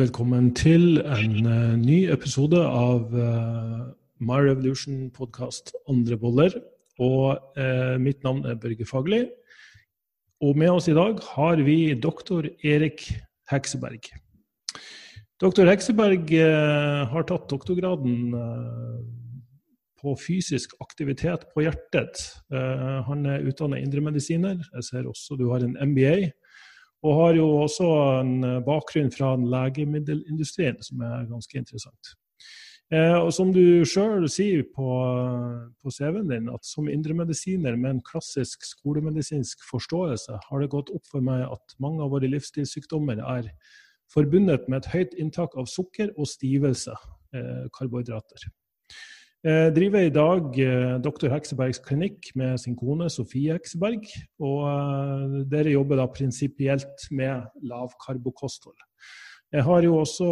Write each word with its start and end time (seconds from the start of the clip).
Velkommen 0.00 0.46
til 0.56 1.02
en 1.02 1.32
uh, 1.44 1.74
ny 1.76 2.06
episode 2.08 2.56
av 2.56 3.10
uh, 3.12 3.90
My 4.24 4.38
Revolution 4.46 5.10
podkast 5.12 5.74
Andre 5.92 6.16
boller. 6.16 6.54
Og 7.04 7.36
uh, 7.58 7.98
mitt 8.00 8.22
navn 8.24 8.40
er 8.48 8.56
Børge 8.62 8.86
Fagli. 8.88 9.18
Og 10.40 10.56
med 10.56 10.72
oss 10.72 10.88
i 10.88 10.96
dag 10.96 11.20
har 11.34 11.60
vi 11.66 11.76
doktor 12.00 12.48
Erik 12.64 13.10
Hekseberg. 13.52 14.08
Doktor 15.42 15.68
Hekseberg 15.68 16.32
har 17.12 17.28
tatt 17.28 17.50
doktorgraden 17.52 18.32
på 20.00 20.16
fysisk 20.16 20.78
aktivitet 20.80 21.44
på 21.52 21.66
hjertet. 21.66 22.24
han 23.08 23.26
er 23.28 23.44
utdannet 23.44 23.84
indremedisiner. 23.84 24.56
Jeg 24.78 24.88
ser 24.88 25.12
også 25.12 25.36
du 25.36 25.50
har 25.52 25.66
en 25.66 25.76
MBA 25.92 26.30
og 27.00 27.16
har 27.16 27.36
jo 27.38 27.46
også 27.64 27.90
en 28.20 28.32
eh, 28.44 28.62
bakgrunn 28.64 29.12
fra 29.14 29.34
legemiddelindustrien 29.38 30.80
som 30.84 31.04
er 31.06 31.28
ganske 31.30 31.58
interessant. 31.58 32.16
Eh, 32.90 33.14
og 33.14 33.30
som 33.32 33.52
du 33.54 33.84
sjøl 33.86 34.26
sier 34.32 34.64
på, 34.74 34.94
på 35.78 35.92
CV-en 35.94 36.32
din, 36.32 36.48
at 36.50 36.66
som 36.66 36.88
indremedisiner 36.90 37.76
med 37.78 37.90
en 37.94 38.02
klassisk 38.06 38.66
skolemedisinsk 38.66 39.62
forståelse, 39.68 40.40
har 40.48 40.62
det 40.62 40.72
gått 40.74 40.90
opp 40.92 41.06
for 41.06 41.22
meg 41.24 41.46
at 41.46 41.76
mange 41.82 42.02
av 42.02 42.10
våre 42.16 42.30
livsstilssykdommer 42.32 43.22
er 43.22 43.52
forbundet 44.10 44.66
med 44.66 44.82
et 44.82 44.90
høyt 44.90 45.14
inntak 45.22 45.54
av 45.60 45.70
sukker 45.70 46.10
og 46.16 46.26
stivelse, 46.26 46.96
eh, 47.34 47.68
karbohydrater. 47.78 48.50
Jeg 49.40 49.72
driver 49.72 50.02
i 50.04 50.12
dag 50.12 50.56
eh, 50.60 50.98
Dr. 51.00 51.30
Heksebergs 51.32 51.78
klinikk 51.80 52.26
med 52.36 52.58
sin 52.60 52.74
kone 52.76 53.06
Sofie 53.08 53.54
Hekseberg. 53.56 54.04
Og 54.44 54.66
eh, 54.68 55.36
dere 55.48 55.72
jobber 55.72 55.96
da 55.96 56.04
prinsipielt 56.12 57.06
med 57.16 57.46
lavkarbokosthold. 57.64 58.76
Jeg 59.50 59.64
har 59.64 59.82
jo 59.82 59.96
også 59.96 60.26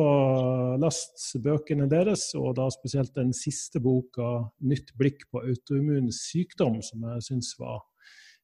lest 0.79 1.25
bøkene 1.43 1.89
deres, 1.91 2.29
og 2.39 2.53
da 2.55 2.69
spesielt 2.71 3.17
den 3.17 3.33
siste 3.35 3.81
boka 3.83 4.45
'Nytt 4.61 4.93
blikk 5.01 5.25
på 5.33 5.41
autoimmun 5.41 6.13
sykdom', 6.13 6.83
som 6.85 7.09
jeg 7.09 7.25
syns 7.31 7.55
var 7.59 7.81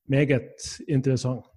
meget 0.09 0.81
interessant. 0.89 1.54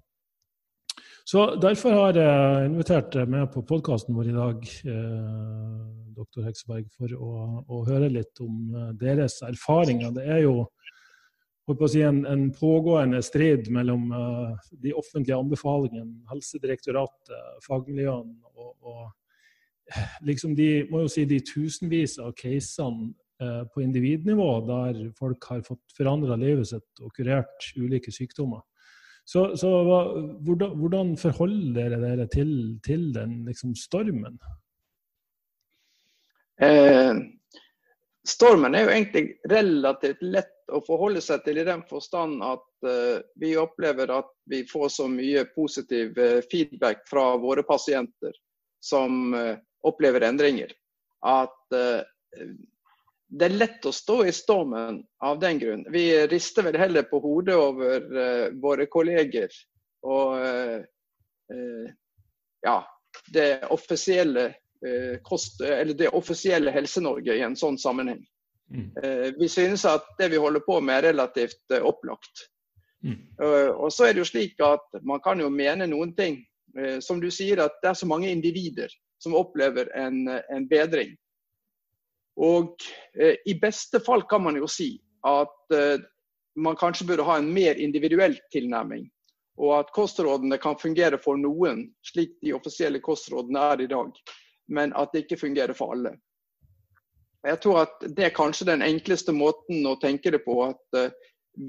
Så 1.28 1.42
Derfor 1.59 1.92
har 1.92 2.16
jeg 2.16 2.67
invitert 2.70 3.16
med 3.28 3.50
på 3.52 3.59
podkasten 3.67 4.16
vår 4.16 4.30
i 4.30 4.36
dag, 4.36 4.61
eh, 4.88 5.80
dr. 6.16 6.45
Hekseberg, 6.45 6.86
for 6.95 7.11
å, 7.20 7.31
å, 7.67 7.80
høre 7.89 8.08
litt 8.14 8.39
om 8.39 8.70
eh, 8.72 8.94
deres 9.02 9.42
erfaringer. 9.44 10.14
Det 10.16 10.23
er 10.23 10.39
jo 10.45 10.53
si, 11.92 12.00
en, 12.08 12.22
en, 12.31 12.45
pågående 12.55 13.20
strid 13.28 13.67
mellom 13.75 14.05
eh, 14.16 14.72
de 14.86 14.94
offentlige 14.95 15.36
anbefalingene, 15.36 16.23
Helsedirektoratet, 16.31 17.36
fagmiljøene 17.67 18.55
og, 18.55 18.72
og 18.88 20.23
liksom 20.31 20.55
de, 20.55 20.72
si, 21.11 21.28
de 21.28 21.42
tusenvis 21.44 22.22
av 22.23 22.31
casene 22.39 23.11
uh, 23.44 23.67
på 23.72 23.83
individnivå 23.83 24.48
der 24.67 25.03
folk 25.20 25.44
har 25.52 25.61
fått 25.67 25.95
forandra 25.95 26.36
livet 26.39 26.72
sitt 26.72 27.03
og 27.03 27.11
kurert 27.16 27.72
ulike 27.75 28.11
sykdommer. 28.16 28.64
Så, 29.28 29.58
så 29.59 29.70
hvordan, 29.83 30.75
hvordan, 30.80 31.09
forholder 31.20 31.73
dere 31.75 31.97
dere 32.00 32.28
til, 32.31 32.52
til 32.86 33.09
den 33.11 33.42
liksom, 33.44 33.73
stormen? 33.75 34.38
Eh, 36.64 37.11
stormen 38.23 38.78
er 38.78 38.86
jo 38.86 38.94
egentlig 38.94 39.25
relativt 39.52 40.23
lett 40.23 40.72
å 40.72 40.80
forholde 40.88 41.20
seg 41.25 41.44
til 41.44 41.59
i 41.59 41.67
den 41.67 41.83
forstand 41.89 42.39
at 42.44 42.88
eh, 42.88 43.20
vi 43.36 43.52
opplever 43.59 44.16
at 44.16 44.31
vi 44.48 44.61
får 44.70 44.95
så 44.95 45.09
mye 45.11 45.44
positiv 45.52 46.16
eh, 46.16 46.39
feedback 46.48 47.03
fra 47.11 47.33
våre 47.44 47.67
pasienter 47.67 48.31
som 48.80 49.33
uh, 49.33 49.58
opplever 49.89 50.23
endringer. 50.23 50.70
At 51.25 51.75
det 53.28 53.47
er 53.47 53.58
lett 53.59 53.86
å 53.86 53.92
stå 53.92 54.22
i 54.25 54.33
stormen 54.36 55.02
av 55.23 55.39
den 55.39 55.60
grunn. 55.60 55.83
Vi 55.92 56.05
rister 56.32 56.64
vel 56.67 56.77
heller 56.80 57.08
på 57.10 57.20
hodet 57.23 57.55
over 57.60 58.05
uh, 58.15 58.45
våre 58.61 58.88
kolleger 58.88 59.52
og 60.08 60.38
uh, 60.39 61.89
ja, 62.64 62.77
det 63.33 63.49
offisielle, 63.73 64.48
uh, 64.86 65.17
kost, 65.27 65.60
det 65.60 66.10
offisielle 66.16 66.71
Helse-Norge 66.71 67.36
i 67.36 67.43
en 67.43 67.60
sånn 67.60 67.80
sammenheng. 67.80 68.23
Mm. 68.67 68.89
vi 69.39 69.48
synes 69.48 69.86
at 69.87 70.04
det 70.20 70.27
vi 70.33 70.39
holder 70.43 70.60
på 70.60 70.82
med 70.83 70.98
er 70.98 71.05
relativt 71.14 71.71
opplagt. 71.80 72.42
Mm. 72.99 73.21
og 73.39 73.87
så 73.95 74.10
er 74.10 74.17
det 74.17 74.20
jo 74.20 74.27
slik 74.27 74.60
at 74.60 74.98
man 75.08 75.21
kan 75.23 75.39
jo 75.39 75.48
mene 75.48 75.87
noen 75.87 76.11
ting. 76.17 76.42
som 76.99 77.21
du 77.21 77.30
sier 77.32 77.61
at 77.64 77.77
det 77.80 77.93
er 77.93 77.95
så 77.95 78.10
mange 78.11 78.27
individer 78.27 78.92
som 79.23 79.37
opplever 79.39 79.87
en, 79.95 80.27
en 80.27 80.67
bedring. 80.67 81.16
Og 82.37 82.75
eh, 83.20 83.36
i 83.45 83.58
beste 83.59 83.99
fall 84.05 84.23
kan 84.30 84.43
man 84.45 84.58
jo 84.59 84.70
si 84.70 84.93
at 85.25 85.73
eh, 85.73 85.98
man 86.58 86.77
kanskje 86.77 87.08
burde 87.08 87.25
ha 87.25 87.37
en 87.37 87.53
mer 87.53 87.75
individuell 87.81 88.37
tilnærming. 88.53 89.08
Og 89.58 89.73
at 89.80 89.93
kostrådene 89.93 90.58
kan 90.61 90.77
fungere 90.77 91.17
for 91.21 91.37
noen, 91.37 91.87
slik 92.05 92.36
de 92.45 92.53
offisielle 92.53 93.02
kostrådene 93.02 93.64
er 93.73 93.81
i 93.81 93.89
dag. 93.89 94.11
Men 94.70 94.93
at 94.93 95.14
det 95.14 95.25
ikke 95.25 95.42
fungerer 95.48 95.73
for 95.77 95.95
alle. 95.95 96.14
Jeg 97.48 97.61
tror 97.64 97.81
at 97.86 98.05
det 98.17 98.27
er 98.27 98.36
kanskje 98.36 98.67
den 98.69 98.83
enkleste 98.86 99.33
måten 99.33 99.86
å 99.87 99.95
tenke 100.02 100.33
det 100.33 100.43
på. 100.45 100.59
At 100.67 100.98
uh, 100.98 101.09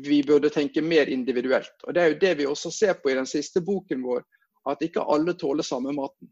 vi 0.04 0.20
burde 0.26 0.50
tenke 0.52 0.82
mer 0.84 1.08
individuelt. 1.08 1.72
Og 1.86 1.94
Det 1.94 2.02
er 2.02 2.12
jo 2.12 2.20
det 2.20 2.34
vi 2.40 2.48
også 2.48 2.72
ser 2.74 2.98
på 3.00 3.12
i 3.12 3.16
den 3.16 3.28
siste 3.28 3.62
boken 3.64 4.02
vår. 4.04 4.24
At 4.68 4.84
ikke 4.84 5.06
alle 5.08 5.36
tåler 5.38 5.64
samme 5.64 5.94
maten. 5.96 6.28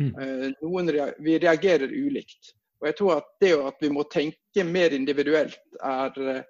Mm. 0.00 0.10
Uh, 0.16 0.46
noen 0.62 0.90
vi 1.22 1.38
reagerer 1.42 1.92
ulikt. 1.92 2.54
Og 2.80 2.88
jeg 2.90 2.96
tror 2.98 3.14
at 3.16 3.30
det 3.40 3.54
at 3.56 3.80
vi 3.80 3.90
må 3.92 4.04
tenke 4.12 4.64
mer 4.64 4.94
individuelt, 4.96 5.56
er, 5.80 6.42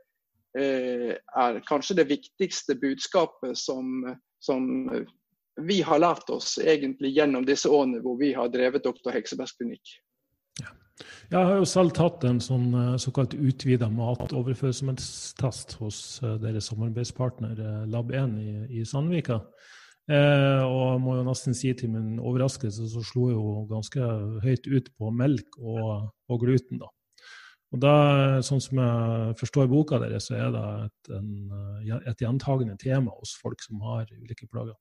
eh, 0.59 1.13
er 1.15 1.61
kanskje 1.69 2.01
det 2.01 2.09
viktigste 2.11 2.75
budskapet 2.81 3.59
som, 3.59 4.03
som, 4.43 4.67
vi 5.63 5.81
har 5.87 6.03
lært 6.03 6.29
oss 6.31 6.59
egentlig 6.59 7.15
gjennom 7.17 7.47
disse 7.47 7.71
årene 7.71 8.03
hvor 8.05 8.19
vi 8.21 8.35
har 8.37 8.51
drevet 8.53 8.85
Dr. 8.85 9.15
Heksebergs 9.15 9.55
klinikk. 9.57 9.95
Ja. 10.61 10.75
Jeg 11.31 11.47
har 11.49 11.61
jo 11.61 11.69
selv 11.69 11.95
tatt 11.97 12.25
en 12.25 12.43
sånn 12.43 12.69
eh, 12.75 12.93
såkalt 13.01 13.37
utvida 13.37 13.89
matoverførsomhetstest 13.93 15.79
hos 15.81 16.03
eh, 16.25 16.37
deres 16.43 16.73
samarbeidspartner 16.73 17.87
Lab1 17.93 18.39
i, 18.43 18.81
i 18.81 18.85
Sandvika. 18.89 19.45
Eh, 20.07 20.63
og 20.63 21.01
må 21.03 21.17
jo 21.17 21.25
nesten 21.27 21.57
si 21.57 21.73
til 21.75 21.91
min 21.91 22.21
overraskelse 22.23 22.85
så 22.93 23.01
slo 23.03 23.31
jeg 23.33 23.41
jo 23.41 23.65
ganske 23.73 24.11
høyt 24.45 24.69
ut 24.71 24.91
på 24.95 25.11
melk 25.11 25.59
og, 25.59 26.13
og 26.31 26.45
gluten. 26.45 26.79
da. 26.83 26.91
Og 27.75 27.83
da, 27.83 27.95
Sånn 28.47 28.63
som 28.63 28.79
jeg 28.79 29.39
forstår 29.41 29.71
boka 29.71 29.99
deres, 30.03 30.29
så 30.29 30.37
er 30.39 30.53
det 30.55 30.67
et, 30.85 31.11
en, 31.19 31.33
et 31.99 32.23
gjentagende 32.23 32.77
tema 32.79 33.15
hos 33.19 33.35
folk 33.41 33.63
som 33.65 33.83
har 33.89 34.07
ulike 34.15 34.47
plager. 34.47 34.77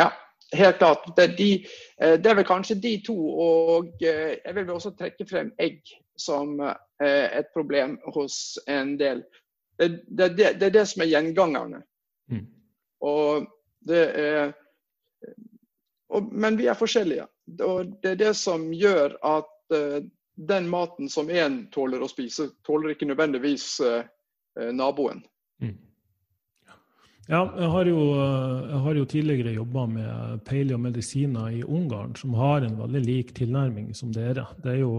Ja, 0.00 0.10
helt 0.52 0.78
klart. 0.82 1.08
Det 1.16 1.24
er, 1.24 1.36
de, 1.38 1.50
eh, 2.02 2.18
det 2.20 2.30
er 2.30 2.38
vel 2.40 2.48
kanskje 2.48 2.76
de 2.82 2.92
to. 3.06 3.16
Og 3.16 4.04
eh, 4.04 4.36
jeg 4.44 4.56
vil 4.58 4.74
også 4.76 4.92
trekke 4.98 5.26
frem 5.28 5.52
egg 5.62 5.80
som 6.20 6.58
eh, 6.60 7.26
et 7.40 7.48
problem 7.56 7.96
hos 8.14 8.58
en 8.68 8.98
del. 9.00 9.24
Det, 9.80 9.90
det, 10.06 10.30
det, 10.36 10.52
det 10.60 10.68
er 10.68 10.76
det 10.76 10.86
som 10.88 11.02
er 11.02 11.12
gjengangerne. 11.14 11.82
Mm. 12.28 12.46
Og 13.08 13.48
det 13.88 14.02
er, 14.20 14.52
og, 16.12 16.32
men 16.32 16.58
vi 16.58 16.68
er 16.70 16.78
forskjellige. 16.78 17.26
Og 17.64 17.94
det 18.02 18.14
er 18.14 18.20
det 18.20 18.32
som 18.38 18.70
gjør 18.74 19.16
at 19.26 19.54
uh, 19.74 20.00
den 20.36 20.68
maten 20.70 21.10
som 21.12 21.30
én 21.30 21.64
tåler 21.74 22.02
å 22.02 22.10
spise, 22.10 22.50
tåler 22.66 22.94
ikke 22.94 23.08
nødvendigvis 23.10 23.66
uh, 23.84 24.02
naboen. 24.72 25.22
Mm. 25.62 25.78
Ja, 27.30 27.44
jeg 27.54 27.68
har 27.70 27.86
jo, 27.86 27.98
jeg 28.18 28.78
har 28.84 28.96
jo 28.98 29.04
tidligere 29.08 29.52
jobba 29.54 29.84
med 29.88 30.40
paleomedisiner 30.48 31.54
i 31.54 31.62
Ungarn, 31.62 32.16
som 32.18 32.34
har 32.34 32.66
en 32.66 32.74
veldig 32.80 33.02
lik 33.06 33.30
tilnærming 33.38 33.92
som 33.94 34.10
dere. 34.12 34.48
Det 34.64 34.74
er 34.74 34.80
jo 34.80 34.90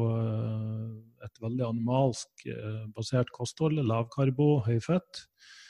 et 1.23 1.43
veldig 1.43 1.65
animalsk 1.67 2.47
basert 2.95 3.29
kosthold. 3.35 3.83
Lavkarbo, 3.83 4.55
høy 4.63 4.79
fett. 4.81 5.25
Eh, 5.25 5.62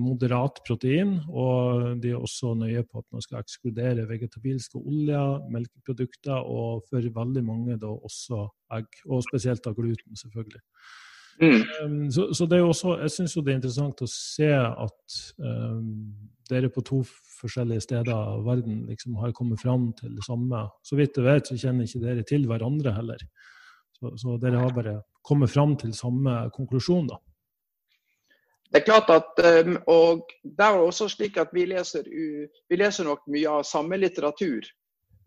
moderat 0.00 0.60
protein, 0.66 1.16
og 1.28 1.98
de 2.02 2.12
er 2.14 2.20
også 2.20 2.54
nøye 2.58 2.84
på 2.86 3.02
at 3.02 3.06
man 3.12 3.24
skal 3.24 3.42
ekskludere 3.42 4.06
vegetabilske 4.08 4.80
oljer, 4.80 5.44
melkeprodukter 5.52 6.38
og 6.38 6.86
for 6.88 7.04
veldig 7.20 7.44
mange 7.44 7.76
da 7.80 7.90
også 7.92 8.46
egg. 8.78 8.88
Og 9.06 9.22
spesielt 9.26 9.66
av 9.68 9.76
gluten, 9.76 10.16
selvfølgelig. 10.16 10.62
Mm. 11.38 11.62
Um, 11.84 12.10
så, 12.10 12.32
så, 12.34 12.46
det 12.46 12.56
er 12.56 12.64
jo 12.64 12.72
også, 12.72 12.96
jeg 12.98 13.14
syns 13.14 13.36
det 13.36 13.52
er 13.52 13.58
interessant 13.60 14.02
å 14.02 14.08
se 14.10 14.48
at 14.50 15.18
um, 15.38 15.92
dere 16.50 16.70
på 16.74 16.82
to 16.86 17.02
forskjellige 17.38 17.84
steder 17.84 18.14
av 18.14 18.42
verden 18.46 18.80
liksom 18.88 19.18
har 19.22 19.34
kommet 19.36 19.62
fram 19.62 19.92
til 19.98 20.16
det 20.16 20.26
samme. 20.26 20.64
Så 20.82 20.98
vidt 20.98 21.18
jeg 21.18 21.28
vet, 21.28 21.46
så 21.46 21.58
kjenner 21.60 21.86
ikke 21.86 22.02
dere 22.02 22.26
til 22.26 22.48
hverandre 22.50 22.94
heller. 22.96 23.22
Så, 23.98 24.14
så 24.18 24.34
dere 24.42 24.64
har 24.64 24.74
bare 24.74 24.98
kommet 25.26 25.52
fram 25.52 25.76
til 25.78 25.94
samme 25.94 26.48
konklusjon, 26.54 27.10
da. 27.12 27.20
Det 28.68 28.82
er 28.82 28.84
klart 28.84 29.10
at, 29.10 29.38
ehm, 29.44 29.78
og 29.88 30.28
det 30.44 30.64
er 30.64 30.76
også 30.76 31.08
slik 31.08 31.38
at 31.40 31.54
vi 31.56 31.64
leser, 31.70 32.04
vi 32.04 32.76
leser 32.76 33.06
nok 33.08 33.24
mye 33.32 33.48
av 33.48 33.64
samme 33.64 33.96
litteratur. 33.96 34.66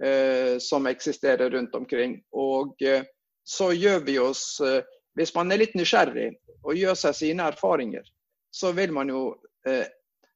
eh, 0.03 0.57
som 0.57 0.87
eksisterer 0.87 1.49
rundt 1.49 1.75
omkring. 1.75 2.23
Og 2.31 2.81
eh, 2.81 3.03
så 3.43 3.71
gjør 3.73 3.99
vi 3.99 4.19
oss 4.19 4.59
eh, 4.59 4.83
Hvis 5.13 5.33
man 5.35 5.51
er 5.51 5.59
litt 5.59 5.73
nysgjerrig 5.75 6.29
og 6.63 6.77
gjør 6.79 6.95
seg 6.95 7.15
sine 7.17 7.43
erfaringer, 7.51 8.05
så 8.49 8.71
vil 8.71 8.93
man 8.95 9.09
jo 9.11 9.35
eh, 9.67 9.83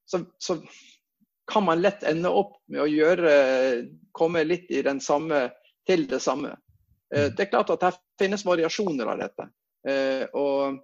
så, 0.05 0.19
så, 0.37 0.57
kan 1.47 1.63
man 1.63 1.79
lett 1.79 2.03
ende 2.03 2.27
opp 2.27 2.57
med 2.67 2.81
å 2.81 2.89
gjøre 2.89 3.31
komme 4.11 4.41
litt 4.43 4.65
i 4.73 4.81
den 4.81 4.99
samme, 4.99 5.45
til 5.87 6.07
det 6.09 6.19
samme. 6.19 6.55
Det 7.07 7.43
er 7.43 7.51
klart 7.51 7.69
at 7.69 7.83
det 7.83 7.91
finnes 8.17 8.41
variasjoner 8.43 9.11
av 9.13 9.19
dette. 9.21 9.45
og 10.33 10.79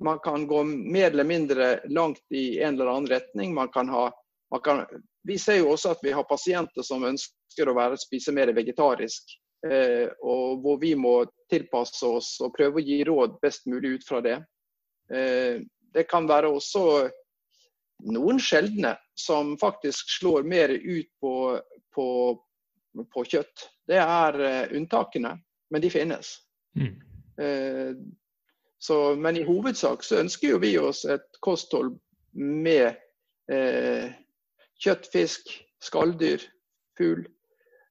man 0.00 0.18
kan 0.18 0.46
gå 0.46 0.64
mer 0.64 1.10
eller 1.10 1.24
mindre 1.24 1.80
langt 1.88 2.22
i 2.30 2.60
en 2.60 2.74
eller 2.74 2.86
annen 2.86 3.10
retning. 3.10 3.54
Man 3.54 3.68
kan 3.68 3.88
ha, 3.88 4.10
man 4.50 4.60
kan, 4.60 4.84
vi 5.22 5.38
ser 5.38 5.60
jo 5.60 5.72
også 5.74 5.94
at 5.94 6.02
vi 6.02 6.12
har 6.12 6.26
pasienter 6.28 6.82
som 6.82 7.04
ønsker 7.06 7.68
å 7.68 7.76
være, 7.76 8.00
spise 8.00 8.34
mer 8.34 8.52
vegetarisk. 8.56 9.36
Eh, 9.64 10.10
og 10.20 10.60
hvor 10.64 10.80
vi 10.82 10.92
må 10.98 11.22
tilpasse 11.50 12.06
oss 12.06 12.34
og 12.44 12.52
prøve 12.56 12.82
å 12.82 12.84
gi 12.84 12.98
råd 13.06 13.38
best 13.42 13.68
mulig 13.70 13.98
ut 13.98 14.08
fra 14.08 14.20
det. 14.24 14.38
Eh, 15.14 15.62
det 15.94 16.08
kan 16.10 16.26
være 16.28 16.50
også 16.52 16.84
noen 18.10 18.40
sjeldne 18.42 18.96
som 19.14 19.54
faktisk 19.60 20.10
slår 20.18 20.42
mer 20.42 20.74
ut 20.74 21.08
på, 21.22 21.34
på, 21.94 22.08
på 23.14 23.24
kjøtt. 23.30 23.68
Det 23.88 24.00
er 24.02 24.40
eh, 24.42 24.76
unntakene, 24.76 25.36
men 25.70 25.84
de 25.84 25.92
finnes. 25.92 26.34
Mm. 26.76 26.92
Eh, 27.40 27.90
så, 28.84 29.16
men 29.16 29.36
i 29.36 29.44
hovedsak 29.46 30.02
så 30.04 30.18
ønsker 30.20 30.50
jo 30.50 30.60
vi 30.60 30.74
oss 30.76 31.06
et 31.08 31.38
kosthold 31.40 31.94
med 32.36 32.90
eh, 33.48 34.10
kjøtt, 34.84 35.06
fisk, 35.08 35.54
skalldyr, 35.80 36.42
fugl. 36.98 37.22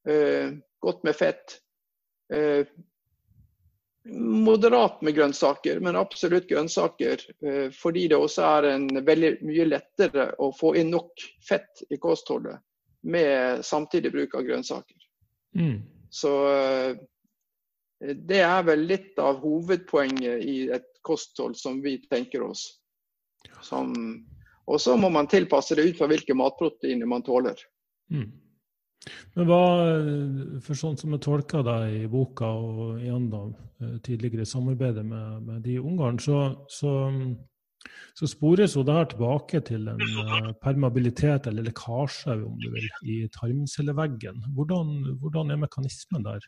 Eh, 0.06 0.54
godt 0.86 1.02
med 1.08 1.18
fett. 1.18 1.56
Eh, 2.30 2.70
moderat 4.46 5.02
med 5.02 5.16
grønnsaker, 5.18 5.80
men 5.82 5.98
absolutt 5.98 6.46
grønnsaker. 6.52 7.26
Eh, 7.42 7.72
fordi 7.74 8.06
det 8.12 8.20
også 8.20 8.46
er 8.52 8.70
en 8.76 8.86
veldig 9.08 9.32
mye 9.48 9.66
lettere 9.72 10.28
å 10.38 10.52
få 10.54 10.76
inn 10.78 10.94
nok 10.94 11.26
fett 11.48 11.82
i 11.90 11.98
kostholdet 11.98 12.62
med 13.02 13.66
samtidig 13.66 14.14
bruk 14.14 14.38
av 14.38 14.46
grønnsaker. 14.46 15.10
Mm. 15.58 15.82
Så 16.14 16.36
eh, 16.54 17.02
det 18.04 18.42
er 18.44 18.64
vel 18.68 18.86
litt 18.90 19.20
av 19.22 19.40
hovedpoenget 19.44 20.44
i 20.44 20.58
et 20.76 20.90
kosthold 21.06 21.56
som 21.60 21.82
vi 21.84 21.98
tenker 22.10 22.44
oss. 22.44 22.66
Og 23.72 24.80
så 24.80 24.96
må 25.00 25.12
man 25.14 25.30
tilpasse 25.32 25.76
det 25.76 25.88
ut 25.90 26.00
fra 26.00 26.10
hvilke 26.12 26.36
matproteiner 26.38 27.10
man 27.10 27.24
tåler. 27.26 27.60
Mm. 28.12 28.32
Men 29.36 29.50
hva, 29.50 29.64
for 30.64 30.80
sånn 30.80 30.96
som 31.00 31.16
jeg 31.16 31.24
tolker 31.26 31.64
deg 31.66 32.04
i 32.04 32.12
boka 32.12 32.48
og 32.48 33.02
igjen 33.02 33.28
da, 33.32 33.42
tidligere 34.06 34.48
samarbeidet 34.48 35.04
med, 35.06 35.42
med 35.48 35.66
de 35.66 35.80
ungarn, 35.82 36.20
så, 36.24 36.46
så, 36.72 36.94
så, 38.16 38.30
spores 38.30 38.78
jo 38.78 38.86
det 38.88 38.96
her 38.96 39.10
tilbake 39.12 39.60
til 39.68 39.90
en 39.92 40.00
eh, 40.00 40.52
permabilitet 40.64 41.50
eller 41.52 41.68
lekkasje 41.68 42.38
om 42.46 42.56
du 42.62 42.70
vil, 42.72 42.88
i 43.04 43.18
tarmcelleveggen. 43.36 44.40
Hvordan, 44.56 44.94
hvordan 45.20 45.52
er 45.52 45.64
mekanismen 45.66 46.24
der? 46.24 46.48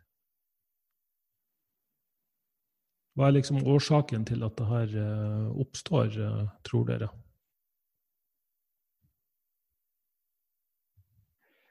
Hva 3.16 3.30
er 3.30 3.38
liksom 3.38 3.62
årsaken 3.64 4.26
til 4.28 4.44
at 4.44 4.58
det 4.60 4.66
her 4.68 4.96
eh, 5.00 5.60
oppstår, 5.64 6.18
eh, 6.20 6.42
tror 6.68 6.88
dere? 6.90 7.08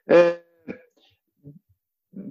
Eh, 0.09 0.33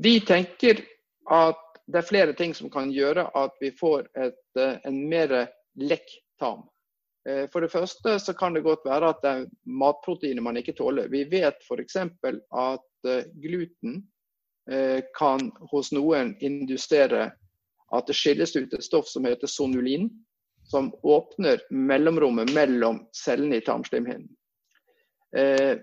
vi 0.03 0.17
tenker 0.27 0.83
at 1.31 1.61
det 1.87 2.01
er 2.01 2.09
flere 2.09 2.35
ting 2.35 2.57
som 2.59 2.73
kan 2.73 2.91
gjøre 2.91 3.29
at 3.39 3.55
vi 3.63 3.71
får 3.79 4.09
et, 4.19 4.59
en 4.59 4.99
mer 5.09 5.35
lekk 5.79 6.07
tarm. 6.41 6.65
For 7.53 7.65
det 7.65 7.71
første 7.73 8.17
så 8.21 8.33
kan 8.37 8.57
det 8.57 8.65
godt 8.65 8.85
være 8.85 9.11
at 9.13 9.21
det 9.25 9.31
er 9.31 9.45
matproteiner 9.81 10.45
man 10.45 10.57
ikke 10.61 10.75
tåler. 10.77 11.11
Vi 11.13 11.23
vet 11.29 11.61
f.eks. 11.65 11.97
at 12.01 13.11
gluten 13.41 13.99
kan 15.17 15.47
hos 15.73 15.93
noen 15.93 16.33
indusere 16.45 17.31
at 17.95 18.07
det 18.07 18.17
skilles 18.19 18.57
ut 18.57 18.75
et 18.75 18.85
stoff 18.85 19.09
som 19.09 19.27
heter 19.29 19.51
sonulin, 19.51 20.09
som 20.71 20.95
åpner 21.03 21.61
mellomrommet 21.71 22.53
mellom 22.55 23.07
cellene 23.25 23.57
i 23.57 23.61
tarmslimhinnen. 23.61 24.29
Eh, 25.37 25.77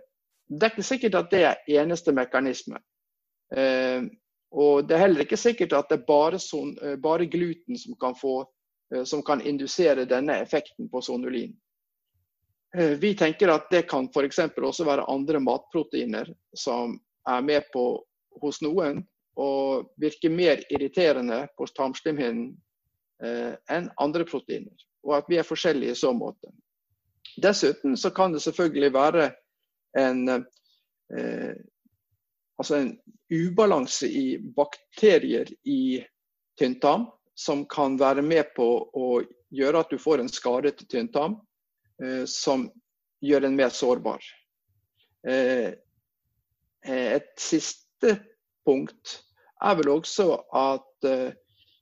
det 0.52 0.66
er 0.66 0.74
ikke 0.74 0.86
sikkert 0.86 1.18
at 1.20 1.30
det 1.32 1.44
er 1.48 1.78
eneste 1.82 2.14
mekanisme. 2.16 2.82
Eh, 3.56 4.08
og 4.52 4.88
det 4.88 4.98
er 4.98 5.06
heller 5.06 5.26
ikke 5.26 5.40
sikkert 5.40 5.76
at 5.78 5.92
det 5.92 6.02
er 6.02 6.08
bare, 6.08 6.40
son, 6.40 6.74
eh, 6.82 6.98
bare 7.00 7.30
gluten 7.32 7.78
som 7.80 7.96
kan, 8.02 8.16
få, 8.16 8.42
som 9.06 9.24
kan, 9.24 9.42
indusere 9.48 10.06
denne 10.06 10.42
effekten 10.42 10.90
på 10.92 11.02
sonulin. 11.02 11.54
Vi 13.00 13.10
tenker 13.20 13.52
at 13.52 13.66
det 13.72 13.82
kan 13.92 14.06
f.eks. 14.08 14.40
også 14.56 14.86
være 14.88 15.08
andre 15.12 15.40
matproteiner 15.44 16.30
som 16.56 16.94
er 17.28 17.42
med 17.44 17.68
på 17.74 17.84
hos 18.40 18.62
noen 18.64 19.02
og 19.42 19.92
virker 20.02 20.34
mer 20.34 20.62
irriterende 20.70 21.44
på 21.58 21.68
tarmslimhinnen 21.76 22.52
eh, 23.24 23.54
enn 23.74 23.90
andre 24.02 24.26
proteiner. 24.28 24.76
Og 25.08 25.18
at 25.18 25.30
vi 25.32 25.40
er 25.42 25.48
forskjellige 25.48 25.96
i 25.96 26.02
så 26.02 26.14
måte. 26.14 26.52
Dessuten 27.42 27.98
så 27.98 28.12
kan 28.14 28.34
det 28.34 28.44
selvfølgelig 28.44 28.94
være 28.94 29.30
en, 29.98 30.30
eh, 30.30 31.54
altså 32.60 32.82
en 32.82 32.94
ubalanse 33.32 34.10
i 34.10 34.26
bakterier 34.56 35.50
i 35.64 36.04
tynntarm 36.60 37.08
som 37.36 37.66
kan 37.66 37.98
være 38.00 38.22
med 38.22 38.52
på 38.56 38.68
å 38.94 39.08
gjøre 39.52 39.82
at 39.82 39.92
du 39.92 39.98
får 40.00 40.22
en 40.22 40.32
skadet 40.32 40.84
tynntarm 40.92 41.40
eh, 42.04 42.26
som 42.30 42.68
gjør 43.22 43.48
en 43.48 43.58
mer 43.58 43.74
sårbar. 43.74 44.22
Eh, 45.28 45.74
et 46.82 47.34
siste 47.38 48.16
punkt 48.66 49.20
er 49.62 49.78
vel 49.80 49.92
også 49.94 50.28
at 50.58 51.08
uh, 51.08 51.32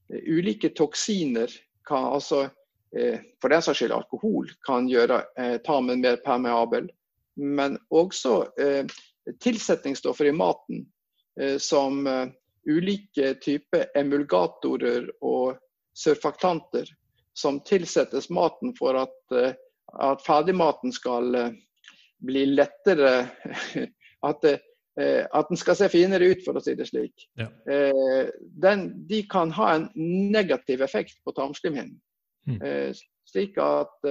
ulike 0.09 0.71
toksiner 0.75 1.51
kan 1.87 2.09
altså 2.13 2.45
uh, 2.49 3.19
For 3.41 3.51
den 3.51 3.63
saks 3.63 3.81
skyld 3.81 3.95
alkohol 3.95 4.51
kan 4.67 4.89
gjøre 4.89 5.21
uh, 5.39 5.57
tarmen 5.65 6.03
mer 6.03 6.19
permeabel. 6.25 6.89
Men 7.39 7.77
også 7.89 8.49
tilsetningsstoffer 9.39 10.27
i 10.27 10.33
maten 10.35 10.81
som 11.63 12.01
ulike 12.67 13.29
typer 13.39 13.85
emulgatorer 13.95 15.06
og 15.23 15.56
surfaktanter 15.95 16.89
som 17.31 17.61
tilsettes 17.63 18.27
maten 18.27 18.73
for 18.75 18.99
at, 18.99 19.37
at 20.04 20.25
ferdigmaten 20.25 20.92
skal 20.92 21.31
bli 22.27 22.44
lettere 22.57 23.13
At 24.27 24.44
Eh, 24.44 24.59
at 24.99 25.47
den 25.47 25.59
skal 25.59 25.77
se 25.79 25.87
finere 25.91 26.31
ut, 26.31 26.41
for 26.44 26.57
å 26.57 26.63
si 26.63 26.73
det 26.75 26.89
slik. 26.89 27.27
Ja. 27.39 27.47
Eh, 27.71 28.31
den, 28.63 28.89
de 29.07 29.21
kan 29.31 29.53
ha 29.56 29.69
en 29.75 29.85
negativ 29.95 30.83
effekt 30.83 31.21
på 31.23 31.31
tarmslimhinnen. 31.37 31.95
Mm. 32.49 32.59
Eh, 32.65 33.01
slik 33.29 33.59
at 33.61 34.07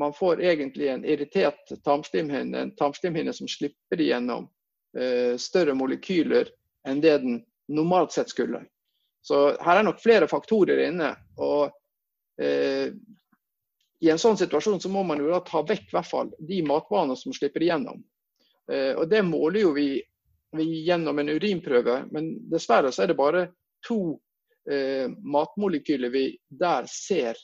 man 0.00 0.14
får 0.16 0.40
egentlig 0.40 0.88
en 0.88 1.02
irritert 1.04 1.74
tarmslimhinne, 1.84 2.56
en 2.56 2.70
tarmslimhinne 2.78 3.34
som 3.36 3.50
slipper 3.50 4.00
igjennom 4.00 4.46
større 5.36 5.74
molekyler 5.76 6.48
enn 6.88 7.02
det 7.02 7.18
den 7.20 7.34
normalt 7.68 8.12
sett 8.12 8.30
skulle. 8.32 8.62
Så 9.24 9.56
her 9.60 9.80
er 9.80 9.86
nok 9.86 10.02
flere 10.02 10.28
faktorer 10.28 10.84
inne. 10.84 11.14
og 11.40 11.72
eh, 12.40 12.92
I 14.04 14.10
en 14.12 14.20
sånn 14.20 14.36
situasjon 14.36 14.82
så 14.84 14.90
må 14.92 15.04
man 15.08 15.22
jo 15.22 15.30
da 15.32 15.40
ta 15.46 15.62
vekk 15.64 15.94
hvert 15.94 16.10
fall 16.10 16.32
de 16.44 16.60
matvanene 16.66 17.16
som 17.16 17.32
slipper 17.32 17.64
igjennom. 17.64 18.02
Eh, 18.68 18.92
og 18.92 19.08
Det 19.08 19.22
måler 19.24 19.64
jo 19.64 19.72
vi 19.76 19.88
gjennom 20.62 21.18
en 21.18 21.32
urinprøve, 21.34 22.04
men 22.14 22.34
dessverre 22.50 22.92
så 22.92 23.04
er 23.04 23.12
det 23.12 23.18
bare 23.18 23.46
to 23.86 24.18
eh, 24.70 25.08
matmolekyler 25.10 26.12
vi 26.14 26.28
der 26.48 26.86
ser. 26.90 27.38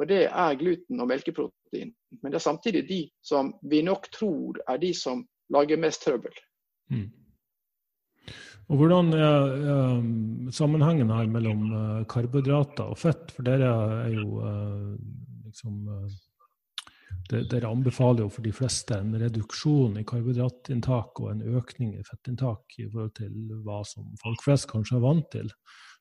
Og 0.00 0.08
det 0.08 0.26
er 0.28 0.58
gluten 0.60 1.00
og 1.00 1.10
melkeprotein. 1.10 1.92
Men 2.22 2.32
det 2.32 2.40
er 2.40 2.44
samtidig 2.44 2.84
de 2.88 3.00
som 3.22 3.52
vi 3.70 3.82
nok 3.86 4.08
tror 4.14 4.60
er 4.68 4.80
de 4.80 4.92
som 4.96 5.24
lager 5.52 5.80
mest 5.80 6.04
trøbbel. 6.06 6.32
Mm. 6.90 7.08
Og 8.70 8.78
Hvordan 8.78 9.12
er 9.18 9.54
eh, 9.74 10.02
sammenhengen 10.54 11.10
her 11.10 11.26
mellom 11.26 11.62
eh, 11.74 12.02
karbohydrater 12.10 12.92
og 12.92 12.98
fett? 12.98 13.32
For 13.34 13.46
dere 13.46 13.70
er 14.04 14.12
jo 14.14 14.44
eh, 14.46 14.92
liksom 15.48 15.88
dere 17.30 17.68
anbefaler 17.68 18.24
jo 18.24 18.30
for 18.32 18.44
de 18.44 18.52
fleste 18.54 18.96
en 18.98 19.14
reduksjon 19.20 19.98
i 20.00 20.04
karbohydratinntak 20.08 21.20
og 21.22 21.30
en 21.32 21.44
økning 21.60 21.94
i 21.98 22.06
fettinntak 22.06 22.78
i 22.78 22.88
forhold 22.88 23.14
til 23.18 23.54
hva 23.64 23.80
som 23.86 24.10
folk 24.22 24.42
flest 24.44 24.68
kanskje 24.70 24.98
er 24.98 25.04
vant 25.04 25.30
til. 25.32 25.52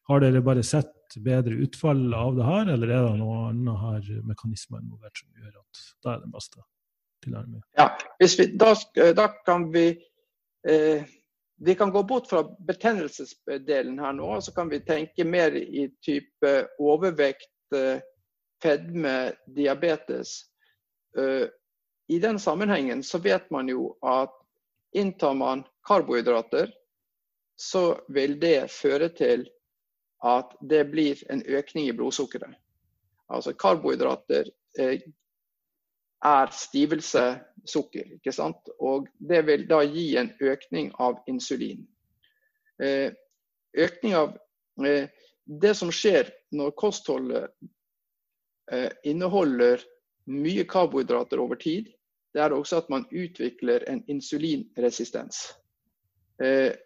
Har 0.10 0.24
dere 0.24 0.42
bare 0.42 0.66
sett 0.66 1.18
bedre 1.22 1.58
utfall 1.66 2.02
av 2.18 2.36
det 2.38 2.46
her, 2.48 2.74
eller 2.74 2.92
er 2.94 3.06
det 3.06 3.20
noe 3.22 3.44
annet 3.52 3.82
her 3.84 4.26
mekanismer 4.26 4.82
involvert 4.82 5.22
som 5.22 5.30
gjør 5.38 5.54
at 5.62 5.82
det 5.86 6.12
er 6.12 6.24
den 6.24 6.34
beste 6.34 6.66
tilnærmingen? 7.26 7.64
Ja, 7.78 7.92
vi, 8.18 8.50
da, 8.58 8.74
da, 9.18 9.28
kan 9.46 9.70
vi 9.74 9.86
eh, 10.66 11.06
vi 11.62 11.76
kan 11.76 11.92
gå 11.92 12.04
bort 12.04 12.30
fra 12.30 12.44
betennelsesdelen 12.68 14.00
her 14.00 14.14
nå, 14.16 14.30
og 14.38 14.44
så 14.44 14.54
kan 14.56 14.70
vi 14.72 14.80
tenke 14.86 15.26
mer 15.28 15.56
i 15.60 15.90
type 16.06 16.54
overvekt, 16.80 17.52
eh, 17.76 18.00
fedme, 18.64 19.34
diabetes. 19.56 20.49
Eh, 21.18 21.48
I 22.08 22.20
den 22.20 22.40
sammenhengen 22.40 23.04
så 23.04 23.18
vet 23.18 23.50
man 23.52 23.70
jo 23.70 23.94
at 24.02 24.34
inntar 24.96 25.34
man 25.34 25.64
karbohydrater, 25.88 26.74
så 27.56 28.02
vil 28.08 28.40
det 28.40 28.72
føre 28.72 29.10
til 29.10 29.46
at 30.26 30.56
det 30.62 30.84
blir 30.92 31.20
en 31.32 31.44
økning 31.46 31.88
i 31.88 31.96
blodsukkeret. 31.96 32.56
Altså 33.30 33.54
karbohydrater 33.54 34.50
eh, 34.80 35.02
er 36.26 36.52
stivelse 36.52 37.24
sukker. 37.66 38.16
ikke 38.16 38.32
sant? 38.32 38.70
Og 38.80 39.08
det 39.20 39.46
vil 39.48 39.68
da 39.70 39.82
gi 39.84 40.16
en 40.18 40.32
økning 40.42 40.92
av 41.00 41.22
insulin. 41.28 41.86
Eh, 42.84 43.12
økning 43.78 44.16
av 44.16 44.38
Det 45.60 45.74
som 45.76 45.90
skjer 45.92 46.30
når 46.56 46.72
kostholdet 46.78 47.50
eh, 48.72 48.92
inneholder 49.04 49.82
mye 50.26 50.66
karbohydrater 50.70 51.40
over 51.40 51.56
tid, 51.56 51.88
det 52.34 52.42
er 52.44 52.54
også 52.54 52.84
at 52.84 52.90
man 52.90 53.08
utvikler 53.12 53.84
en 53.90 54.04
insulinresistens. 54.08 55.48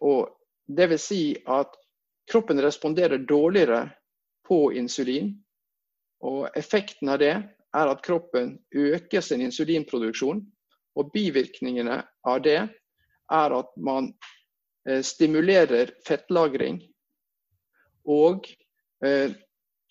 Og 0.02 0.30
det 0.68 0.88
vil 0.90 1.00
si 1.00 1.24
at 1.52 1.76
kroppen 2.32 2.62
responderer 2.64 3.18
dårligere 3.18 3.90
på 4.48 4.72
insulin. 4.72 5.34
Og 6.24 6.48
effekten 6.58 7.10
av 7.10 7.20
det 7.20 7.34
er 7.74 7.92
at 7.92 8.04
kroppen 8.06 8.58
øker 8.76 9.22
sin 9.22 9.42
insulinproduksjon. 9.42 10.44
Og 10.96 11.12
bivirkningene 11.12 12.04
av 12.30 12.42
det 12.46 12.60
er 13.34 13.56
at 13.58 13.72
man 13.78 14.12
eh, 14.88 15.02
stimulerer 15.02 15.96
fettlagring. 16.06 16.84
Og 18.06 18.46
eh, 19.06 19.34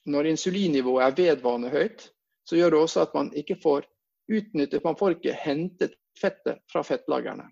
når 0.07 0.31
insulinnivået 0.31 1.05
er 1.05 1.17
vedvarende 1.17 1.73
høyt, 1.73 2.07
så 2.49 2.59
gjør 2.59 2.75
det 2.75 2.81
også 2.83 3.03
at 3.07 3.15
man 3.15 3.33
ikke 3.39 3.59
får 3.63 3.89
utnyttet 4.33 4.85
Man 4.85 4.97
får 4.97 5.17
ikke 5.17 5.35
hentet 5.37 5.97
fettet 6.21 6.63
fra 6.73 6.83
fettlagrene. 6.87 7.49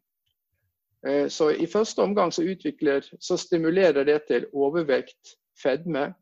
Eh, 1.07 1.29
så 1.29 1.51
i 1.51 1.67
første 1.67 2.03
omgang 2.03 2.33
så, 2.33 2.43
utvikler, 2.43 3.05
så 3.19 3.37
stimulerer 3.37 4.05
det 4.05 4.19
til 4.29 4.47
overvekt, 4.53 5.35
fedme. 5.63 6.13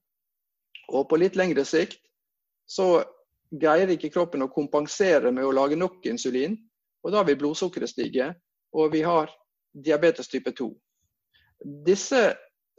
Og 0.89 1.09
på 1.09 1.19
litt 1.21 1.37
lengre 1.37 1.65
sikt 1.69 2.01
så 2.69 3.05
greier 3.51 3.91
ikke 3.93 4.13
kroppen 4.13 4.45
å 4.45 4.53
kompensere 4.53 5.33
med 5.33 5.45
å 5.45 5.55
lage 5.55 5.77
nok 5.77 6.07
insulin. 6.07 6.57
Og 7.05 7.15
da 7.15 7.23
vil 7.25 7.39
blodsukkeret 7.41 7.91
stige, 7.91 8.33
og 8.75 8.93
vi 8.93 9.03
har 9.07 9.31
diabetes 9.73 10.29
type 10.29 10.53
2. 10.53 10.69
Disse 11.87 12.23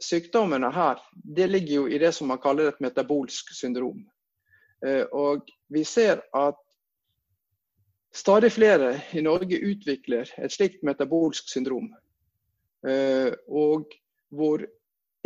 sykdommene 0.00 0.70
her, 0.72 1.00
det 1.12 1.48
ligger 1.50 1.74
jo 1.74 1.88
i 1.88 1.98
det 1.98 2.12
som 2.16 2.30
man 2.30 2.40
kaller 2.40 2.70
et 2.70 2.80
metabolsk 2.80 3.52
syndrom. 3.56 4.04
Eh, 4.86 5.02
og 5.12 5.48
vi 5.68 5.84
ser 5.84 6.22
at 6.36 6.58
stadig 8.14 8.52
flere 8.52 8.94
i 9.12 9.22
Norge 9.22 9.60
utvikler 9.60 10.30
et 10.40 10.52
slikt 10.52 10.82
metabolsk 10.86 11.50
syndrom. 11.52 11.90
Eh, 12.88 13.32
og 13.48 13.92
hvor 14.32 14.64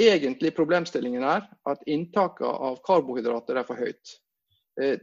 egentlig 0.01 0.55
problemstillingen 0.57 1.23
er 1.23 1.47
at 1.71 1.85
inntaket 1.87 2.47
av 2.47 2.81
karbohydrater 2.87 3.61
er 3.61 3.67
for 3.69 3.79
høyt. 3.79 4.15
Eh, 4.81 4.99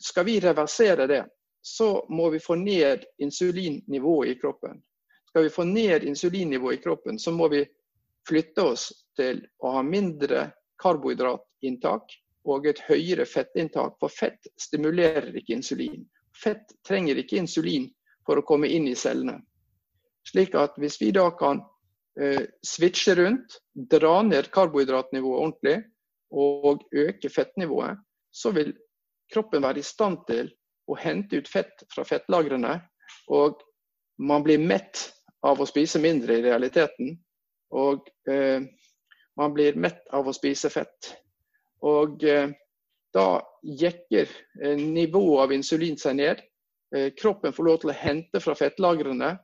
skal 0.00 0.24
vi 0.24 0.38
reversere 0.40 1.06
det, 1.06 1.24
så 1.60 2.06
må 2.08 2.30
vi 2.30 2.40
få 2.40 2.56
ned 2.56 3.04
insulinnivået 3.18 4.32
i 4.32 4.38
kroppen. 4.40 4.80
Skal 5.28 5.44
vi 5.44 5.52
få 5.52 5.66
ned 5.68 6.06
insulinnivået 6.08 6.78
i 6.78 6.82
kroppen, 6.82 7.18
så 7.18 7.34
må 7.36 7.50
vi 7.52 7.66
flytte 8.28 8.64
oss 8.64 8.88
til 9.16 9.42
å 9.60 9.74
ha 9.76 9.82
mindre 9.84 10.46
karbohydratinntak 10.80 12.16
og 12.46 12.66
et 12.66 12.80
høyere 12.88 13.26
fettinntak. 13.26 13.96
For 14.00 14.12
fett 14.12 14.50
stimulerer 14.60 15.34
ikke 15.36 15.56
insulin. 15.58 16.04
Fett 16.36 16.74
trenger 16.86 17.18
ikke 17.18 17.40
insulin 17.40 17.88
for 18.26 18.38
å 18.38 18.46
komme 18.46 18.70
inn 18.70 18.88
i 18.88 18.96
cellene. 18.98 19.40
Slik 20.28 20.54
at 20.58 20.76
hvis 20.78 20.98
vi 21.00 21.10
da 21.16 21.30
kan 21.38 21.62
eh, 22.20 22.44
switche 22.64 23.16
rundt, 23.18 23.58
dra 23.74 24.20
ned 24.22 24.50
karbohydratnivået 24.52 25.40
ordentlig 25.40 25.78
og 26.28 26.84
øke 26.92 27.30
fettnivået, 27.32 27.96
så 28.30 28.52
vil 28.52 28.74
kroppen 29.32 29.64
være 29.64 29.80
i 29.80 29.86
stand 29.86 30.20
til 30.28 30.50
å 30.88 30.96
hente 31.00 31.40
ut 31.40 31.48
fett 31.48 31.84
fra 31.92 32.04
fettlagrene. 32.04 32.76
Og 33.32 33.62
man 34.18 34.44
blir 34.44 34.60
mett 34.60 35.08
av 35.46 35.60
å 35.60 35.68
spise 35.68 36.00
mindre 36.02 36.38
i 36.38 36.44
realiteten. 36.44 37.16
Og 37.72 38.08
eh, 38.28 38.60
man 39.38 39.54
blir 39.54 39.76
mett 39.80 40.04
av 40.12 40.28
å 40.28 40.36
spise 40.36 40.70
fett. 40.72 41.14
Og 41.86 42.24
eh, 42.24 42.50
da 43.14 43.28
jekker 43.62 44.28
eh, 44.62 44.76
nivået 44.76 45.44
av 45.44 45.54
insulin 45.54 45.98
seg 46.00 46.18
ned. 46.18 46.42
Eh, 46.94 47.12
kroppen 47.18 47.54
får 47.54 47.68
lov 47.68 47.80
til 47.82 47.92
å 47.92 47.98
hente 47.98 48.42
fra 48.42 48.56
fettlagrene. 48.58 49.36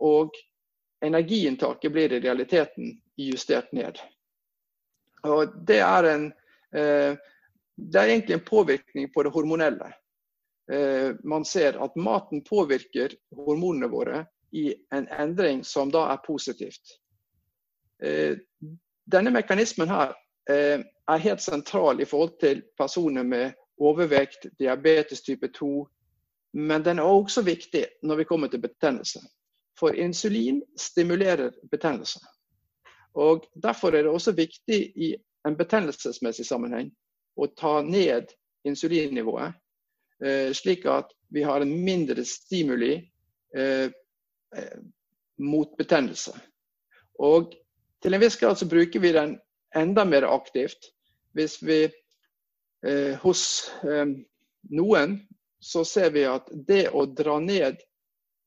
Og 0.00 0.32
energiinntaket 1.04 1.92
blir 1.92 2.12
i 2.14 2.20
realiteten 2.22 2.94
justert 3.20 3.68
ned. 3.76 3.98
Og 5.28 5.50
det 5.68 5.82
er 5.84 6.06
en 6.08 6.24
det 6.72 7.98
er 8.00 8.12
egentlig 8.14 8.38
en 8.38 8.46
påvirkning 8.46 9.10
på 9.12 9.26
det 9.26 9.32
hormonelle. 9.34 9.90
Man 11.28 11.44
ser 11.44 11.76
at 11.84 11.98
maten 12.00 12.40
påvirker 12.46 13.12
hormonene 13.36 13.90
våre 13.92 14.22
i 14.56 14.70
en 14.94 15.10
endring 15.18 15.60
som 15.68 15.92
da 15.92 16.06
er 16.14 16.22
positivt. 16.24 16.96
Denne 18.00 19.34
mekanismen 19.34 19.92
her 19.92 20.16
er 21.08 21.24
helt 21.24 21.42
sentral 21.42 22.00
i 22.00 22.04
forhold 22.04 22.38
til 22.40 22.62
personer 22.78 23.22
med 23.22 23.52
overvekt, 23.80 24.46
diabetes 24.58 25.22
type 25.22 25.48
2. 25.48 25.88
Men 26.52 26.84
den 26.84 26.98
er 26.98 27.02
også 27.02 27.42
viktig 27.42 27.86
når 28.02 28.16
vi 28.16 28.24
kommer 28.24 28.48
til 28.48 28.60
betennelse. 28.60 29.20
For 29.78 29.94
insulin 29.94 30.62
stimulerer 30.76 31.50
betennelse. 31.70 32.20
Og 33.14 33.46
Derfor 33.62 33.88
er 33.88 34.02
det 34.02 34.10
også 34.10 34.32
viktig 34.32 34.92
i 34.96 35.14
en 35.46 35.56
betennelsesmessig 35.56 36.46
sammenheng 36.46 36.90
å 37.38 37.46
ta 37.56 37.80
ned 37.82 38.32
insulinnivået, 38.66 39.54
eh, 40.24 40.52
slik 40.52 40.86
at 40.86 41.12
vi 41.30 41.42
har 41.42 41.60
en 41.60 41.84
mindre 41.84 42.24
stimuli 42.24 42.92
eh, 43.56 43.90
eh, 44.56 44.78
mot 45.38 45.76
betennelse. 45.78 46.34
Og 47.18 47.54
til 48.02 48.14
en 48.14 48.20
viss 48.20 48.36
grad 48.36 48.58
så 48.58 48.68
bruker 48.68 49.00
vi 49.00 49.12
den 49.12 49.38
enda 49.76 50.04
mer 50.04 50.26
aktivt 50.26 50.90
hvis 51.38 51.58
vi 51.62 51.80
eh, 51.86 53.14
hos 53.22 53.42
eh, 53.86 54.06
noen 54.74 55.18
så 55.62 55.84
ser 55.86 56.12
vi 56.14 56.26
at 56.28 56.50
det 56.68 56.88
å 56.94 57.06
dra 57.06 57.38
ned 57.42 57.80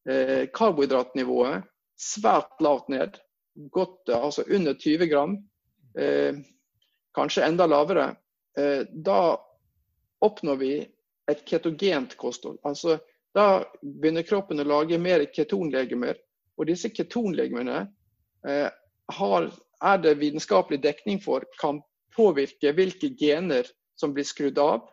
eh, 0.08 0.48
karbohydratnivået 0.54 1.68
svært 2.02 2.62
lavt 2.64 2.92
ned, 2.92 3.18
godt, 3.72 4.10
altså 4.10 4.44
under 4.50 4.74
20 4.74 5.10
gram, 5.12 5.36
kanskje 7.14 7.44
enda 7.46 7.68
lavere, 7.70 8.08
Eh, 8.58 8.86
da 8.92 9.42
oppnår 10.20 10.56
vi 10.56 10.88
et 11.32 11.46
ketogent 11.46 12.18
kosthold. 12.18 12.60
Altså, 12.64 12.98
da 13.34 13.64
begynner 13.82 14.28
kroppen 14.28 14.60
å 14.60 14.68
lage 14.68 15.00
mer 15.00 15.24
ketonlegemer. 15.34 16.20
Og 16.60 16.68
disse 16.68 16.92
ketonlegemene 16.92 17.86
eh, 18.48 18.68
har, 19.18 19.48
er 19.82 20.02
det 20.04 20.18
vitenskapelig 20.20 20.82
dekning 20.84 21.22
for 21.24 21.48
kan 21.62 21.80
påvirke 22.16 22.74
hvilke 22.76 23.12
gener 23.20 23.68
som 24.00 24.14
blir 24.16 24.28
skrudd 24.28 24.60
av, 24.62 24.88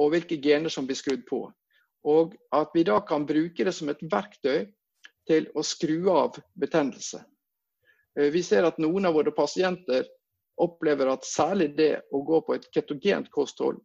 og 0.00 0.14
hvilke 0.14 0.38
gener 0.42 0.72
som 0.72 0.86
blir 0.88 0.98
skrudd 0.98 1.26
på. 1.28 1.44
Og 2.08 2.34
at 2.54 2.72
vi 2.74 2.84
da 2.86 2.98
kan 3.06 3.26
bruke 3.28 3.64
det 3.64 3.74
som 3.76 3.90
et 3.92 4.00
verktøy 4.02 4.66
til 5.28 5.46
å 5.54 5.62
skru 5.66 6.10
av 6.10 6.38
betennelse. 6.58 7.22
Eh, 8.18 8.30
vi 8.34 8.42
ser 8.42 8.66
at 8.66 8.80
noen 8.82 9.06
av 9.06 9.14
våre 9.14 9.34
pasienter 9.34 10.08
opplever 10.62 11.12
at 11.12 11.26
særlig 11.26 11.72
det 11.76 11.94
å 12.12 12.22
gå 12.26 12.40
på 12.46 12.56
et 12.56 12.68
ketogent 12.74 13.30
kosthold 13.32 13.80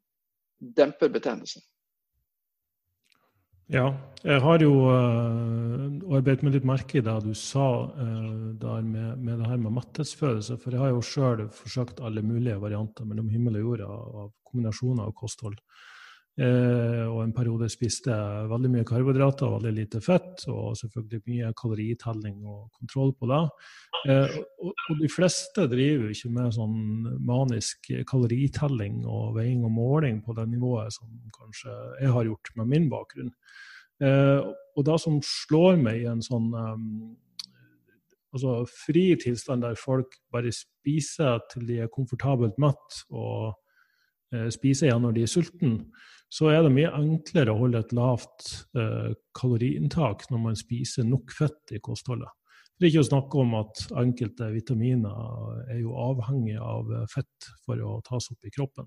demper 0.60 1.12
betennelsen. 1.14 1.62
Ja, 3.68 3.90
jeg 4.24 4.40
har 4.40 4.62
jo 4.64 4.72
uh, 4.88 6.14
arbeidet 6.16 6.44
med 6.46 6.54
litt 6.56 6.68
merke 6.68 7.02
i 7.02 7.04
det 7.04 7.16
du 7.26 7.34
sa 7.36 7.66
uh, 7.92 8.54
der 8.56 8.86
med, 8.88 9.18
med, 9.20 9.42
det 9.42 9.50
her 9.50 9.60
med 9.60 9.76
metthetsfølelse. 9.76 10.56
For 10.62 10.72
jeg 10.72 10.80
har 10.80 10.94
jo 10.94 11.04
sjøl 11.04 11.44
forsøkt 11.52 12.00
alle 12.00 12.24
mulige 12.24 12.56
varianter 12.62 13.04
mellom 13.10 13.28
himmel 13.28 13.60
og 13.60 13.66
jord 13.66 13.84
av 13.84 14.30
kombinasjoner 14.48 15.10
av 15.10 15.12
kosthold. 15.20 15.60
Eh, 16.38 17.04
og 17.10 17.24
en 17.24 17.32
periode 17.34 17.66
spiste 17.74 18.14
jeg 18.14 18.50
veldig 18.52 18.70
mye 18.76 18.86
karbohydrater 18.86 19.48
og 19.48 19.56
veldig 19.58 19.74
lite 19.74 20.02
fett. 20.06 20.44
Og 20.54 20.78
selvfølgelig 20.78 21.22
mye 21.32 21.54
kaloritelling 21.58 22.40
og 22.46 22.68
kontroll 22.78 23.14
på 23.18 23.30
det. 23.32 23.42
Eh, 24.14 24.38
og, 24.62 24.74
de 25.02 25.10
fleste 25.12 25.66
driver 25.72 26.14
ikke 26.14 26.34
med 26.36 26.56
sånn 26.56 26.78
manisk 27.26 27.92
kaloritelling 28.10 29.02
og 29.06 29.38
veiing 29.40 29.66
og 29.66 29.74
måling 29.74 30.22
på 30.26 30.38
det 30.38 30.48
nivået 30.52 30.94
som 30.96 31.10
kanskje 31.36 31.74
jeg 32.04 32.14
har 32.14 32.30
gjort 32.30 32.54
med 32.60 32.74
min 32.76 32.90
bakgrunn. 32.92 33.34
Eh, 33.98 34.42
og 34.78 34.86
det 34.86 35.00
som 35.02 35.18
slår 35.26 35.80
meg 35.82 36.04
i 36.04 36.12
en 36.12 36.22
sånn 36.22 36.52
um, 36.54 37.16
altså 38.30 38.60
fri 38.70 39.08
tilstand 39.18 39.64
der 39.66 39.80
folk 39.80 40.20
bare 40.34 40.54
spiser 40.54 41.42
til 41.50 41.66
de 41.66 41.80
er 41.82 41.90
komfortabelt 41.94 42.60
mett, 42.62 43.00
og 43.10 43.56
spiser 44.52 44.90
igjen 44.90 45.06
når 45.06 45.16
de 45.16 45.24
er 45.24 45.32
sultne, 45.32 45.78
så 46.28 46.50
er 46.52 46.66
det 46.66 46.74
mye 46.76 46.92
enklere 46.98 47.54
å 47.54 47.62
holde 47.62 47.80
et 47.84 47.94
lavt 47.96 48.50
eh, 48.76 49.14
kaloriinntak 49.38 50.26
når 50.32 50.44
man 50.44 50.60
spiser 50.60 51.08
nok 51.08 51.32
fett 51.36 51.76
i 51.76 51.80
kostholdet. 51.84 52.30
For 52.78 52.90
ikke 52.90 53.02
å 53.02 53.08
snakke 53.08 53.40
om 53.42 53.56
at 53.58 53.86
enkelte 53.98 54.52
vitaminer 54.54 55.64
er 55.72 55.80
jo 55.80 55.96
avhengig 55.98 56.60
av 56.62 56.92
fett 57.10 57.48
for 57.66 57.80
å 57.82 57.98
tas 58.06 58.28
opp 58.34 58.46
i 58.46 58.54
kroppen. 58.54 58.86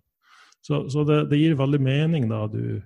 Så, 0.61 0.85
så 0.93 1.03
det, 1.09 1.25
det, 1.33 1.41
gir 1.41 1.57
veldig 1.59 1.81
mening 1.83 2.29
da 2.31 2.45
du, 2.53 2.79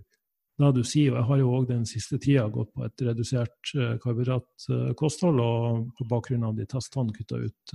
da 0.56 0.70
du 0.72 0.80
sier, 0.86 1.10
og 1.12 1.18
jeg 1.18 1.28
har 1.28 1.42
jo 1.42 1.52
òg 1.58 1.66
den 1.68 1.84
siste 1.90 2.20
tida 2.22 2.46
gått 2.54 2.70
på 2.72 2.86
et 2.86 3.04
redusert 3.04 3.74
karbohydratkosthold, 3.74 5.42
og 5.42 5.90
på 5.98 6.08
bakgrunn 6.08 6.46
av 6.48 6.54
de 6.56 6.68
testene 6.70 7.12
kutta 7.12 7.42
ut 7.42 7.74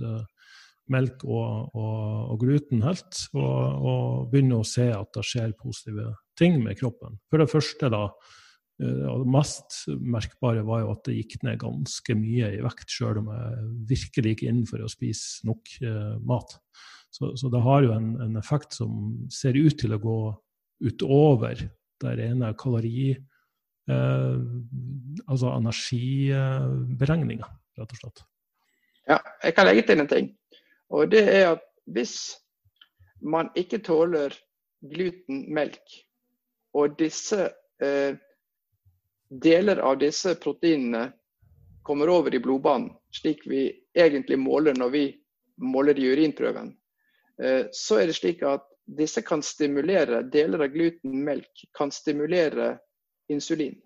melk 0.90 1.24
og, 1.26 1.74
og, 1.76 2.02
og, 2.32 2.36
gluten 2.40 2.82
helt, 2.82 3.24
og, 3.36 3.86
og 3.90 4.30
begynner 4.32 4.62
å 4.62 4.66
se 4.66 4.88
at 4.94 5.12
det 5.14 5.26
skjer 5.26 5.56
positive 5.58 6.12
ting 6.38 6.58
med 6.64 6.78
kroppen. 6.80 7.20
For 7.30 7.42
det 7.42 7.50
første, 7.52 7.90
da, 7.92 8.08
Eh, 8.80 9.16
det 9.20 9.28
mest 9.28 9.82
merkbare 10.00 10.62
var 10.64 10.84
jo 10.84 10.92
at 10.94 11.02
det 11.08 11.18
gikk 11.18 11.42
ned 11.44 11.58
ganske 11.60 12.14
mye 12.16 12.46
i 12.56 12.62
vekt, 12.64 12.88
sjøl 12.88 13.18
om 13.20 13.28
jeg 13.34 13.66
virkelig 13.90 14.30
gikk 14.34 14.44
inn 14.48 14.62
for 14.68 14.78
å 14.80 14.92
spise 14.92 15.46
nok 15.48 15.62
eh, 15.84 16.14
mat. 16.26 16.50
Så, 17.10 17.34
så, 17.36 17.46
det 17.52 17.62
har 17.64 17.80
jo 17.84 17.92
en, 17.96 18.08
en, 18.22 18.36
effekt 18.38 18.70
som 18.78 18.90
ser 19.34 19.54
ut 19.58 19.76
til 19.80 19.92
å 19.96 20.02
gå 20.02 20.20
utover 20.86 21.56
det 22.00 22.12
rene 22.22 22.54
kalori... 22.58 23.10
Eh, 23.90 24.38
altså 25.26 25.48
energiberegninga, 25.56 27.48
rett 27.80 27.94
og 27.96 27.98
slett. 27.98 28.18
Ja, 29.08 29.18
jeg 29.42 29.52
kan 29.56 29.66
legge 29.66 29.82
til 29.88 29.98
en 30.02 30.10
ting. 30.10 30.26
Og 30.90 31.10
det 31.10 31.22
er 31.28 31.52
at 31.54 31.66
hvis 31.90 32.16
man 33.20 33.50
ikke 33.58 33.82
tåler 33.84 34.34
glutenmelk, 34.80 35.82
og 36.74 36.96
disse 36.98 37.50
eh, 37.82 38.16
deler 39.30 39.82
av 39.84 39.98
disse 40.00 40.34
proteinene 40.40 41.10
kommer 41.86 42.10
over 42.10 42.34
i 42.34 42.42
blodbanen, 42.42 42.92
slik 43.14 43.42
vi 43.50 43.68
egentlig 43.98 44.38
måler 44.38 44.76
når 44.78 44.90
vi 44.94 45.04
måler 45.60 45.98
i 45.98 46.10
urinprøven, 46.12 46.72
eh, 47.42 47.66
så 47.72 48.00
er 48.00 48.10
det 48.10 48.18
slik 48.18 48.44
at 48.46 48.66
disse 48.90 49.22
kan 49.22 49.42
stimulere, 49.42 50.22
deler 50.22 50.66
av 50.66 50.74
glutenmelk 50.74 51.66
kan 51.78 51.92
stimulere 51.94 52.72
insulin. 53.30 53.76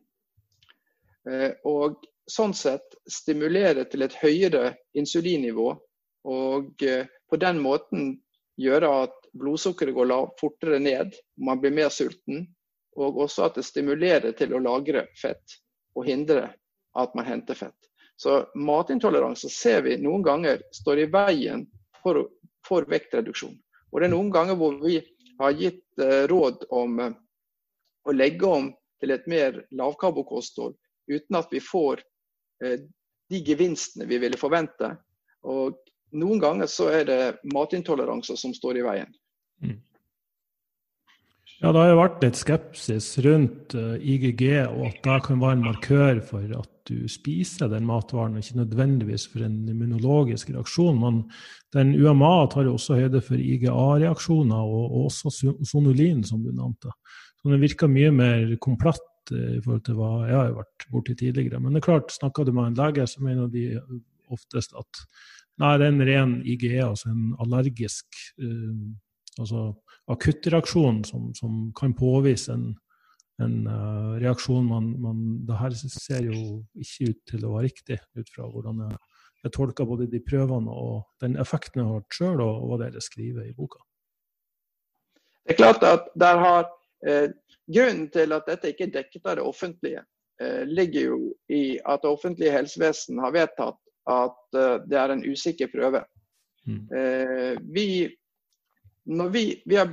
Eh, 1.28 1.50
og 1.64 2.04
sånn 2.30 2.54
sett 2.56 2.96
stimulere 3.10 3.84
til 3.90 4.04
et 4.06 4.16
høyere 4.22 4.74
insulinnivå, 4.96 5.74
og 6.24 6.82
eh, 6.82 7.06
på 7.30 7.38
den 7.40 7.60
måten 7.62 8.12
gjøre 8.60 8.90
at 9.04 9.16
blodsukkeret 9.34 9.96
går 9.96 10.12
fortere 10.40 10.78
ned, 10.78 11.14
man 11.36 11.60
blir 11.60 11.74
mer 11.74 11.90
sulten, 11.90 12.46
og 12.96 13.18
også 13.26 13.48
at 13.48 13.58
det 13.58 13.66
stimulerer 13.66 14.36
til 14.38 14.54
å 14.54 14.62
lagre 14.62 15.08
fett 15.18 15.58
og 15.98 16.06
hindre 16.06 16.52
at 16.98 17.14
man 17.18 17.26
henter 17.26 17.58
fett. 17.58 17.76
Så 18.16 18.44
matintoleranse 18.54 19.50
ser 19.50 19.82
vi 19.82 19.96
noen 19.98 20.22
ganger 20.22 20.62
står 20.72 21.02
i 21.02 21.08
veien 21.10 21.64
for, 22.02 22.28
for 22.66 22.86
vektreduksjon. 22.86 23.56
Og 23.90 24.00
det 24.00 24.06
er 24.06 24.14
noen 24.14 24.30
ganger 24.34 24.58
hvor 24.58 24.78
vi 24.82 25.00
har 25.38 25.56
gitt 25.58 26.02
eh, 26.02 26.26
råd 26.30 26.66
om 26.70 27.00
eh, 27.02 27.16
å 28.06 28.14
legge 28.14 28.46
om 28.46 28.70
til 29.02 29.14
et 29.14 29.26
mer 29.30 29.58
lavkarbokosthold 29.74 30.76
uten 31.10 31.38
at 31.38 31.50
vi 31.52 31.60
får 31.62 32.02
eh, 32.64 32.86
de 33.30 33.40
gevinstene 33.42 34.06
vi 34.06 34.20
ville 34.22 34.38
forvente. 34.38 34.94
Og 35.42 35.80
noen 36.14 36.40
ganger 36.42 36.70
så 36.70 36.90
er 36.94 37.08
det 37.08 37.20
matintoleranser 37.54 38.38
som 38.38 38.54
står 38.56 38.80
i 38.80 38.86
veien. 38.86 39.10
Mm. 39.64 39.80
Ja, 41.62 41.72
Det 41.72 41.80
har 41.80 41.90
jo 41.90 42.00
vært 42.02 42.24
litt 42.24 42.38
skepsis 42.38 43.06
rundt 43.24 43.74
eh, 43.78 43.96
IGG, 44.02 44.42
og 44.68 44.88
at 44.90 45.02
det 45.06 45.18
kan 45.28 45.42
være 45.42 45.58
en 45.58 45.66
markør 45.68 46.22
for 46.26 46.56
at 46.58 46.70
du 46.84 47.06
spiser 47.08 47.70
den 47.72 47.86
matvaren, 47.88 48.36
ikke 48.36 48.58
nødvendigvis 48.58 49.26
for 49.32 49.46
en 49.46 49.62
immunologisk 49.72 50.50
reaksjon. 50.52 50.98
Men 51.00 51.22
den 51.72 51.94
UMA 51.96 52.34
tar 52.52 52.68
jo 52.68 52.74
også 52.76 52.98
høyde 52.98 53.22
for 53.24 53.40
IGA-reaksjoner, 53.40 54.60
og, 54.60 54.84
og, 54.90 55.06
også 55.08 55.54
sonulin, 55.64 56.20
som 56.26 56.42
du 56.44 56.50
nevnte. 56.52 56.92
Så 57.40 57.48
den 57.52 57.64
virker 57.64 57.88
mye 57.88 58.12
mer 58.12 58.52
komplett 58.60 59.32
uh, 59.32 59.54
i 59.56 59.62
forhold 59.64 59.86
til 59.86 59.96
hva 59.96 60.10
jeg 60.28 60.36
har 60.36 60.52
vært 60.58 60.88
borti 60.92 61.16
tidligere. 61.16 61.62
Men 61.62 61.72
det 61.72 61.80
er 61.80 61.88
klart, 61.88 62.12
snakker 62.12 62.44
du 62.44 62.52
med 62.52 62.74
en 62.74 62.80
lege, 62.82 63.08
så 63.08 63.24
mener 63.24 63.48
de 63.52 63.70
oftest 64.32 64.76
at 64.76 65.04
nei, 65.62 65.72
det 65.78 65.86
er 65.86 65.92
en 65.92 66.06
ren 66.08 66.34
IGE, 66.42 66.78
altså 66.84 67.10
en 67.12 67.34
allergisk 67.42 68.18
uh, 68.42 68.94
altså 69.40 69.66
akuttreaksjon 70.12 71.02
som, 71.04 71.30
som, 71.34 71.68
kan 71.76 71.94
påvise 71.96 72.52
en, 72.52 72.66
en 73.42 73.56
uh, 73.66 74.14
reaksjon 74.22 74.66
man, 74.68 74.92
man, 75.00 75.24
Det 75.46 75.58
her 75.58 75.76
ser 75.80 76.28
jo 76.28 76.62
ikke 76.74 77.10
ut 77.10 77.20
til 77.30 77.46
å 77.46 77.54
være 77.56 77.68
riktig, 77.70 77.98
ut 78.18 78.34
fra 78.34 78.48
hvordan 78.50 78.84
jeg, 78.84 79.00
jeg 79.44 79.56
tolker 79.56 79.88
både 79.88 80.08
de 80.12 80.20
prøvene 80.24 80.72
og 80.72 81.04
den 81.24 81.36
effekten 81.40 81.82
jeg 81.82 81.90
har 81.90 82.00
hatt 82.00 82.18
sjøl, 82.18 82.40
og, 82.40 82.54
og, 82.54 82.66
hva 82.70 82.80
dere 82.84 83.02
skriver 83.04 83.48
i 83.48 83.56
boka. 83.56 83.82
Det 85.44 85.54
er 85.54 85.60
klart 85.60 85.84
at 85.84 86.08
der 86.16 86.40
har 86.40 86.68
eh, 87.04 87.30
Grunnen 87.64 88.10
til 88.12 88.32
at 88.36 88.44
dette 88.48 88.74
ikke 88.74 88.86
er 88.90 88.92
dekket 88.92 89.28
av 89.28 89.38
det 89.38 89.44
offentlige, 89.48 90.02
eh, 90.40 90.64
ligger 90.68 91.06
jo 91.06 91.18
i 91.48 91.78
at 91.80 92.02
det 92.02 92.10
offentlige 92.10 92.52
helsevesen 92.52 93.20
har 93.24 93.32
vedtatt 93.32 93.78
at 94.10 94.58
eh, 94.58 94.76
det 94.88 94.98
er 95.00 95.14
en 95.14 95.24
usikker 95.24 95.70
prøve. 95.72 96.04
Mm. 96.66 96.82
Eh, 96.96 97.56
vi 97.74 97.88
når 99.04 99.28
vi, 99.28 99.62
vi 99.66 99.76
har, 99.76 99.90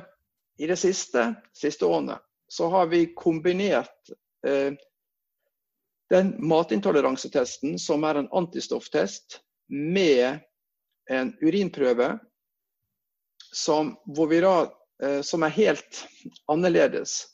I 0.58 0.68
det 0.68 0.78
siste, 0.80 1.34
siste 1.54 1.86
årene 1.86 2.16
så 2.52 2.70
har 2.70 2.88
vi 2.88 3.06
kombinert 3.16 4.12
eh, 4.48 4.74
den 6.12 6.34
matintoleransetesten, 6.48 7.80
som 7.80 8.04
er 8.04 8.20
en 8.20 8.28
antistofftest, 8.32 9.40
med 9.72 10.40
en 11.10 11.32
urinprøve 11.40 12.20
som, 13.56 13.94
da, 14.16 14.56
eh, 15.04 15.22
som 15.22 15.44
er 15.44 15.56
helt 15.56 16.02
annerledes. 16.52 17.28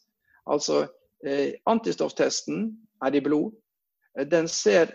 Altså, 0.45 0.85
eh, 1.25 1.57
Antistofftesten 1.65 2.69
er 3.05 3.15
i 3.15 3.21
blod. 3.21 3.57
Den 4.29 4.47
ser 4.47 4.93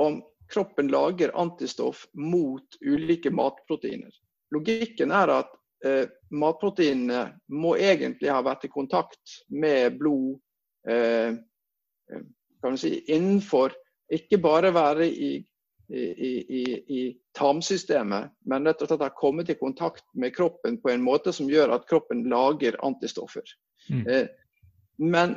om 0.00 0.22
kroppen 0.50 0.88
lager 0.88 1.32
antistoff 1.38 2.06
mot 2.12 2.76
ulike 2.80 3.30
matproteiner. 3.30 4.10
Logikken 4.54 5.12
er 5.14 5.32
at 5.40 5.52
eh, 5.86 6.08
matproteinene 6.34 7.22
må 7.54 7.76
egentlig 7.78 8.32
ha 8.32 8.40
vært 8.44 8.66
i 8.66 8.72
kontakt 8.72 9.38
med 9.48 9.98
blod 10.00 10.40
eh, 10.88 11.38
eh 12.10 12.28
kan 12.60 12.76
si, 12.76 12.98
innenfor 13.08 13.72
Ikke 14.12 14.36
bare 14.42 14.72
være 14.74 15.06
i, 15.06 15.30
i, 15.88 16.30
i, 16.58 16.64
i 16.98 17.02
tarmsystemet, 17.38 18.32
men 18.50 18.66
rett 18.66 18.82
og 18.82 18.90
slett 18.90 19.04
ha 19.04 19.08
kommet 19.14 19.52
i 19.52 19.54
kontakt 19.54 20.02
med 20.18 20.34
kroppen 20.34 20.80
på 20.82 20.90
en 20.90 21.04
måte 21.06 21.30
som 21.32 21.46
gjør 21.48 21.76
at 21.76 21.86
kroppen 21.86 22.24
lager 22.28 22.74
antistoffer. 22.82 23.46
Mm. 23.86 24.02
Eh, 24.02 24.26
men 24.98 25.36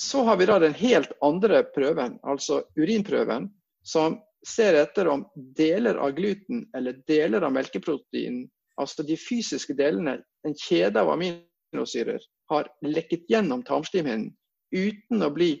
så 0.00 0.24
har 0.24 0.40
vi 0.40 0.48
da 0.48 0.58
den 0.58 0.74
helt 0.74 1.12
andre 1.20 1.60
prøven, 1.76 2.16
altså 2.22 2.62
urinprøven, 2.80 3.50
som 3.86 4.18
ser 4.46 4.76
etter 4.76 5.08
om 5.08 5.24
deler 5.56 5.98
av 6.00 6.16
gluten 6.16 6.64
eller 6.76 6.98
deler 7.08 7.44
av 7.46 7.54
melkeprotein 7.54 8.44
altså 8.80 9.04
de 9.06 9.16
fysiske 9.18 9.74
delene, 9.78 10.18
en 10.46 10.56
kjede 10.58 11.00
av 11.00 11.12
aminosyrer, 11.14 12.22
har 12.50 12.68
lekket 12.84 13.28
gjennom 13.30 13.62
tarmslimhinnen 13.66 14.32
uten 14.74 15.22
å 15.22 15.30
bli 15.32 15.54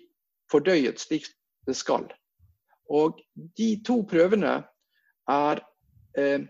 fordøyet 0.52 1.00
slik 1.00 1.28
det 1.68 1.76
skal. 1.78 2.08
Og 2.92 3.20
de 3.56 3.70
to 3.86 4.02
prøvene 4.08 4.56
er, 5.30 5.62
eh, 6.18 6.40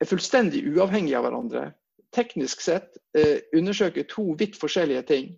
er 0.00 0.06
fullstendig 0.06 0.64
uavhengige 0.72 1.18
av 1.18 1.28
hverandre. 1.28 1.74
Teknisk 2.12 2.60
sett 2.64 2.96
eh, 3.14 3.44
undersøker 3.54 4.08
to 4.08 4.34
vidt 4.38 4.56
forskjellige 4.58 5.04
ting. 5.06 5.36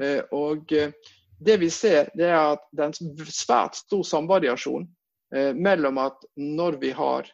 Eh, 0.00 0.22
og 0.32 0.72
eh, 0.72 0.94
det 1.44 1.56
vi 1.60 1.70
ser, 1.70 2.10
det 2.14 2.28
er 2.30 2.54
at 2.54 2.64
det 2.72 2.84
er 2.84 2.92
en 2.92 3.28
svært 3.28 3.78
stor 3.78 4.04
samvariasjon 4.06 4.86
eh, 5.34 5.52
mellom 5.54 6.00
at 6.02 6.24
når 6.40 6.78
vi 6.82 6.90
har 6.96 7.28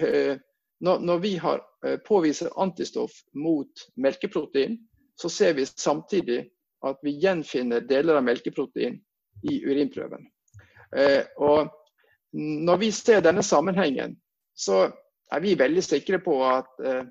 eh, 0.00 0.36
når, 0.84 0.98
når 0.98 1.18
vi 1.18 1.36
har 1.40 1.62
eh, 1.86 1.96
påviser 1.96 2.52
antistoff 2.60 3.12
mot 3.32 3.86
melkeprotein, 3.96 4.78
så 5.16 5.28
ser 5.28 5.54
vi 5.56 5.66
samtidig 5.66 6.42
at 6.84 6.98
vi 7.02 7.16
gjenfinner 7.22 7.80
deler 7.80 8.18
av 8.18 8.26
melkeprotein 8.26 8.98
i 9.50 9.60
urinprøven. 9.64 10.26
Eh, 10.96 11.24
og 11.36 11.72
når 12.36 12.82
vi 12.82 12.92
ser 12.92 13.24
denne 13.24 13.42
sammenhengen, 13.42 14.16
så 14.54 14.86
er 15.32 15.40
vi 15.40 15.56
veldig 15.58 15.84
sikre 15.84 16.20
på 16.22 16.36
at 16.46 16.84
eh, 16.84 17.04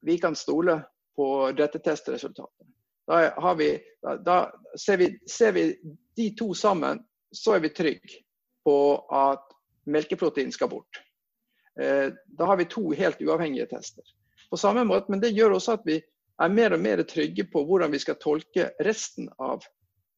vi 0.00 0.18
kan 0.18 0.36
stole 0.36 0.80
på 1.16 1.28
dette 1.56 1.80
testresultatet. 1.84 2.66
Da, 3.08 3.54
vi, 3.54 3.80
da, 4.02 4.16
da 4.16 4.52
ser, 4.78 4.96
vi, 4.96 5.18
ser, 5.30 5.52
vi, 5.52 5.80
de 6.16 6.34
to 6.36 6.54
sammen, 6.54 7.00
så 7.32 7.54
er 7.56 7.60
vi 7.64 7.68
trygge 7.68 8.20
på 8.64 8.76
at 9.16 9.46
melkeprotein 9.88 10.52
skal 10.52 10.68
bort. 10.68 11.00
Eh, 11.80 12.12
da 12.26 12.44
har 12.44 12.56
vi 12.56 12.68
to 12.68 12.90
helt 12.92 13.22
uavhengige 13.24 13.66
tester. 13.66 14.04
På 14.50 14.56
samme 14.56 14.84
måte, 14.84 15.10
Men 15.10 15.20
det 15.20 15.30
gjør 15.30 15.56
også 15.56 15.78
at 15.78 15.88
vi 15.88 16.02
er 16.42 16.52
mer 16.52 16.76
og 16.76 16.80
mer 16.80 17.02
trygge 17.02 17.48
på 17.48 17.64
hvordan 17.64 17.92
vi 17.92 17.98
skal 17.98 18.20
tolke 18.20 18.70
resten 18.84 19.30
av 19.38 19.64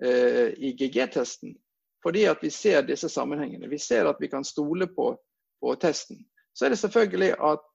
eh, 0.05 0.51
IGG-testen. 0.59 1.55
Fordi 2.03 2.27
at 2.27 2.43
vi 2.43 2.51
ser 2.51 2.83
disse 2.83 3.09
sammenhengene. 3.09 3.69
Vi 3.69 3.79
ser 3.79 4.11
at 4.11 4.19
vi 4.21 4.29
kan 4.29 4.45
stole 4.45 4.87
på, 4.87 5.13
på 5.61 5.75
testen. 5.75 6.25
Så 6.53 6.67
er 6.67 6.75
det 6.75 6.83
selvfølgelig 6.83 7.35
at 7.39 7.67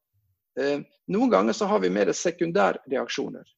eh, 0.60 0.82
noen 1.08 1.32
ganger 1.32 1.56
så 1.56 1.72
har 1.72 1.80
vi 1.80 1.90
mer 1.90 2.12
sekundærreaksjoner 2.12 3.56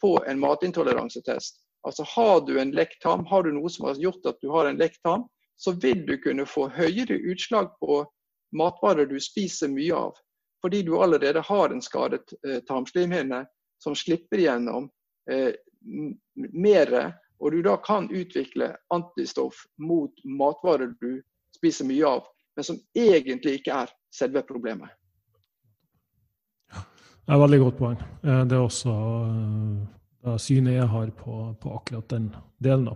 på 0.00 0.10
en 0.28 0.40
matintoleransetest. 0.40 1.56
Altså 1.86 2.04
Har 2.08 2.40
du 2.46 2.58
en 2.60 2.72
lekk 2.74 2.98
tarm, 3.02 3.24
har 3.30 3.42
du 3.42 3.52
noe 3.54 3.70
som 3.70 3.86
har 3.88 3.98
gjort 4.00 4.26
at 4.26 4.40
du 4.42 4.50
har 4.52 4.68
en 4.68 4.78
lekk 4.78 4.98
tarm, 5.06 5.24
så 5.56 5.72
vil 5.72 6.04
du 6.06 6.16
kunne 6.20 6.46
få 6.46 6.68
høyere 6.68 7.16
utslag 7.30 7.70
på 7.80 8.02
matvarer 8.56 9.06
du 9.06 9.20
spiser 9.20 9.70
mye 9.72 9.94
av. 9.94 10.16
Fordi 10.64 10.82
du 10.82 10.96
allerede 10.98 11.40
har 11.40 11.70
en 11.70 11.82
skadet 11.82 12.34
eh, 12.46 12.58
tarmslimhinne 12.68 13.44
som 13.82 13.94
slipper 13.94 14.40
gjennom 14.40 14.90
eh, 15.30 15.52
mer, 16.52 16.94
og 17.38 17.52
du 17.52 17.60
da 17.62 17.76
kan 17.84 18.08
utvikle 18.10 18.72
antistoff 18.94 19.66
mot 19.78 20.24
matvarer 20.24 20.94
du 21.00 21.22
spiser 21.56 21.86
mye 21.88 22.06
av, 22.18 22.26
men 22.56 22.64
som 22.64 22.80
egentlig 22.96 23.60
ikke 23.60 23.82
er 23.84 23.92
selve 24.14 24.42
problemet. 24.48 24.90
Det 27.26 27.34
er 27.34 27.40
et 27.40 27.42
veldig 27.42 27.58
godt 27.64 27.78
poeng. 27.80 28.02
Eh, 28.22 28.42
det 28.46 28.54
er 28.54 28.62
også 28.62 28.92
det 30.26 30.40
synet 30.42 30.76
jeg 30.76 30.86
har 30.90 31.10
på, 31.14 31.34
på, 31.62 31.72
akkurat 31.74 32.06
den 32.10 32.30
delen. 32.62 32.88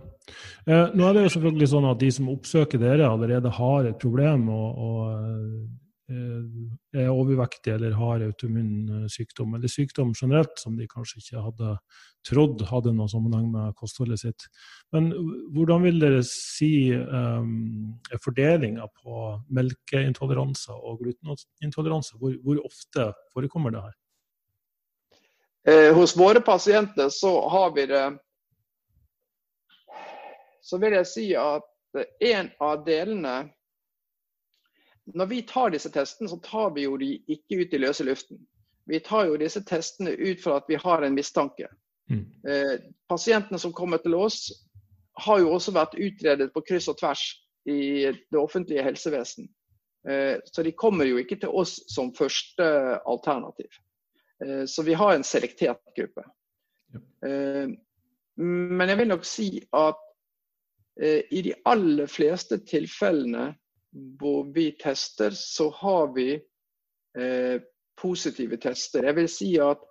Uh, 0.67 0.91
nå 0.95 1.05
er 1.07 1.15
det 1.15 1.21
jo 1.23 1.31
selvfølgelig 1.35 1.67
sånn 1.71 1.85
at 1.87 1.99
De 1.99 2.09
som 2.11 2.27
oppsøker 2.31 2.79
dere, 2.79 3.07
allerede 3.07 3.51
har 3.55 3.87
et 3.87 3.99
problem 3.99 4.49
og, 4.51 4.81
og 4.83 5.71
er 6.11 7.07
overvektige 7.07 7.77
eller 7.77 7.93
har 7.95 8.23
autoimmun 8.25 9.07
sykdom, 9.11 9.53
eller 9.55 9.71
sykdom 9.71 10.11
generelt 10.17 10.59
som 10.59 10.75
de 10.75 10.87
kanskje 10.91 11.21
ikke 11.21 11.43
hadde 11.45 11.75
trodd 12.27 12.61
hadde 12.69 12.93
noen 12.95 13.09
sammenheng 13.09 13.47
med 13.53 13.77
kostholdet 13.79 14.21
sitt. 14.21 14.47
Men 14.93 15.09
hvordan 15.55 15.85
vil 15.87 16.01
dere 16.03 16.21
si 16.27 16.91
um, 16.91 17.95
fordelinga 18.21 18.85
på 19.01 19.23
melkeintoleranse 19.55 20.75
og 20.75 21.01
glutenintoleranse? 21.01 22.19
Hvor, 22.19 22.35
hvor 22.43 22.61
ofte 22.67 23.11
forekommer 23.33 23.73
det 23.73 23.85
her? 23.87 23.97
Eh, 25.67 25.93
hos 25.95 26.17
våre 26.17 26.41
pasienter 26.41 27.09
så 27.09 27.49
har 27.49 27.71
vi 27.75 27.85
det 27.85 28.17
Så 30.61 30.77
vil 30.77 30.93
jeg 30.93 31.07
si 31.07 31.25
at 31.37 31.67
en 32.19 32.49
av 32.59 32.85
delene 32.85 33.35
Når 35.05 35.25
vi 35.25 35.41
tar 35.41 35.69
disse 35.69 35.89
testene, 35.91 36.29
så 36.29 36.39
tar 36.41 36.73
vi 36.73 36.85
jo 36.85 36.97
de 36.97 37.13
ikke 37.27 37.61
ut 37.61 37.73
i 37.73 37.79
løse 37.81 38.03
luften. 38.05 38.37
Vi 38.85 38.99
tar 38.99 39.25
jo 39.27 39.37
disse 39.37 39.61
testene 39.65 40.13
ut 40.13 40.41
fra 40.43 40.59
at 40.61 40.69
vi 40.69 40.77
har 40.79 41.01
en 41.01 41.15
mistanke. 41.17 41.67
Mm. 42.09 42.25
Eh, 42.47 42.75
pasientene 43.09 43.59
som 43.59 43.73
kommer 43.73 43.97
til 43.97 44.15
oss, 44.15 44.51
har 45.25 45.41
jo 45.41 45.51
også 45.57 45.73
vært 45.75 45.97
utredet 45.99 46.53
på 46.53 46.63
kryss 46.69 46.87
og 46.87 46.99
tvers 47.01 47.25
i 47.67 48.07
det 48.07 48.39
offentlige 48.39 48.85
helsevesen. 48.85 49.49
Eh, 50.07 50.37
så 50.45 50.63
de 50.63 50.71
kommer 50.71 51.09
jo 51.09 51.19
ikke 51.19 51.41
til 51.41 51.49
oss 51.49 51.79
som 51.91 52.13
første 52.15 52.69
alternativ. 53.03 53.67
Eh, 54.45 54.65
så 54.65 54.83
vi 54.83 54.93
har 54.93 55.13
en 55.13 55.23
selektert 55.23 55.95
gruppe. 55.95 56.23
Eh, 57.25 57.67
men 58.41 58.89
jeg 58.89 58.97
vil 58.97 59.11
nok 59.11 59.25
si 59.27 59.49
at 59.75 59.99
eh, 61.01 61.21
i 61.31 61.41
de 61.45 61.53
aller 61.65 62.07
fleste 62.09 62.57
tilfellene 62.65 63.51
hvor 63.91 64.47
vi 64.55 64.71
tester, 64.79 65.31
så 65.35 65.69
har 65.75 66.13
vi 66.15 66.39
positive 67.99 68.55
tester. 68.63 69.03
Jeg 69.03 69.15
vil 69.17 69.27
si 69.27 69.49
at 69.59 69.81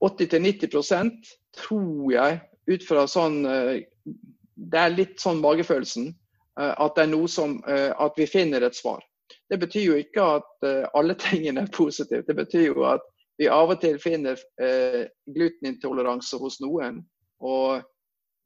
80-90% 0.00 1.34
tror 1.52 2.12
jeg, 2.14 2.38
ut 2.72 2.86
fra 2.88 3.04
sånn 3.04 3.42
Det 3.44 4.80
er 4.80 4.96
litt 4.96 5.20
sånn 5.20 5.44
magefølelsen. 5.44 6.08
At 6.56 6.96
det 6.96 7.04
er 7.04 7.12
noe 7.12 7.28
som 7.28 7.58
At 7.68 8.16
vi 8.16 8.24
finner 8.24 8.64
et 8.64 8.78
svar. 8.80 9.04
Det 9.52 9.58
betyr 9.60 9.84
jo 9.84 9.96
ikke 10.00 10.26
at 10.38 10.64
uh, 10.64 10.84
alle 10.96 11.16
tingene 11.20 11.66
er 11.66 11.72
positive. 11.72 12.24
Det 12.24 12.36
betyr 12.38 12.70
jo 12.70 12.86
at 12.88 13.04
vi 13.40 13.50
av 13.52 13.72
og 13.74 13.80
til 13.82 13.98
finner 14.00 14.40
uh, 14.62 15.02
glutenintoleranse 15.28 16.40
hos 16.40 16.56
noen 16.64 17.02
og 17.44 17.82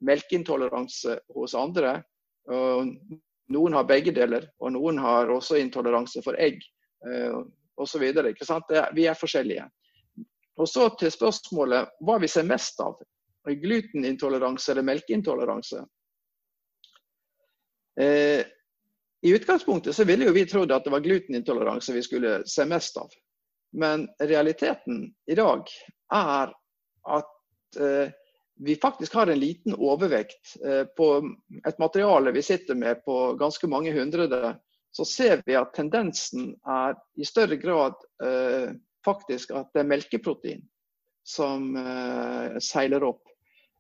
melkeintoleranse 0.06 1.14
hos 1.34 1.54
andre. 1.56 2.00
Noen 2.46 3.74
har 3.74 3.86
begge 3.88 4.12
deler, 4.14 4.44
og 4.62 4.74
noen 4.74 4.98
har 5.02 5.30
også 5.32 5.58
intoleranse 5.60 6.20
for 6.24 6.38
egg 6.42 6.60
uh, 7.06 7.42
osv. 7.80 8.04
Vi 8.96 9.06
er 9.06 9.18
forskjellige. 9.18 9.66
Og 10.56 10.68
så 10.68 10.88
til 10.98 11.12
spørsmålet 11.12 11.92
hva 12.04 12.18
vi 12.22 12.30
ser 12.30 12.48
mest 12.48 12.80
av. 12.80 12.96
Glutenintoleranse 13.46 14.72
eller 14.72 14.86
melkeintoleranse. 14.88 15.84
Eh, 18.00 18.42
i 19.22 19.32
utgangspunktet 19.34 19.96
så 19.96 20.04
ville 20.04 20.28
jo 20.28 20.34
vi 20.36 20.44
trodd 20.46 20.72
at 20.72 20.84
det 20.84 20.92
var 20.92 21.04
glutenintoleranse 21.04 21.94
vi 21.94 22.02
skulle 22.04 22.42
se 22.46 22.66
mest 22.68 22.96
av. 23.00 23.08
Men 23.76 24.06
realiteten 24.22 25.08
i 25.26 25.34
dag 25.34 25.68
er 26.14 26.52
at 27.16 27.80
eh, 27.80 28.12
vi 28.56 28.76
faktisk 28.76 29.14
har 29.14 29.26
en 29.26 29.40
liten 29.40 29.74
overvekt. 29.74 30.56
Eh, 30.64 30.84
på 30.84 31.36
et 31.68 31.78
materiale 31.78 32.32
vi 32.32 32.42
sitter 32.42 32.74
med 32.74 33.04
på 33.04 33.34
ganske 33.40 33.66
mange 33.66 33.92
hundrede, 33.92 34.56
så 34.92 35.04
ser 35.04 35.42
vi 35.46 35.56
at 35.56 35.74
tendensen 35.74 36.54
er 36.64 36.96
i 37.16 37.24
større 37.24 37.56
grad 37.60 37.96
eh, 38.24 38.72
faktisk 39.04 39.52
at 39.52 39.72
det 39.74 39.82
er 39.84 39.90
melkeprotein 39.90 40.64
som 41.26 41.74
eh, 41.76 42.56
seiler 42.62 43.04
opp. 43.04 43.22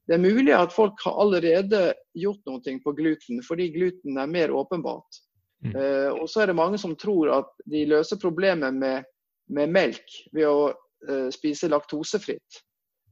Det 0.06 0.14
er 0.14 0.22
mulig 0.22 0.52
at 0.54 0.74
folk 0.74 1.00
har 1.02 1.16
allerede 1.22 1.94
gjort 2.14 2.44
noe 2.46 2.76
på 2.84 2.92
gluten, 2.94 3.40
fordi 3.42 3.70
gluten 3.74 4.18
er 4.18 4.30
mer 4.30 4.52
åpenbart. 4.54 5.22
Mm. 5.66 5.76
Uh, 5.76 6.12
og 6.20 6.30
så 6.30 6.42
er 6.42 6.50
det 6.50 6.58
mange 6.58 6.78
som 6.78 6.94
tror 6.98 7.32
at 7.34 7.52
de 7.66 7.84
løser 7.90 8.20
problemet 8.22 8.74
med, 8.74 9.06
med 9.50 9.72
melk 9.72 10.18
ved 10.34 10.46
å 10.48 10.60
uh, 10.70 11.28
spise 11.34 11.70
laktosefritt. 11.72 12.62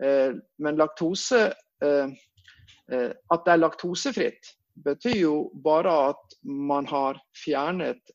Uh, 0.02 0.36
men 0.62 0.80
laktose 0.80 1.50
At 1.84 3.42
det 3.44 3.52
er 3.52 3.58
laktosefritt, 3.60 4.46
betyr 4.84 5.16
jo 5.18 5.34
bare 5.64 5.92
at 6.10 6.34
man 6.44 6.86
har 6.88 7.18
fjernet 7.36 8.12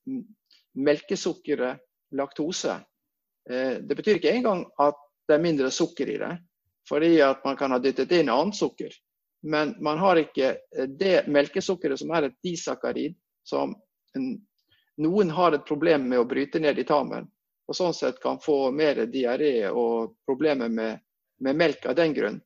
melkesukkeret 0.77 1.81
laktose. 2.17 2.79
det 3.45 3.97
betyr 3.97 4.17
ikke 4.17 4.33
engang 4.33 4.63
at 4.81 4.97
det 5.27 5.35
er 5.35 5.43
mindre 5.43 5.71
sukker 5.73 6.09
i 6.09 6.17
det, 6.21 6.31
fordi 6.89 7.11
at 7.21 7.43
man 7.45 7.57
kan 7.57 7.75
ha 7.75 7.79
dyttet 7.81 8.13
inn 8.17 8.29
annet 8.29 8.57
sukker. 8.57 8.93
Men 9.41 9.75
man 9.81 10.01
har 10.01 10.21
ikke 10.21 10.55
det 11.01 11.27
melkesukkeret 11.27 12.01
som 12.01 12.13
er 12.15 12.29
et 12.29 12.37
disakarid, 12.45 13.17
som 13.45 13.75
noen 14.99 15.29
har 15.29 15.51
et 15.51 15.65
problem 15.65 16.09
med 16.09 16.19
å 16.19 16.27
bryte 16.27 16.59
ned 16.59 16.79
i 16.79 16.83
tarmen, 16.83 17.27
og 17.69 17.75
sånn 17.75 17.93
sett 17.93 18.19
kan 18.19 18.39
få 18.41 18.71
mer 18.75 19.05
diaré 19.07 19.69
og 19.69 20.15
problemer 20.27 20.69
med, 20.69 20.99
med, 21.39 21.55
melk 21.55 21.85
av 21.85 21.95
den 21.99 22.15
grunn. 22.17 22.39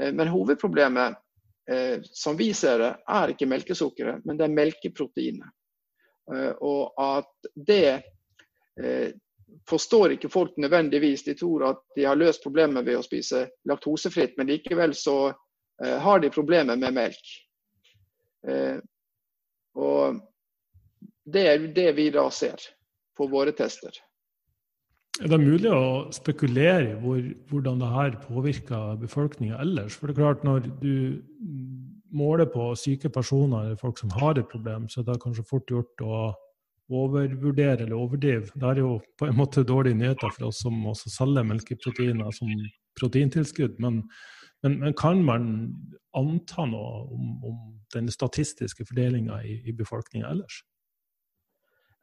Eh, 0.00 0.12
men 0.12 0.28
hovedproblemet, 0.28 1.16
eh, 1.70 1.96
som 2.02 2.36
vi 2.36 2.52
ser 2.54 2.78
det, 2.84 2.92
er 3.08 3.32
ikke 3.32 3.48
melkesukkeret, 3.50 4.22
men 4.28 4.38
det 4.38 4.46
er 4.46 4.54
melkeproteinet. 4.60 5.56
Eh, 6.34 6.52
og 6.60 6.94
at 7.02 7.52
det 7.54 8.04
forstår 9.66 10.12
ikke 10.14 10.28
folk 10.30 10.52
nødvendigvis. 10.62 11.24
De 11.26 11.32
tror 11.34 11.64
at 11.72 11.80
de 11.96 12.04
har 12.06 12.18
løst 12.20 12.44
problemet 12.44 12.84
ved 12.86 13.00
å 13.00 13.02
spise 13.02 13.40
laktosefritt, 13.66 14.36
men 14.38 14.46
likevel 14.52 14.92
så 14.94 15.32
har 15.82 16.22
de 16.22 16.30
problemer 16.30 16.78
med 16.78 16.94
melk. 16.94 17.32
Og 19.74 20.20
det 21.32 21.46
er 21.52 21.66
det 21.74 21.88
vi 21.96 22.08
da 22.14 22.28
ser 22.34 22.62
på 23.18 23.26
våre 23.30 23.52
tester. 23.56 23.92
Er 25.18 25.32
det 25.32 25.40
mulig 25.42 25.70
å 25.74 26.08
spekulere 26.14 26.92
i 26.92 26.98
hvor, 27.02 27.22
hvordan 27.50 27.80
det 27.82 27.88
her 27.90 28.18
påvirker 28.22 28.98
befolkninga 29.00 29.58
ellers? 29.64 29.96
For 29.98 30.06
det 30.06 30.14
er 30.14 30.20
klart, 30.20 30.44
når 30.46 30.68
du 30.78 31.18
måler 32.14 32.46
på 32.52 32.70
syke 32.78 33.10
personer 33.12 33.66
eller 33.66 33.80
folk 33.80 33.98
som 33.98 34.12
har 34.14 34.38
et 34.38 34.50
problem, 34.50 34.86
så 34.88 35.02
er 35.02 35.08
det 35.08 35.18
kanskje 35.24 35.46
fort 35.48 35.72
gjort 35.74 36.04
å 36.06 36.20
overvurdere 36.88 37.84
eller 37.84 37.98
overdrive. 37.98 38.48
Det 38.54 38.70
er 38.70 38.82
jo 38.84 38.94
på 39.18 39.26
en 39.28 39.36
måte 39.36 39.66
dårlige 39.66 39.98
nyheter 39.98 40.30
for 40.36 40.48
oss 40.48 40.62
som 40.64 40.78
også 40.88 41.10
selger 41.12 41.44
melkeproteiner 41.50 42.30
som 42.38 42.54
proteintilskudd. 42.98 43.76
Men, 43.82 44.04
men, 44.62 44.78
men 44.84 44.96
kan 44.96 45.20
man 45.26 45.50
anta 46.16 46.64
noe 46.70 47.04
om, 47.12 47.34
om 47.44 47.60
den 47.94 48.08
statistiske 48.12 48.86
fordelinga 48.88 49.42
i, 49.44 49.58
i 49.66 49.76
befolkninga 49.76 50.30
ellers? 50.30 50.62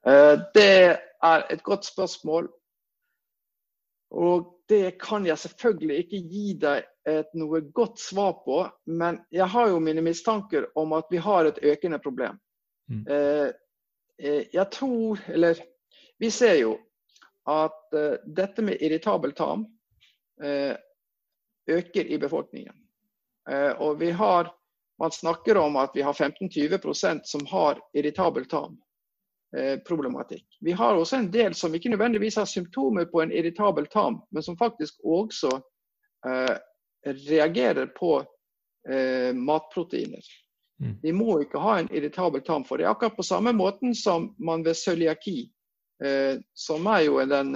Eh, 0.07 0.39
det 0.53 0.97
er 1.23 1.45
et 1.49 1.63
godt 1.63 1.85
spørsmål. 1.85 2.49
Og 4.11 4.51
det 4.69 4.97
kan 5.01 5.25
jeg 5.25 5.37
selvfølgelig 5.37 5.97
ikke 6.03 6.21
gi 6.29 6.53
deg 6.61 6.85
et 7.09 7.33
noe 7.37 7.61
godt 7.73 7.99
svar 7.99 8.37
på. 8.45 8.61
Men 8.85 9.19
jeg 9.33 9.47
har 9.49 9.69
jo 9.69 9.81
mine 9.81 10.03
mistanker 10.05 10.69
om 10.77 10.93
at 10.97 11.09
vi 11.11 11.21
har 11.21 11.45
et 11.49 11.61
økende 11.61 11.99
problem. 11.99 12.37
Mm. 12.89 13.05
Eh, 13.09 14.43
jeg 14.53 14.67
tror, 14.71 15.19
eller 15.27 15.59
vi 16.21 16.29
ser 16.31 16.55
jo 16.61 16.77
at 17.51 17.97
dette 18.25 18.63
med 18.63 18.79
irritabel 18.81 19.33
tarm 19.35 19.65
øker 21.67 22.05
i 22.07 22.17
befolkningen. 22.17 22.73
Og 23.83 23.99
vi 23.99 24.09
har, 24.15 24.47
man 25.03 25.11
snakker 25.11 25.59
om 25.59 25.75
at 25.75 25.91
vi 25.93 26.01
har 26.01 26.13
15-20% 26.13 27.27
som 27.27 27.45
har 27.51 27.81
irritabel 27.93 28.47
tarm. 28.49 28.79
Eh, 29.57 29.79
problematikk. 29.79 30.57
Vi 30.59 30.71
har 30.71 30.95
også 30.95 31.15
en 31.15 31.31
del 31.31 31.53
som 31.55 31.75
ikke 31.75 31.89
nødvendigvis 31.89 32.35
har 32.35 32.45
symptomer 32.45 33.05
på 33.05 33.21
en 33.21 33.31
irritabel 33.31 33.85
tarm, 33.87 34.17
men 34.29 34.43
som 34.43 34.57
faktisk 34.57 34.99
også 35.03 35.51
eh, 36.27 36.57
reagerer 37.29 37.85
på 37.85 38.17
eh, 38.89 39.31
matproteiner. 39.33 40.25
Mm. 40.83 40.97
De 41.01 41.13
må 41.13 41.37
ikke 41.39 41.61
ha 41.63 41.77
en 41.79 41.87
irritabel 41.93 42.43
tarm 42.43 42.65
for 42.67 42.77
det. 42.77 42.83
er 42.83 42.91
Akkurat 42.91 43.15
på 43.15 43.23
samme 43.23 43.53
måten 43.55 43.95
som 43.95 44.33
man 44.37 44.65
ved 44.65 44.75
cøliaki, 44.75 45.51
eh, 46.03 46.35
som 46.53 46.87
er 46.91 47.05
jo 47.07 47.23
den 47.25 47.55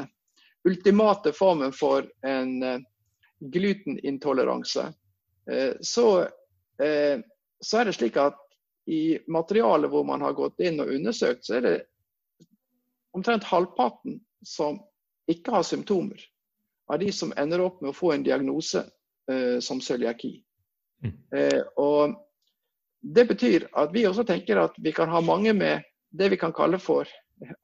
ultimate 0.70 1.34
formen 1.36 1.76
for 1.76 2.08
en 2.24 2.64
eh, 2.64 2.80
glutenintoleranse, 3.40 4.94
eh, 5.52 5.74
så, 5.82 6.28
så 7.60 7.78
er 7.82 7.86
det 7.86 7.94
slik 7.98 8.16
at 8.18 8.40
i 8.90 9.20
materialet 9.28 9.92
hvor 9.92 10.04
man 10.04 10.22
har 10.26 10.34
gått 10.34 10.60
inn 10.66 10.80
og 10.82 10.90
undersøkt, 10.96 11.46
så 11.46 11.60
er 11.60 11.66
det 11.66 11.76
omtrent 13.14 13.46
halvparten 13.46 14.18
som 14.46 14.80
ikke 15.30 15.54
har 15.54 15.66
symptomer, 15.68 16.18
av 16.90 17.00
de 17.00 17.12
som 17.14 17.34
ender 17.38 17.62
opp 17.62 17.84
med 17.84 17.92
å 17.92 17.98
få 17.98 18.16
en 18.16 18.26
diagnose 18.26 18.82
eh, 19.30 19.60
som 19.62 19.82
cøliaki. 19.82 20.40
Mm. 21.06 21.14
Eh, 21.38 21.62
og 21.78 22.18
det 23.02 23.28
betyr 23.30 23.68
at 23.78 23.94
vi 23.94 24.08
også 24.10 24.26
tenker 24.26 24.64
at 24.64 24.78
vi 24.82 24.94
kan 24.96 25.12
ha 25.14 25.22
mange 25.22 25.54
med 25.54 25.86
det 26.10 26.32
vi 26.34 26.40
kan 26.42 26.54
kalle 26.56 26.80
for 26.82 27.08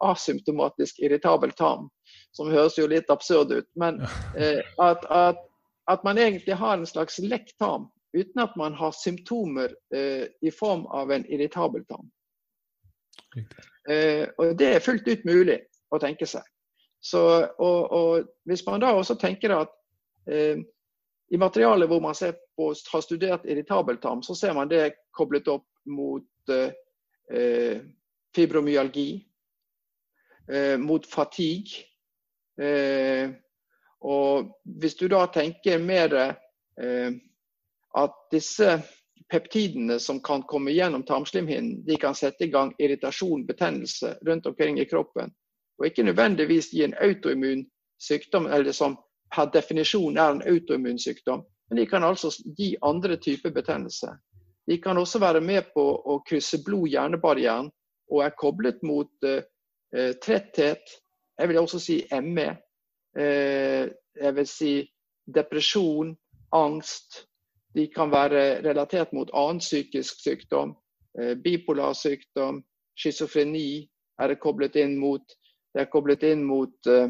asymptomatisk 0.06 1.02
irritabel 1.04 1.52
tarm, 1.58 1.90
som 2.32 2.52
høres 2.54 2.78
jo 2.78 2.86
litt 2.88 3.10
absurd 3.10 3.52
ut. 3.52 3.68
Men 3.76 4.04
eh, 4.38 4.62
at, 4.78 5.06
at, 5.10 5.42
at, 5.90 6.06
man 6.06 6.22
egentlig 6.22 6.56
har 6.62 6.78
en 6.78 6.88
slags 6.88 7.18
lekk 7.20 7.50
tarm 7.60 7.90
uten 8.16 8.42
at 8.42 8.56
man 8.56 8.74
har 8.74 8.92
symptomer 8.96 9.74
eh, 9.96 10.28
i 10.42 10.52
form 10.52 10.86
av 10.86 11.12
en 11.12 11.26
irritabel 11.26 11.86
tann. 11.86 12.12
Eh, 13.90 14.28
og 14.38 14.56
Det 14.58 14.70
er 14.76 14.84
fullt 14.84 15.08
ut 15.08 15.26
mulig 15.28 15.60
å 15.92 16.00
tenke 16.00 16.28
seg. 16.30 16.44
Så, 17.04 17.22
og, 17.60 17.92
og 17.92 18.30
Hvis 18.48 18.66
man 18.66 18.82
da 18.82 18.94
også 18.96 19.18
tenker 19.20 19.54
at 19.60 19.74
eh, 20.32 20.64
i 21.34 21.38
materialet 21.38 21.90
hvor 21.90 22.02
man 22.02 22.16
på, 22.16 22.72
har 22.92 23.02
studert 23.02 23.46
irritabel 23.46 23.98
tarm, 23.98 24.24
så 24.24 24.36
ser 24.36 24.54
man 24.54 24.70
det 24.70 24.96
koblet 25.14 25.48
opp 25.48 25.68
mot 25.86 26.54
eh, 26.54 26.72
eh 27.32 27.82
fibromyalgi, 28.36 29.26
eh, 30.52 30.78
mot 30.78 31.06
fatigue. 31.08 31.86
Eh, 32.60 33.30
og 34.04 34.50
hvis 34.64 34.96
du 35.00 35.08
da 35.08 35.22
tenker 35.32 35.80
mer 35.80 36.12
at 37.96 38.16
disse 38.32 38.82
peptidene 39.32 40.00
som 40.00 40.20
kan 40.20 40.44
komme 40.44 40.72
gjennom 40.72 41.04
tarmslimhinnen, 41.04 41.86
de 41.86 41.96
kan 41.96 42.16
sette 42.16 42.44
i 42.44 42.52
gang 42.52 42.74
irritasjon, 42.78 43.46
betennelse 43.46 44.18
rundt 44.22 44.46
omkring 44.46 44.80
i 44.80 44.86
kroppen. 44.86 45.32
Og 45.80 45.88
ikke 45.88 46.04
nødvendigvis 46.04 46.72
gi 46.74 46.84
en 46.84 46.96
autoimmun 47.02 47.66
sykdom, 48.02 48.46
eller 48.46 48.72
som 48.72 48.98
per 49.36 49.50
definisjon 49.54 50.18
er 50.18 50.36
en 50.36 50.44
autoimmun 50.46 51.00
sykdom, 51.00 51.44
men 51.70 51.80
de 51.80 51.86
kan 51.90 52.04
altså 52.04 52.30
gi 52.58 52.76
andre 52.82 53.18
typer 53.18 53.52
betennelse. 53.56 54.12
De 54.68 54.78
kan 54.82 54.98
også 54.98 55.20
være 55.20 55.42
med 55.42 55.72
på 55.74 55.84
å 56.06 56.20
krysse 56.28 56.62
blod-hjernebarrieren 56.66 57.70
og 58.12 58.22
er 58.26 58.36
koblet 58.38 58.82
mot 58.84 59.10
uh, 59.26 59.42
tretthet, 60.22 60.84
jeg 61.40 61.50
vil 61.50 61.60
også 61.60 61.80
si 61.82 61.98
ME. 62.22 62.50
Uh, 63.18 63.90
jeg 64.16 64.36
vil 64.36 64.48
si 64.48 64.74
depresjon, 65.36 66.14
angst, 66.56 67.26
de 67.76 67.88
kan 67.92 68.12
være 68.12 68.62
relatert 68.64 69.12
mot 69.14 69.32
annen 69.36 69.60
psykisk 69.60 70.22
sykdom, 70.24 70.76
eh, 71.20 71.36
bipolar 71.36 71.94
sykdom, 71.94 72.64
schizofreni 72.96 73.88
er 74.22 74.32
det 74.32 74.40
koblet 74.40 74.76
inn 74.80 74.98
mot. 75.00 75.24
Det 75.74 75.84
er 75.84 75.92
koblet 75.92 76.24
inn 76.24 76.44
mot 76.48 76.88
uh, 76.88 77.10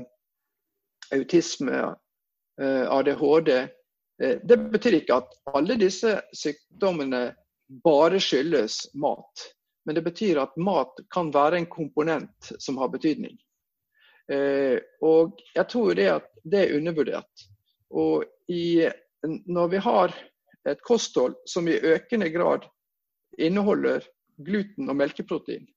autisme, 1.13 1.81
uh, 2.61 2.85
ADHD. 2.97 3.51
Uh, 4.23 4.37
det 4.41 4.57
betyr 4.73 4.99
ikke 4.99 5.19
at 5.21 5.35
alle 5.53 5.77
disse 5.77 6.15
sykdommene 6.33 7.27
bare 7.85 8.21
skyldes 8.21 8.87
mat. 8.97 9.45
Men 9.85 9.99
det 9.99 10.05
betyr 10.07 10.41
at 10.41 10.57
mat 10.57 10.97
kan 11.13 11.29
være 11.33 11.61
en 11.61 11.69
komponent 11.69 12.53
som 12.57 12.81
har 12.81 12.89
betydning. 12.93 13.37
og 15.05 15.37
jeg 15.53 15.67
tror 15.69 15.93
det 15.93 16.05
at 16.09 16.29
det 16.41 16.61
er 16.63 16.77
undervurdert. 16.79 17.43
Og 17.93 18.23
i, 18.49 18.89
når 19.45 19.67
vi 19.67 19.77
har 19.77 20.15
et 20.69 20.81
kosthold 20.81 21.35
som 21.49 21.67
i 21.67 21.77
økende 21.77 22.29
grad 22.33 22.65
inneholder 23.37 24.05
gluten 24.45 24.89
og 24.89 24.97
melkeprotein, 24.99 25.67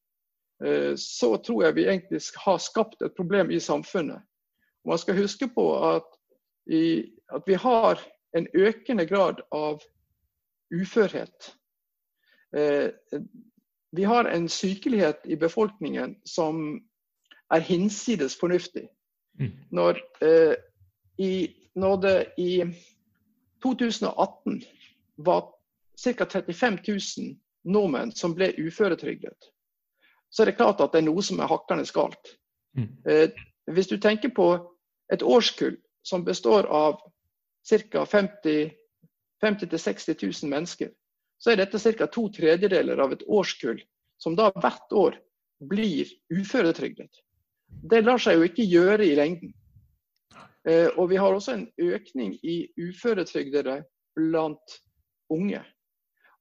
eh, 0.65 0.95
så 0.97 1.37
tror 1.37 1.65
jeg 1.65 1.77
vi 1.77 1.87
egentlig 1.89 2.23
har 2.45 2.59
skapt 2.63 3.03
et 3.03 3.17
problem 3.17 3.51
i 3.51 3.61
samfunnet. 3.61 4.23
Man 4.87 4.99
skal 4.99 5.19
huske 5.21 5.49
på 5.55 5.67
at, 5.95 6.07
i, 6.67 7.05
at 7.35 7.43
vi 7.47 7.55
har 7.55 8.01
en 8.37 8.47
økende 8.55 9.07
grad 9.07 9.43
av 9.53 9.83
uførhet. 10.75 11.55
Eh, 12.57 12.91
vi 13.91 14.05
har 14.05 14.25
en 14.25 14.49
sykelighet 14.49 15.21
i 15.25 15.37
befolkningen 15.37 16.17
som 16.25 16.81
er 17.53 17.61
hinsides 17.61 18.37
fornuftig. 18.37 18.89
Mm. 19.41 19.53
Når, 19.71 20.01
eh, 20.23 20.55
i, 21.19 21.55
når 21.75 21.97
det 21.97 22.27
i 22.39 22.63
2018 23.63 24.63
var 25.19 25.51
ca. 25.99 26.27
35 26.27 26.79
000 26.87 27.37
nordmenn 27.65 28.13
som 28.15 28.35
ble 28.35 28.53
uføretrygdet, 28.57 29.51
så 30.31 30.43
er 30.43 30.51
det 30.51 30.59
klart 30.61 30.81
at 30.81 30.93
det 30.93 31.03
er 31.03 31.09
noe 31.09 31.23
som 31.25 31.41
er 31.41 31.51
hakkende 31.51 31.87
galt. 31.95 32.35
Mm. 32.79 32.91
Eh, 33.09 33.31
hvis 33.73 33.91
du 33.91 33.99
tenker 33.99 34.33
på 34.35 34.49
et 35.13 35.23
årskull 35.23 35.77
som 36.07 36.25
består 36.25 36.69
av 36.71 37.01
ca. 37.69 38.05
50 38.05 38.71
000-60 39.43 40.25
000 40.25 40.51
mennesker, 40.51 40.91
så 41.39 41.53
er 41.53 41.63
dette 41.63 41.79
ca. 41.79 42.07
to 42.07 42.29
tredjedeler 42.35 42.99
av 42.99 43.13
et 43.13 43.25
årskull 43.27 43.81
som 44.19 44.37
da 44.37 44.51
hvert 44.55 44.93
år 44.93 45.19
blir 45.59 46.11
uføretrygdet. 46.31 47.11
Det 47.69 48.03
lar 48.03 48.21
seg 48.23 48.39
jo 48.39 48.47
ikke 48.49 48.67
gjøre 48.67 49.07
i 49.07 49.15
lengden. 49.19 49.53
Eh, 50.69 50.89
og 50.97 51.11
vi 51.11 51.19
har 51.21 51.35
også 51.35 51.55
en 51.55 51.67
økning 51.79 52.35
i 52.43 52.69
uføretrygdede 52.79 53.83
blant 54.19 54.79
unge. 55.31 55.63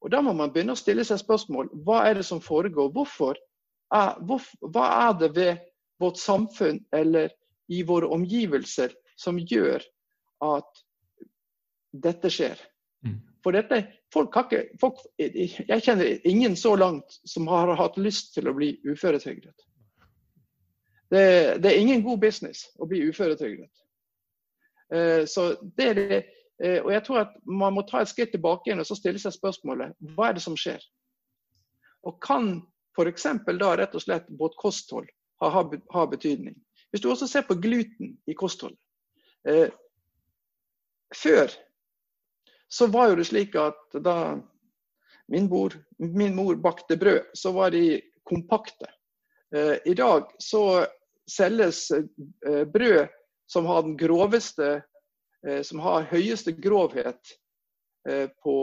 Og 0.01 0.11
Da 0.11 0.21
må 0.21 0.33
man 0.33 0.51
begynne 0.53 0.75
å 0.75 0.79
stille 0.79 1.05
seg 1.07 1.19
spørsmål 1.21 1.71
hva 1.85 2.03
er 2.07 2.19
det 2.19 2.25
som 2.27 2.41
foregår. 2.43 2.91
Hvorfor 2.93 3.37
er, 3.93 4.17
hvor, 4.27 4.43
hva 4.61 4.87
er 5.07 5.19
det 5.21 5.31
ved 5.35 5.63
vårt 5.99 6.19
samfunn 6.21 6.83
eller 6.93 7.33
i 7.73 7.81
våre 7.83 8.09
omgivelser 8.13 8.93
som 9.17 9.39
gjør 9.39 9.83
at 10.45 10.83
dette 11.91 12.29
skjer? 12.31 12.59
Mm. 13.05 13.17
For 13.43 13.57
dette, 13.57 13.81
folk 14.13 14.35
har 14.35 14.45
ikke, 14.45 14.77
folk, 14.81 15.01
Jeg 15.17 15.81
kjenner 15.83 16.27
ingen 16.27 16.55
så 16.55 16.75
langt 16.75 17.19
som 17.25 17.47
har 17.47 17.73
hatt 17.79 17.97
lyst 17.97 18.33
til 18.35 18.47
å 18.47 18.53
bli 18.53 18.75
uføretrygdet. 18.85 19.55
Det, 21.09 21.57
det 21.63 21.71
er 21.71 21.79
ingen 21.79 22.03
god 22.03 22.19
business 22.19 22.67
å 22.77 22.85
bli 22.85 23.05
uføretrygdet. 23.07 23.71
Eh, 24.93 25.23
så 25.25 25.53
det 25.77 25.85
er 25.89 25.95
det 25.95 26.23
og 26.57 26.89
jeg 26.89 27.03
tror 27.05 27.19
at 27.21 27.33
Man 27.45 27.75
må 27.75 27.83
ta 27.85 27.99
et 28.01 28.09
skritt 28.09 28.31
tilbake 28.33 28.65
igjen 28.65 28.81
og 28.81 28.87
så 28.89 28.95
stille 28.97 29.19
seg 29.21 29.35
spørsmålet 29.35 29.93
hva 30.15 30.29
er 30.29 30.37
det 30.37 30.41
som 30.41 30.55
skjer? 30.57 30.81
Og 32.07 32.17
Kan 32.23 32.63
f.eks. 32.97 33.27
da 33.45 33.75
rett 33.77 33.95
og 33.95 34.01
slett 34.01 34.25
vårt 34.39 34.57
kosthold 34.57 35.07
ha, 35.41 35.49
ha, 35.93 36.05
betydning? 36.09 36.55
Hvis 36.89 37.03
du 37.03 37.11
også 37.11 37.27
ser 37.29 37.45
på 37.45 37.59
gluten 37.61 38.15
i 38.25 38.33
kostholdet. 38.33 38.79
Eh, 39.47 39.69
før 41.13 41.51
så 42.73 42.87
var 42.91 43.11
jo 43.11 43.19
det 43.19 43.27
slik 43.29 43.55
at 43.59 43.99
da 44.03 44.37
min 45.31 45.45
mor, 45.51 45.75
min 45.99 46.35
mor 46.35 46.57
bakte 46.63 46.97
brød, 46.97 47.29
så 47.35 47.51
var 47.53 47.71
de 47.75 47.99
kompakte. 48.27 48.89
Eh, 49.55 49.77
I 49.85 49.93
dag 49.93 50.31
så 50.41 50.87
selges 51.29 51.91
eh, 51.91 52.63
brød 52.65 53.05
som 53.47 53.67
har 53.69 53.85
den 53.85 53.97
groveste 53.99 54.71
Eh, 54.73 54.86
som 55.63 55.79
har 55.79 56.07
høyeste 56.09 56.51
grovhet 56.51 57.33
eh, 58.09 58.27
på, 58.43 58.57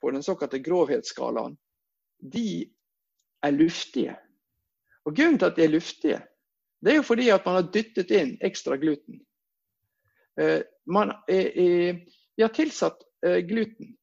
på 0.00 0.10
den 0.10 0.22
såkalte 0.22 0.58
grovhetsskalaen, 0.58 1.56
de 2.18 2.64
er 3.44 3.56
luftige. 3.56 4.16
Og 5.04 5.16
Grunnen 5.16 5.38
til 5.38 5.50
at 5.50 5.56
de 5.56 5.64
er 5.64 5.72
luftige, 5.72 6.20
det 6.84 6.92
er 6.92 7.00
jo 7.00 7.06
fordi 7.08 7.30
at 7.32 7.46
man 7.46 7.58
har 7.58 7.70
dyttet 7.72 8.12
inn 8.12 8.34
ekstra 8.44 8.76
gluten. 8.80 9.22
Eh, 10.40 10.60
man 10.86 11.14
er, 11.28 11.50
er, 11.56 12.00
vi 12.36 12.44
har 12.44 12.52
tilsatt 12.52 13.00
gluten. 13.48 13.94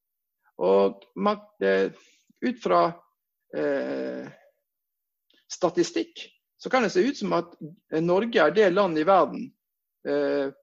Og 0.57 1.03
man, 1.15 1.37
ut 2.41 2.61
fra 2.63 2.79
eh, 3.57 4.25
statistikk, 5.53 6.23
så 6.57 6.69
kan 6.69 6.83
det 6.83 6.89
se 6.89 6.99
ut 6.99 7.17
som 7.17 7.33
at 7.33 7.53
Norge 8.01 8.41
er 8.41 8.53
det 8.53 8.69
land 8.73 8.97
i 8.97 9.05
verden, 9.05 9.47
eh, 10.07 10.53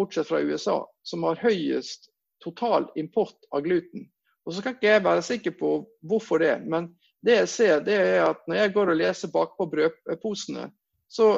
bortsett 0.00 0.28
fra 0.28 0.40
USA, 0.40 0.80
som 1.04 1.28
har 1.28 1.42
høyest 1.42 2.08
total 2.44 2.88
import 2.96 3.36
av 3.52 3.62
gluten. 3.66 4.08
Og 4.48 4.54
Så 4.54 4.64
kan 4.64 4.74
ikke 4.74 4.88
jeg 4.88 5.04
være 5.04 5.22
sikker 5.22 5.54
på 5.60 5.70
hvorfor 6.08 6.40
det, 6.42 6.56
men 6.66 6.88
det 7.22 7.36
jeg 7.42 7.48
ser, 7.52 7.84
det 7.84 7.98
er 8.00 8.24
at 8.30 8.40
når 8.48 8.62
jeg 8.62 8.72
går 8.74 8.90
og 8.90 8.98
leser 8.98 9.32
bakpå 9.32 9.66
brødposene, 9.68 10.70
så 11.12 11.28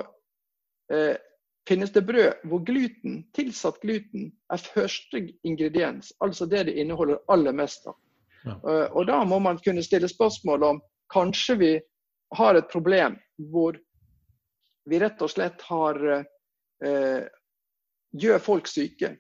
eh, 0.93 1.19
finnes 1.69 1.93
det 1.93 2.05
brød 2.07 2.47
hvor 2.49 2.63
gluten, 2.67 3.23
tilsatt 3.35 3.81
gluten 3.83 4.31
er 4.53 4.63
første 4.63 5.25
ingrediens. 5.45 6.13
Altså 6.21 6.47
det 6.47 6.67
det 6.71 6.79
inneholder 6.79 7.23
aller 7.29 7.53
mest 7.53 7.87
av. 7.87 7.99
Ja. 8.45 8.57
Uh, 8.63 8.87
og 8.97 9.07
da 9.07 9.21
må 9.25 9.39
man 9.39 9.59
kunne 9.63 9.85
stille 9.87 10.09
spørsmål 10.11 10.65
om 10.67 10.81
kanskje 11.15 11.57
vi 11.61 11.73
har 12.35 12.59
et 12.59 12.71
problem 12.73 13.15
hvor 13.53 13.79
vi 14.91 14.99
rett 14.99 15.23
og 15.23 15.31
slett 15.31 15.63
har 15.69 16.01
uh, 16.03 17.23
gjør 18.13 18.39
folk 18.43 18.69
syke 18.69 19.17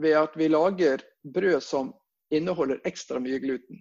ved 0.00 0.16
at 0.18 0.36
vi 0.36 0.48
lager 0.48 1.02
brød 1.34 1.60
som 1.62 1.92
inneholder 2.34 2.82
ekstra 2.88 3.20
mye 3.22 3.38
gluten. 3.40 3.80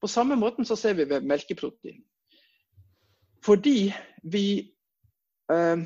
På 0.00 0.06
samme 0.08 0.36
måten 0.36 0.64
så 0.64 0.76
ser 0.76 0.94
vi 0.94 1.08
ved 1.08 1.26
melkeprotein. 1.26 2.02
Fordi 3.44 3.92
vi, 4.22 4.74
eh, 5.52 5.76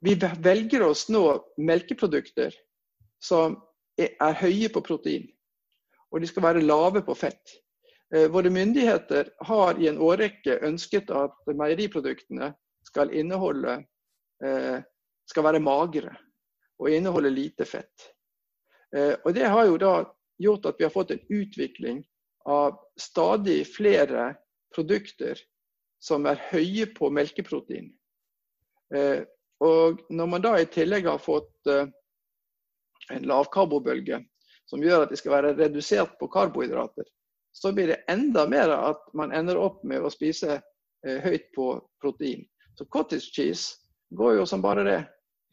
vi 0.00 0.14
velger 0.42 0.82
oss 0.82 1.08
nå 1.08 1.24
melkeprodukter 1.58 2.54
som 3.22 3.56
er, 3.98 4.32
høye 4.32 4.68
på 4.68 4.80
protein, 4.80 5.26
og 6.12 6.20
de 6.20 6.26
skal 6.26 6.42
være 6.42 6.64
lave 6.64 7.02
på 7.02 7.14
fett. 7.14 7.56
Eh, 8.14 8.28
våre 8.28 8.50
myndigheter 8.50 9.30
har 9.40 9.80
i 9.80 9.88
en 9.88 9.98
årrekke 9.98 10.60
ønsket 10.62 11.10
at 11.10 11.34
meieriproduktene 11.48 12.52
skal 12.86 13.10
inneholde 13.10 13.80
eh, 14.44 14.84
skal 15.26 15.44
være 15.48 15.60
magre 15.60 16.12
og 16.78 16.90
inneholder 16.90 17.30
lite 17.30 17.64
fett. 17.64 18.10
Eh, 18.96 19.14
og 19.24 19.34
Det 19.34 19.44
har 19.44 19.66
jo 19.66 19.78
da 19.78 19.94
gjort 20.38 20.66
at 20.66 20.78
vi 20.78 20.84
har 20.84 20.94
fått 20.94 21.10
en 21.10 21.24
utvikling 21.28 22.04
av 22.44 22.78
stadig 23.00 23.64
flere 23.66 24.34
produkter 24.74 25.38
som 26.02 26.26
er 26.26 26.40
høye 26.52 26.86
på 26.94 27.10
melkeprotein. 27.10 27.90
Eh, 28.94 29.24
og 29.64 30.02
når 30.12 30.26
man 30.26 30.44
da 30.44 30.56
i 30.60 30.68
tillegg 30.68 31.08
har 31.08 31.22
fått 31.22 31.70
eh, 31.72 31.88
en 33.10 33.26
lavkarbobølge 33.26 34.20
som 34.68 34.82
gjør 34.82 35.06
at 35.06 35.12
de 35.12 35.18
skal 35.18 35.38
være 35.38 35.54
redusert 35.56 36.18
på 36.20 36.28
karbohydrater, 36.28 37.06
så 37.56 37.72
blir 37.72 37.88
det 37.88 38.02
enda 38.12 38.44
mer 38.50 38.68
at 38.74 39.00
man 39.16 39.32
ender 39.32 39.56
opp 39.56 39.80
med 39.86 40.04
å 40.04 40.12
spise 40.12 40.58
høyt 41.06 41.46
på 41.54 41.68
protein. 42.02 42.42
Så 42.76 42.84
cottage 42.92 43.30
cheese 43.32 43.78
går 44.10 44.40
jo 44.40 44.46
som 44.46 44.60
bare 44.60 44.84
det. 44.84 44.98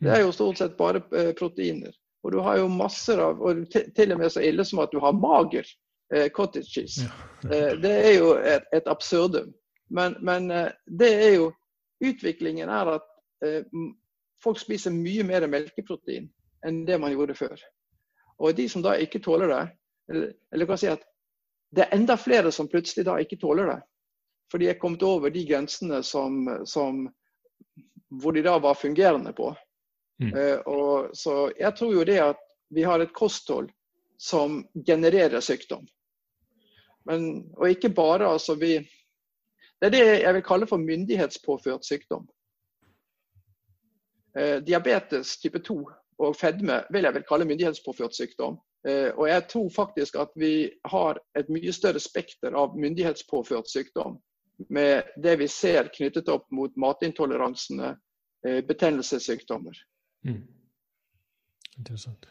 Det 0.01 0.11
er 0.11 0.23
jo 0.23 0.31
stort 0.35 0.57
sett 0.59 0.77
bare 0.77 1.01
proteiner. 1.37 1.93
Og 2.23 2.31
du 2.31 2.39
har 2.39 2.57
jo 2.61 2.69
masser 2.71 3.19
av 3.19 3.41
og 3.43 3.65
Til 3.71 4.15
og 4.15 4.21
med 4.21 4.31
så 4.31 4.43
ille 4.43 4.65
som 4.65 4.81
at 4.83 4.91
du 4.91 4.99
har 5.03 5.15
mager 5.15 5.67
eh, 6.13 6.29
cottage 6.31 6.71
cheese. 6.71 7.09
Eh, 7.43 7.73
det 7.83 7.91
er 7.91 8.13
jo 8.17 8.33
et, 8.39 8.67
et 8.73 8.87
absurdum. 8.87 9.51
Men, 9.91 10.15
men 10.21 10.51
eh, 10.51 10.71
det 10.87 11.11
er 11.27 11.35
jo 11.37 11.51
Utviklingen 12.03 12.67
er 12.67 12.89
at 12.97 13.05
eh, 13.45 13.63
folk 14.43 14.59
spiser 14.59 14.91
mye 14.91 15.23
mer 15.23 15.45
melkeprotein 15.47 16.25
enn 16.67 16.81
det 16.87 16.97
man 16.99 17.13
gjorde 17.13 17.35
før. 17.37 17.61
Og 18.43 18.55
de 18.57 18.65
som 18.67 18.83
da 18.83 18.97
ikke 18.99 19.21
tåler 19.23 19.47
det, 19.47 19.61
eller, 20.11 20.33
eller 20.51 20.67
kan 20.67 20.81
si 20.81 20.89
at 20.91 21.05
det 21.73 21.85
er 21.85 21.95
enda 21.95 22.17
flere 22.19 22.51
som 22.51 22.67
plutselig 22.67 23.05
da 23.07 23.15
ikke 23.23 23.39
tåler 23.39 23.71
det. 23.71 23.77
For 24.51 24.59
de 24.59 24.67
er 24.69 24.79
kommet 24.81 25.03
over 25.07 25.31
de 25.31 25.45
grensene 25.47 26.01
som, 26.03 26.43
som, 26.67 27.05
hvor 28.21 28.35
de 28.35 28.43
da 28.43 28.57
var 28.61 28.75
fungerende 28.77 29.31
på. 29.37 29.53
Mm. 30.23 30.33
Uh, 30.33 30.59
og, 30.65 31.09
så 31.17 31.51
jeg 31.59 31.75
tror 31.75 31.93
jo 31.93 32.03
det 32.07 32.19
at 32.21 32.43
vi 32.73 32.83
har 32.83 32.99
et 32.99 33.13
kosthold 33.13 33.69
som 34.17 34.63
genererer 34.87 35.39
sykdom. 35.39 35.85
Men, 37.05 37.51
og 37.57 37.69
ikke 37.69 37.89
bare 37.89 38.29
altså 38.31 38.55
vi 38.55 38.77
Det 39.81 39.89
er 39.89 39.91
det 39.91 40.21
jeg 40.21 40.33
vil 40.33 40.43
kalle 40.43 40.67
for 40.67 40.77
myndighetspåført 40.77 41.85
sykdom. 41.85 42.27
Uh, 44.39 44.63
diabetes 44.63 45.37
type 45.37 45.59
2 45.59 45.89
og 46.23 46.35
fedme 46.35 46.83
vil 46.93 47.03
jeg 47.03 47.13
vel 47.13 47.25
kalle 47.27 47.45
myndighetspåført 47.45 48.15
sykdom. 48.15 48.55
Uh, 48.87 49.11
og 49.17 49.27
jeg 49.27 49.47
tror 49.49 49.69
faktisk 49.75 50.15
at 50.15 50.31
vi 50.35 50.71
har 50.85 51.19
et 51.35 51.49
mye 51.49 51.73
større 51.73 51.99
spekter 51.99 52.55
av 52.55 52.77
myndighetspåført 52.79 53.69
sykdom 53.69 54.21
med 54.69 55.03
det 55.17 55.35
vi 55.35 55.47
ser 55.47 55.89
knyttet 55.93 56.29
opp 56.29 56.51
mot 56.51 56.75
matintoleransene, 56.77 57.97
betennelsessykdommer. 58.43 59.73
Mm. 60.27 60.41
Interessant. 61.77 62.29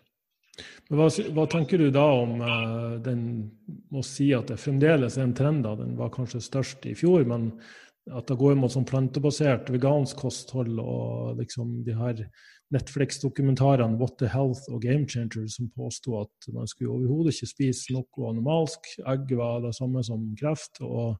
Hva, 0.92 1.06
hva, 1.32 1.46
tenker 1.48 1.80
du 1.80 1.88
da 1.92 2.04
om 2.20 2.34
uh, 2.44 2.98
den 3.02 3.22
må 3.92 4.02
si 4.04 4.28
at 4.36 4.50
det 4.52 4.60
fremdeles 4.60 5.16
er 5.16 5.26
en 5.26 5.36
trend? 5.36 5.64
da, 5.64 5.74
Den 5.78 5.96
var 5.98 6.12
kanskje 6.12 6.42
størst 6.44 6.84
i 6.90 6.94
fjor, 6.98 7.24
men 7.28 7.50
at 8.10 8.26
det 8.28 8.36
går 8.38 8.56
mot 8.58 8.72
sånn 8.72 8.86
plantebasert 8.88 9.70
vegansk 9.70 10.18
kosthold 10.24 10.80
og 10.82 11.38
liksom 11.38 11.80
de 11.86 11.94
her 11.94 12.24
Netflix-dokumentarene 12.72 13.98
What 14.00 14.16
the 14.18 14.30
Health 14.32 14.66
og 14.72 14.82
Game 14.82 15.06
Changer 15.08 15.46
som 15.52 15.70
påsto 15.76 16.16
at 16.22 16.50
man 16.54 16.68
skulle 16.70 16.96
overhodet 16.96 17.34
ikke 17.36 17.50
spise 17.50 17.94
noe 17.94 18.28
animalsk. 18.30 18.94
Egg 19.12 19.34
var 19.38 19.60
det 19.64 19.74
samme 19.76 20.02
som 20.06 20.24
kreft. 20.40 20.80
Og 20.80 21.18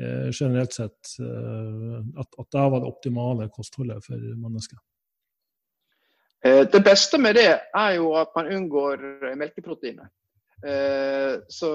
eh, 0.00 0.30
generelt 0.30 0.76
sett 0.76 1.16
eh, 1.20 1.98
at, 2.22 2.38
at 2.38 2.52
det 2.54 2.66
var 2.70 2.80
det 2.80 2.92
optimale 2.92 3.50
kostholdet 3.52 4.06
for 4.06 4.22
mennesker. 4.46 4.78
Eh, 6.44 6.62
det 6.72 6.80
beste 6.84 7.18
med 7.18 7.38
det 7.38 7.48
er 7.56 7.94
jo 7.96 8.12
at 8.18 8.34
man 8.36 8.52
unngår 8.52 9.04
eh, 9.30 9.36
melkeproteinet. 9.38 10.12
Eh, 10.66 11.38
så 11.48 11.70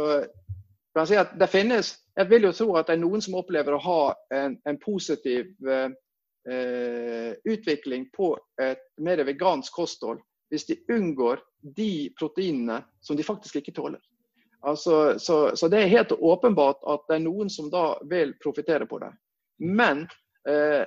kan 0.96 1.08
si 1.08 1.16
at 1.16 1.36
det 1.40 1.48
finnes 1.48 1.94
Jeg 2.18 2.28
vil 2.28 2.44
jo 2.44 2.52
tro 2.52 2.74
at 2.76 2.90
det 2.90 2.98
er 2.98 3.00
noen 3.06 3.22
som 3.24 3.38
opplever 3.40 3.78
å 3.78 3.84
ha 3.86 4.02
en, 4.36 4.58
en 4.68 4.78
positiv 4.82 5.54
utvikling 7.48 8.08
på 8.12 8.34
et 8.60 8.82
mer 9.00 9.22
vegansk 9.24 9.72
kosthold 9.78 10.20
hvis 10.52 10.66
de 10.68 10.76
unngår 10.92 11.40
de 11.78 12.12
proteinene 12.20 12.82
som 13.00 13.16
de 13.16 13.24
faktisk 13.24 13.62
ikke 13.62 13.72
tåler. 13.78 14.02
Altså, 14.62 15.20
så, 15.20 15.56
så, 15.56 15.68
det 15.68 15.80
er 15.80 15.94
helt 15.94 16.12
åpenbart 16.12 16.84
at 16.90 17.08
det 17.10 17.18
er 17.18 17.24
noen 17.24 17.50
som 17.50 17.70
da 17.72 17.96
vil 18.10 18.36
profitere 18.44 18.86
på 18.86 19.00
det. 19.02 19.10
Men 19.58 20.04
eh, 20.50 20.84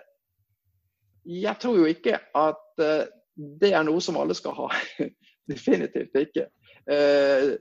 jeg 1.25 1.57
tror 1.63 1.81
jo 1.81 1.89
ikke 1.91 2.21
at 2.39 2.85
eh, 2.85 3.07
det 3.35 3.73
er 3.75 3.85
noe 3.87 4.01
som 4.01 4.19
alle 4.21 4.35
skal 4.35 4.57
ha. 4.59 4.69
Definitivt 5.51 6.17
ikke. 6.17 6.49
Eh, 6.91 7.55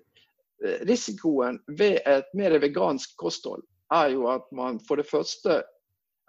risikoen 0.88 1.60
ved 1.68 2.00
et 2.08 2.30
mer 2.38 2.56
vegansk 2.64 3.16
kosthold 3.20 3.64
er 3.94 4.14
jo 4.16 4.28
at 4.32 4.46
man 4.56 4.80
for 4.88 5.02
det 5.02 5.08
første 5.10 5.60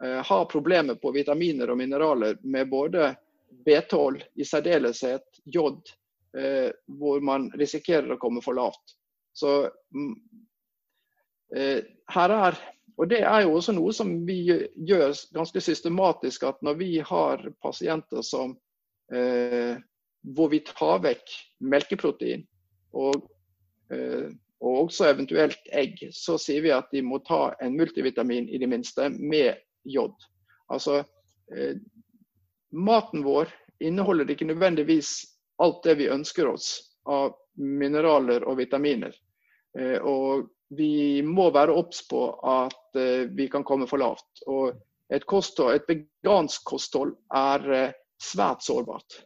eh, 0.03 0.21
har 0.27 0.49
problemer 0.51 0.99
på 1.01 1.13
vitaminer 1.15 1.71
og 1.71 1.79
mineraler 1.79 2.41
med 2.43 2.71
både 2.71 3.13
B12, 3.67 4.23
i 4.35 4.45
særdeleshet 4.45 5.41
jod, 5.45 5.81
eh, 6.37 6.71
hvor 6.99 7.21
man 7.23 7.51
risikerer 7.59 8.17
å 8.17 8.21
komme 8.21 8.43
for 8.45 8.59
lavt. 8.59 8.97
Så 9.35 9.69
mm, 9.95 10.15
eh, 11.57 11.85
her 12.17 12.39
er 12.41 12.63
og 12.95 13.09
Det 13.11 13.25
er 13.27 13.41
jo 13.43 13.57
også 13.57 13.73
noe 13.75 13.91
som 13.91 14.11
vi 14.27 14.37
gjør 14.47 15.17
ganske 15.35 15.61
systematisk. 15.61 16.45
at 16.47 16.61
Når 16.63 16.75
vi 16.79 16.91
har 17.03 17.41
pasienter 17.63 18.23
som 18.23 18.55
eh, 19.13 19.77
hvor 20.35 20.49
vi 20.53 20.63
tar 20.65 21.03
vekk 21.05 21.35
melkeprotein 21.61 22.45
og, 22.97 23.27
eh, 23.93 24.31
og, 24.65 24.79
også 24.87 25.11
eventuelt 25.11 25.69
egg, 25.73 25.99
så 26.13 26.39
sier 26.41 26.65
vi 26.65 26.73
at 26.73 26.89
de 26.95 27.03
må 27.05 27.21
ta 27.27 27.53
en 27.61 27.77
multivitamin 27.77 28.49
i 28.49 28.61
det 28.61 28.71
minste 28.71 29.11
med 29.19 29.59
jod. 29.85 30.15
Altså, 30.73 31.03
eh, 31.53 31.77
maten 32.73 33.25
vår 33.27 33.53
inneholder 33.85 34.31
ikke 34.31 34.49
nødvendigvis 34.49 35.17
alt 35.63 35.83
det 35.85 35.99
vi 36.01 36.11
ønsker 36.11 36.49
oss 36.49 36.79
av 37.05 37.35
mineraler 37.61 38.47
og 38.49 38.59
vitaminer. 38.59 39.13
Eh, 39.79 39.99
og 40.01 40.49
vi 40.75 41.23
må 41.23 41.51
være 41.55 41.75
obs 41.75 42.03
på 42.09 42.27
at 42.49 42.99
eh, 42.99 43.27
vi 43.31 43.49
kan 43.51 43.67
komme 43.67 43.89
for 43.91 44.03
lavt. 44.03 44.45
Og 44.47 44.73
et, 45.13 45.27
kosthold, 45.29 45.77
et 45.77 45.89
vegansk 45.91 46.65
kosthold 46.67 47.15
er 47.35 47.69
eh, 47.71 48.01
svært 48.25 48.65
sårbart. 48.65 49.21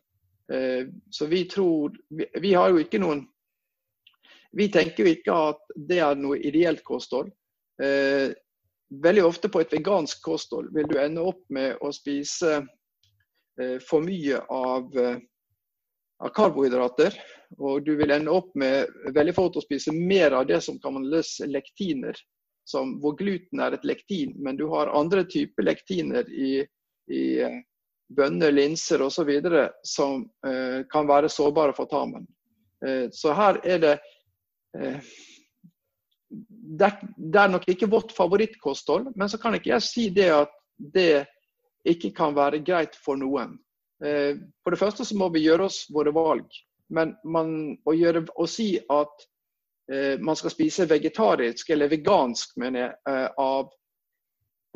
Eh, 0.53 0.87
så 1.11 1.27
vi 1.27 1.45
tror 1.45 1.93
Vi 2.41 2.55
har 2.55 2.71
jo 2.73 2.81
ikke 2.81 3.01
noen 3.03 3.27
Vi 4.57 4.71
tenker 4.73 5.05
jo 5.05 5.13
ikke 5.13 5.35
at 5.51 5.59
det 5.91 5.99
er 6.01 6.17
noe 6.17 6.39
ideelt 6.41 6.81
kosthold. 6.85 7.29
Eh, 7.83 8.33
veldig 9.05 9.25
ofte 9.29 9.51
på 9.53 9.61
et 9.61 9.73
vegansk 9.77 10.23
kosthold 10.25 10.71
vil 10.75 10.89
du 10.89 10.97
ende 10.99 11.21
opp 11.21 11.43
med 11.53 11.77
å 11.85 11.91
spise 11.93 12.55
eh, 13.61 13.77
for 13.85 14.01
mye 14.01 14.41
av, 14.49 14.89
av 16.25 16.33
karbohydrater. 16.35 17.13
Og 17.61 17.85
du 17.85 17.93
vil 18.01 18.17
ende 18.17 18.33
opp 18.33 18.49
med 18.57 18.89
veldig 19.15 19.37
fort 19.37 19.61
å 19.61 19.67
spise 19.67 19.93
mer 19.93 20.33
av 20.41 20.49
det 20.49 20.63
som 20.65 20.81
kalles 20.81 21.37
lektiner. 21.45 22.17
Som, 22.69 22.97
hvor 23.05 23.15
gluten 23.21 23.61
er 23.65 23.77
et 23.77 23.85
lektin, 23.85 24.33
men 24.45 24.57
du 24.57 24.67
har 24.73 24.91
andre 24.97 25.23
typer 25.29 25.69
lektiner 25.69 26.27
i 26.33 26.65
i 27.11 27.41
bønner, 28.17 28.53
linser 28.55 29.03
osv. 29.05 29.31
som 29.85 30.23
kan 30.93 31.09
være 31.09 31.29
sårbare 31.29 31.75
for 31.77 31.91
tarmen. 31.91 32.25
så 33.13 33.35
her 33.37 33.59
er 33.65 33.79
det 33.79 33.93
det, 36.79 36.93
er 37.41 37.49
nok 37.49 37.65
ikke 37.69 37.89
vårt 37.91 38.13
favorittkosthold, 38.17 39.13
men 39.17 39.29
så 39.29 39.39
kan 39.41 39.55
ikke 39.57 39.71
jeg 39.71 39.85
si 39.85 40.09
det 40.15 40.29
at 40.35 40.53
det 40.79 41.27
ikke 41.89 42.11
kan 42.17 42.37
være 42.37 42.61
greit 42.65 42.97
for 43.05 43.17
noen. 43.17 43.57
Eh, 44.05 44.37
for 44.63 44.75
det 44.75 44.81
første 44.81 45.05
så 45.05 45.17
må 45.19 45.31
vi 45.35 45.47
gjøre 45.47 45.69
oss 45.69 45.87
våre 45.95 46.13
valg. 46.15 46.47
Men 46.95 47.15
man, 47.25 47.51
å, 47.85 47.95
gjøre, 47.97 48.27
å, 48.37 48.47
si 48.49 48.77
at 48.79 49.27
eh, 49.93 50.17
man 50.21 50.37
skal 50.39 50.53
spise 50.55 50.89
vegetarisk 50.89 51.71
eller 51.75 51.91
vegansk, 51.93 52.57
mener 52.61 52.85
jeg, 52.85 52.97
eh, 53.11 53.29
av, 53.41 53.73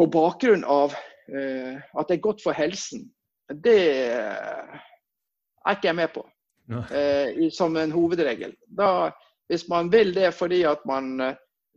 på 0.00 0.08
bakgrunn 0.12 0.64
av 0.64 0.96
eh, 1.28 1.76
at 1.76 2.08
det 2.08 2.18
er 2.18 2.26
godt 2.28 2.44
for 2.44 2.56
helsen, 2.56 3.06
det 3.54 3.80
er 4.12 5.76
ikke 5.76 5.90
jeg 5.90 5.98
med 5.98 6.12
på. 6.14 6.26
Eh, 6.70 7.50
som 7.50 7.76
en 7.76 7.92
hovedregel. 7.92 8.54
Da, 8.66 9.12
hvis 9.48 9.68
man 9.68 9.90
vil 9.90 10.14
det 10.14 10.30
fordi 10.34 10.62
at 10.64 10.84
man 10.84 11.20
eh, 11.20 11.34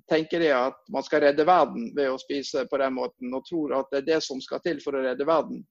tenker 0.10 0.40
det 0.40 0.54
at 0.56 0.78
man 0.94 1.04
skal 1.04 1.26
redde 1.26 1.48
verden 1.48 1.90
ved 1.96 2.12
å 2.12 2.22
spise 2.22 2.66
på 2.70 2.80
den 2.80 2.94
måten, 2.96 3.34
og 3.34 3.46
tror 3.50 3.80
at 3.80 3.92
det 3.92 4.04
er 4.04 4.10
det 4.14 4.22
som 4.24 4.42
skal 4.42 4.62
til 4.64 4.80
for 4.84 4.96
å 4.96 5.04
redde 5.04 5.28
verden, 5.28 5.64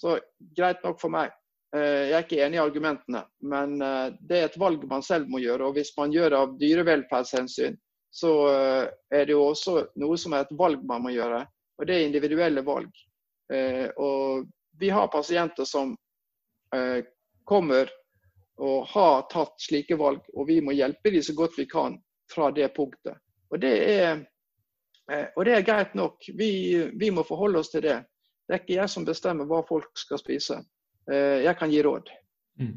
så 0.00 0.18
greit 0.56 0.82
nok 0.86 1.00
for 1.02 1.12
meg. 1.12 1.34
Eh, 1.76 2.08
jeg 2.10 2.16
er 2.16 2.24
ikke 2.24 2.42
enig 2.46 2.60
i 2.60 2.62
argumentene, 2.62 3.24
men 3.42 3.76
eh, 3.84 4.06
det 4.20 4.38
er 4.38 4.48
et 4.48 4.60
valg 4.62 4.86
man 4.88 5.04
selv 5.04 5.28
må 5.30 5.42
gjøre. 5.42 5.68
Og 5.68 5.76
hvis 5.78 5.92
man 5.98 6.14
gjør 6.14 6.30
det 6.30 6.40
av 6.40 6.56
dyrevelferdshensyn, 6.62 7.76
så 8.10 8.30
er 8.50 9.28
det 9.28 9.36
jo 9.36 9.44
også 9.52 9.76
noe 10.02 10.16
som 10.18 10.32
er 10.34 10.42
et 10.42 10.56
valg 10.58 10.80
man 10.82 11.04
må 11.04 11.12
gjøre. 11.14 11.44
Og 11.78 11.86
det 11.86 11.94
er 11.94 12.08
individuelle 12.08 12.64
valg. 12.66 12.88
Og 14.02 14.48
vi 14.80 14.90
har 14.90 15.10
pasienter 15.12 15.68
som 15.68 15.96
kommer 17.44 17.88
og 18.60 18.86
har 18.92 19.22
tatt 19.32 19.56
slike 19.60 19.96
valg, 19.96 20.20
og 20.36 20.48
vi 20.48 20.60
må 20.60 20.74
hjelpe 20.76 21.12
dem 21.12 21.24
så 21.24 21.34
godt 21.36 21.56
vi 21.58 21.66
kan 21.68 21.96
fra 22.30 22.50
det 22.52 22.68
punktet. 22.76 23.16
Og 23.50 23.60
det 23.62 23.72
er, 23.88 24.20
eh, 25.10 25.26
og 25.36 25.46
det 25.48 25.56
er 25.56 25.66
greit 25.66 25.96
nok. 25.98 26.28
Vi, 26.36 26.50
vi, 26.92 27.10
må 27.10 27.24
forholde 27.26 27.62
oss 27.62 27.72
til 27.72 27.86
det. 27.88 27.96
Det 28.46 28.54
er 28.54 28.62
ikke 28.62 28.76
jeg 28.76 28.92
som 28.92 29.08
bestemmer 29.08 29.48
hva 29.48 29.62
folk 29.66 29.90
skal 29.98 30.20
spise. 30.20 30.60
Eh, 31.10 31.40
jeg 31.46 31.56
kan 31.58 31.72
gi 31.72 31.82
råd. 31.82 32.12
Mm. 32.60 32.76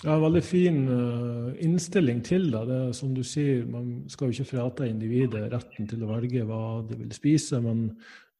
Ja, 0.00 0.14
Veldig 0.16 0.40
fin 0.44 0.78
uh, 0.88 1.50
innstilling 1.60 2.22
til 2.24 2.46
det. 2.52 2.62
det. 2.68 2.80
Som 2.96 3.14
du 3.16 3.24
sier, 3.24 3.66
Man 3.68 4.04
skal 4.08 4.28
jo 4.28 4.36
ikke 4.36 4.52
frata 4.56 4.88
individet 4.88 5.48
retten 5.52 5.88
til 5.88 6.04
å 6.04 6.12
velge 6.14 6.44
hva 6.48 6.80
de 6.88 6.96
vil 7.02 7.12
spise, 7.12 7.60
men 7.60 7.90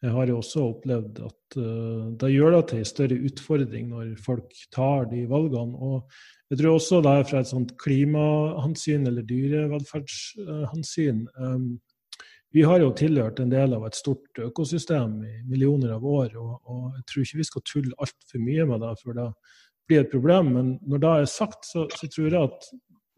jeg 0.01 0.13
har 0.15 0.31
jo 0.31 0.39
også 0.41 0.63
opplevd 0.65 1.21
at 1.27 1.57
uh, 1.61 2.09
det 2.21 2.33
gjør 2.33 2.57
det 2.57 2.63
til 2.71 2.79
en 2.81 2.89
større 2.89 3.19
utfordring 3.29 3.91
når 3.93 4.15
folk 4.25 4.49
tar 4.73 5.11
de 5.11 5.27
valgene. 5.29 5.77
Og 5.77 5.97
jeg 6.51 6.61
tror 6.61 6.79
også 6.79 7.03
det 7.05 7.13
er 7.13 7.29
fra 7.29 7.43
et 7.45 7.51
sånt 7.51 7.75
klimahensyn 7.83 9.05
eller 9.11 9.27
dyrevelferdshensyn. 9.29 11.27
Um, 11.37 11.71
vi 12.51 12.65
har 12.67 12.83
jo 12.83 12.91
tilhørt 12.97 13.39
en 13.39 13.53
del 13.53 13.77
av 13.77 13.85
et 13.87 13.95
stort 13.95 14.41
økosystem 14.43 15.21
i 15.23 15.35
millioner 15.47 15.93
av 15.95 16.07
år, 16.07 16.33
og, 16.41 16.57
og 16.67 16.97
jeg 16.97 17.05
tror 17.07 17.27
ikke 17.27 17.39
vi 17.39 17.47
skal 17.47 17.67
tulle 17.69 17.99
altfor 18.03 18.43
mye 18.43 18.67
med 18.73 18.83
det, 18.83 18.95
for 19.05 19.19
det 19.21 19.29
blir 19.87 20.03
et 20.03 20.11
problem. 20.11 20.51
Men 20.57 20.73
når 20.83 21.05
det 21.05 21.13
er 21.13 21.31
sagt, 21.31 21.69
så, 21.69 21.85
så 21.95 22.09
tror 22.11 22.27
jeg 22.27 22.49
at 22.49 22.71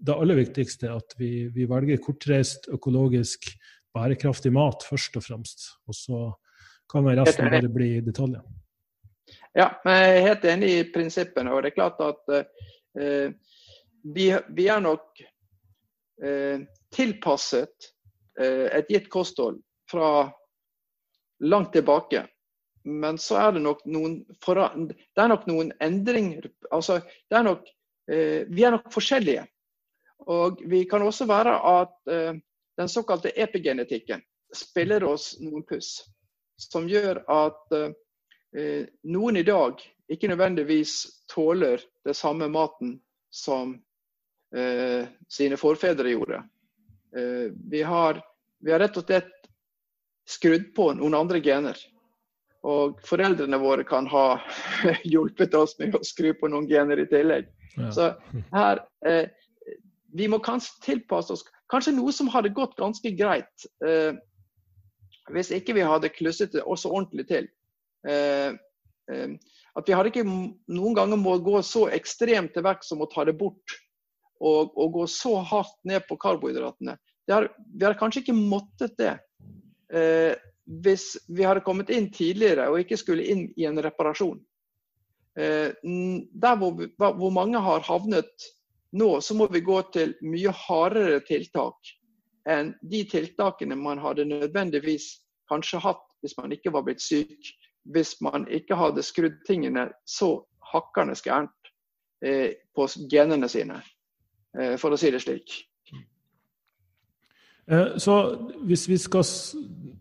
det 0.02 0.18
aller 0.18 0.40
viktigste 0.42 0.90
er 0.90 0.98
at 0.98 1.16
vi, 1.16 1.46
vi, 1.54 1.64
velger 1.70 2.00
kortreist, 2.02 2.68
økologisk, 2.74 3.48
bærekraftig 3.94 4.52
mat 4.52 4.84
først 4.84 5.16
og 5.20 5.24
fremst. 5.24 5.68
Og 5.88 5.96
så 5.96 6.22
kan 6.92 7.08
resten 7.16 7.50
bare 7.50 7.72
bli 7.72 7.94
detaljer. 8.04 8.44
Ja, 9.56 9.66
jeg 9.84 10.12
er 10.12 10.26
helt 10.28 10.44
enig 10.48 10.68
i 10.76 10.84
prinsippene. 10.92 11.52
og 11.52 11.64
det 11.64 11.72
er 11.72 11.76
klart 11.76 11.98
at 12.00 12.30
uh, 12.32 12.68
Eh, 13.00 13.30
vi, 14.14 14.38
vi 14.48 14.68
er 14.68 14.80
nok 14.80 15.20
eh, 16.24 16.60
tilpasset 16.94 17.92
eh, 18.40 18.68
et 18.78 18.90
gitt 18.90 19.08
kosthold 19.10 19.62
fra 19.90 20.32
langt 21.40 21.72
tilbake. 21.72 22.26
Men 22.84 23.18
så 23.18 23.38
er 23.38 23.52
det 23.54 23.62
nok 23.62 23.84
noen, 23.86 24.18
det 24.26 25.22
er 25.22 25.30
nok 25.30 25.46
noen 25.46 25.70
endringer 25.80 26.48
altså, 26.74 26.98
det 27.30 27.36
er 27.38 27.44
nok, 27.46 27.68
Vi 28.10 28.64
er 28.66 28.74
nok 28.74 28.88
forskjellige. 28.90 29.44
Og 30.26 30.58
vi 30.66 30.80
kan 30.90 31.04
også 31.06 31.28
være 31.30 31.52
at 31.62 31.92
den 32.10 32.90
såkalte 32.90 33.30
epigenetikken 33.38 34.24
spiller 34.50 35.06
oss 35.06 35.36
noen 35.38 35.62
puss. 35.62 36.00
Som 36.60 36.88
gjør 36.90 37.22
at 37.32 37.74
noen 39.08 39.38
i 39.40 39.44
dag 39.46 39.80
ikke 40.12 40.28
nødvendigvis 40.28 41.06
tåler 41.32 41.80
det 42.04 42.16
samme 42.16 42.48
maten 42.48 42.98
som 43.32 43.74
eh, 44.56 45.06
sine 45.28 45.56
forfedre 45.56 46.12
gjorde. 46.12 46.42
Eh, 47.16 47.48
vi, 47.70 47.82
har, 47.82 48.20
vi, 48.60 48.72
har, 48.72 48.82
rett 48.82 48.98
og 49.00 49.06
slett 49.06 49.32
skrudd 50.28 50.72
på 50.76 50.90
noen 50.98 51.16
andre 51.16 51.40
gener. 51.44 51.78
Og 52.62 53.00
foreldrene 53.06 53.58
våre 53.58 53.86
kan 53.88 54.06
ha 54.12 54.26
hjulpet 55.12 55.54
oss 55.58 55.78
med 55.80 55.96
å 55.96 56.02
skru 56.06 56.32
på 56.38 56.50
noen 56.52 56.68
gener 56.70 57.00
i 57.00 57.08
tillegg. 57.10 57.48
Ja. 57.78 57.88
Så 57.92 58.10
her 58.52 58.84
eh, 59.08 59.32
Vi 60.12 60.26
må 60.28 60.42
kanskje 60.44 60.82
tilpasse 60.84 61.32
oss 61.32 61.46
kanskje 61.72 61.94
noe 61.96 62.12
som 62.12 62.28
hadde 62.28 62.52
gått 62.52 62.76
ganske 62.76 63.14
greit 63.16 63.64
eh, 63.80 64.12
hvis 65.32 65.52
ikke 65.54 65.76
vi 65.76 65.86
hadde 65.86 66.12
klusset 66.12 66.54
det 66.54 66.62
også 66.62 66.92
ordentlig 66.92 67.26
til. 67.30 67.48
Eh, 68.08 68.52
eh, 69.12 69.34
at 69.78 69.88
vi 69.88 69.96
hadde 69.96 70.12
ikke 70.12 70.26
noen 70.26 70.96
ganger 70.96 71.20
må 71.20 71.38
gå 71.44 71.62
så 71.64 71.86
ekstremt 71.94 72.52
til 72.54 72.66
verks 72.66 72.92
som 72.92 73.02
å 73.04 73.08
ta 73.10 73.24
det 73.24 73.38
bort 73.40 73.76
og, 74.42 74.72
og, 74.76 74.88
gå 74.98 75.06
så 75.08 75.38
hardt 75.46 75.78
ned 75.88 76.04
på 76.08 76.18
karbohydratene. 76.20 76.96
Har, 77.30 77.48
vi 77.56 77.84
hadde 77.86 78.00
kanskje 78.00 78.24
ikke 78.24 78.36
måttet 78.36 78.96
det 78.98 79.14
eh, 79.94 80.34
hvis 80.82 81.14
vi 81.30 81.46
hadde 81.46 81.64
kommet 81.64 81.90
inn 81.94 82.10
tidligere 82.14 82.68
og 82.70 82.82
ikke 82.82 82.98
skulle 83.00 83.26
inn 83.32 83.46
i 83.56 83.66
en 83.68 83.80
reparasjon. 83.82 84.40
Eh, 85.38 85.70
der 85.72 86.58
hvor, 86.60 86.74
vi, 86.78 86.90
hvor, 86.98 87.30
mange 87.32 87.62
har 87.62 87.86
havnet 87.86 88.48
nå, 88.92 89.14
så 89.24 89.36
må 89.38 89.48
vi 89.52 89.64
gå 89.64 89.78
til 89.94 90.16
mye 90.26 90.52
hardere 90.66 91.22
tiltak 91.24 91.94
enn 92.50 92.72
de 92.90 93.04
tiltakene 93.06 93.76
man 93.78 94.00
hadde 94.02 94.26
nødvendigvis 94.26 95.12
kanskje 95.52 95.82
hatt 95.84 96.08
hvis 96.24 96.36
man 96.40 96.54
ikke 96.54 96.72
var 96.72 96.86
blitt 96.86 97.04
syk 97.04 97.52
hvis 97.90 98.16
man 98.22 98.46
ikke 98.48 98.76
hadde 98.78 99.02
skrudd 99.02 99.38
tingene 99.46 99.88
så 100.08 100.36
hakkende 100.72 101.16
gærent 101.24 101.72
eh, 102.24 102.54
på 102.76 102.86
genene 103.10 103.48
sine, 103.50 103.80
eh, 104.58 104.76
for 104.80 104.94
å 104.94 105.00
si 105.00 105.10
det 105.10 105.22
slik. 105.24 105.56
Eh, 107.72 107.96
så 107.96 108.16
hvis 108.66 108.88
vi 108.88 108.98
skal 109.00 109.24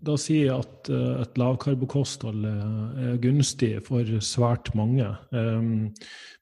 da 0.02 0.16
si 0.18 0.42
at 0.50 0.90
eh, 0.90 1.22
et 1.22 1.38
lavkarbokosthold 1.40 2.46
er 2.50 3.20
gunstig 3.22 3.76
for 3.86 4.08
svært 4.26 4.74
mange, 4.78 5.08
eh, 5.32 5.62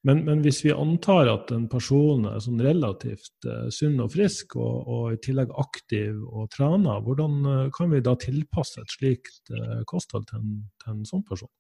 men, 0.08 0.22
men, 0.24 0.42
hvis 0.46 0.62
vi 0.64 0.72
antar 0.72 1.28
at 1.28 1.52
en 1.52 1.68
person 1.70 2.24
er 2.30 2.40
sånn 2.40 2.62
relativt 2.64 3.48
sunn 3.76 4.00
og 4.00 4.14
frisk, 4.14 4.56
og, 4.56 4.88
og, 4.88 5.02
i 5.12 5.20
tillegg 5.26 5.52
aktiv 5.60 6.22
og 6.24 6.48
trener, 6.56 7.02
hvordan 7.04 7.68
kan 7.76 7.92
vi 7.92 8.00
da 8.06 8.14
tilpasse 8.16 8.80
et 8.80 8.94
slikt 8.96 9.52
kosthold 9.92 10.30
til 10.30 10.40
en, 10.40 10.54
til 10.80 10.94
en 10.94 11.04
sånn 11.10 11.26
person? 11.28 11.52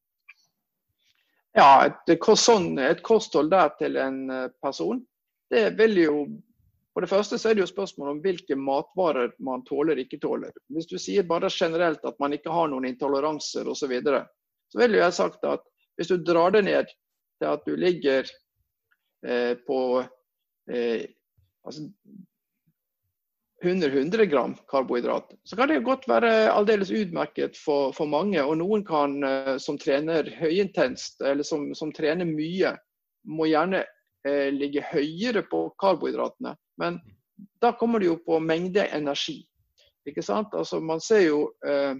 Ja, 1.58 1.90
et, 1.90 2.16
sånn, 2.40 2.78
et 2.80 3.04
kosthold 3.04 3.52
der 3.52 3.76
til 3.76 4.00
en 4.00 4.22
person, 4.64 5.04
det 5.52 5.74
vil 5.76 6.00
jo 6.00 6.16
for 7.00 7.06
det 7.06 7.14
første 7.14 7.38
så 7.40 7.48
er 7.48 7.56
det 7.56 7.62
jo 7.64 7.70
spørsmål 7.70 8.10
om 8.12 8.18
hvilke 8.20 8.56
matvarer 8.60 9.30
man 9.48 9.62
tåler 9.64 10.02
ikke 10.02 10.18
tåler. 10.20 10.52
Hvis 10.68 10.90
du 10.92 10.98
sier 11.00 11.24
bare 11.24 11.48
generelt 11.48 12.04
at 12.04 12.18
man 12.20 12.36
ikke 12.36 12.52
har 12.52 12.68
noen 12.68 12.90
intoleranser 12.90 13.70
osv., 13.72 13.80
så, 13.80 13.88
videre, 13.88 14.20
så 14.68 14.82
vil 14.82 14.98
jeg 15.00 15.16
sagt 15.16 15.48
at 15.48 15.64
hvis 15.96 16.12
du 16.12 16.18
drar 16.20 16.52
det 16.58 16.66
ned 16.68 16.92
til 17.40 17.48
at 17.54 17.64
du 17.64 17.80
ligger 17.80 18.28
eh, 19.24 19.56
på 19.64 19.80
eh, 20.76 21.08
altså 21.64 21.88
100-100 23.64 24.28
gram 24.28 24.60
karbohydrat, 24.68 25.32
så 25.48 25.56
kan 25.56 25.72
det 25.72 25.80
godt 25.88 26.04
være 26.12 26.52
aldeles 26.52 26.92
utmerket 26.92 27.56
for, 27.64 27.96
for 27.96 28.12
mange. 28.12 28.44
Og 28.44 28.60
noen 28.60 28.84
kan, 28.84 29.22
eh, 29.24 29.56
som 29.56 29.80
trener 29.80 30.28
høyintenst 30.36 31.24
eller 31.24 31.48
som, 31.48 31.70
som 31.72 31.96
trener 31.96 32.28
mye, 32.28 32.76
må 33.24 33.48
gjerne 33.48 33.86
eh, 34.28 34.50
ligge 34.52 34.84
høyere 34.92 35.48
på 35.48 35.70
karbohydratene 35.80 36.60
men 36.80 37.00
da 37.62 37.72
kommer 37.76 38.00
det 38.00 38.10
jo 38.10 38.18
på 38.24 38.40
mengde 38.40 38.86
energi. 38.96 39.42
Ikke 40.08 40.24
sant? 40.24 40.54
Altså, 40.56 40.80
man 40.80 41.02
ser 41.04 41.26
jo, 41.28 41.42
eh, 41.68 41.96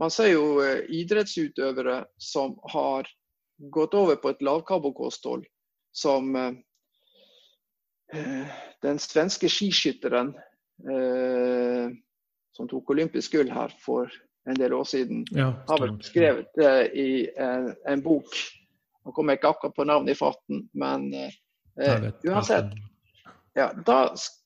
man 0.00 0.10
ser 0.10 0.32
jo 0.32 0.60
eh, 0.64 0.84
idrettsutøvere 0.88 2.02
som 2.20 2.56
har 2.72 3.08
gått 3.72 3.94
over 3.94 4.16
på 4.16 4.32
et 4.32 4.42
lavkarbokosthold, 4.42 5.44
som 5.92 6.36
eh, 6.36 6.52
eh, 8.16 8.58
den 8.82 8.98
svenske 8.98 9.50
skiskytteren 9.52 10.32
eh, 10.88 11.92
som 12.56 12.68
tok 12.68 12.90
olympisk 12.90 13.36
gull 13.36 13.52
her 13.52 13.72
for 13.84 14.10
en 14.48 14.56
del 14.56 14.72
år 14.74 14.84
siden. 14.88 15.26
Ja, 15.36 15.52
har 15.68 15.82
vel 15.82 15.98
skrevet 16.02 16.48
det 16.56 16.74
i 16.96 17.10
en, 17.36 17.74
en 17.88 18.02
bok. 18.02 18.32
Nå 19.04 19.12
kommer 19.16 19.36
jeg 19.36 19.40
ikke 19.40 19.52
akkurat 19.54 19.76
på 19.76 19.86
navnet 19.88 20.16
i 20.16 20.18
farten, 20.18 20.64
men 20.72 21.12
eh, 21.14 22.08
uansett. 22.26 22.72
Ja, 23.58 23.72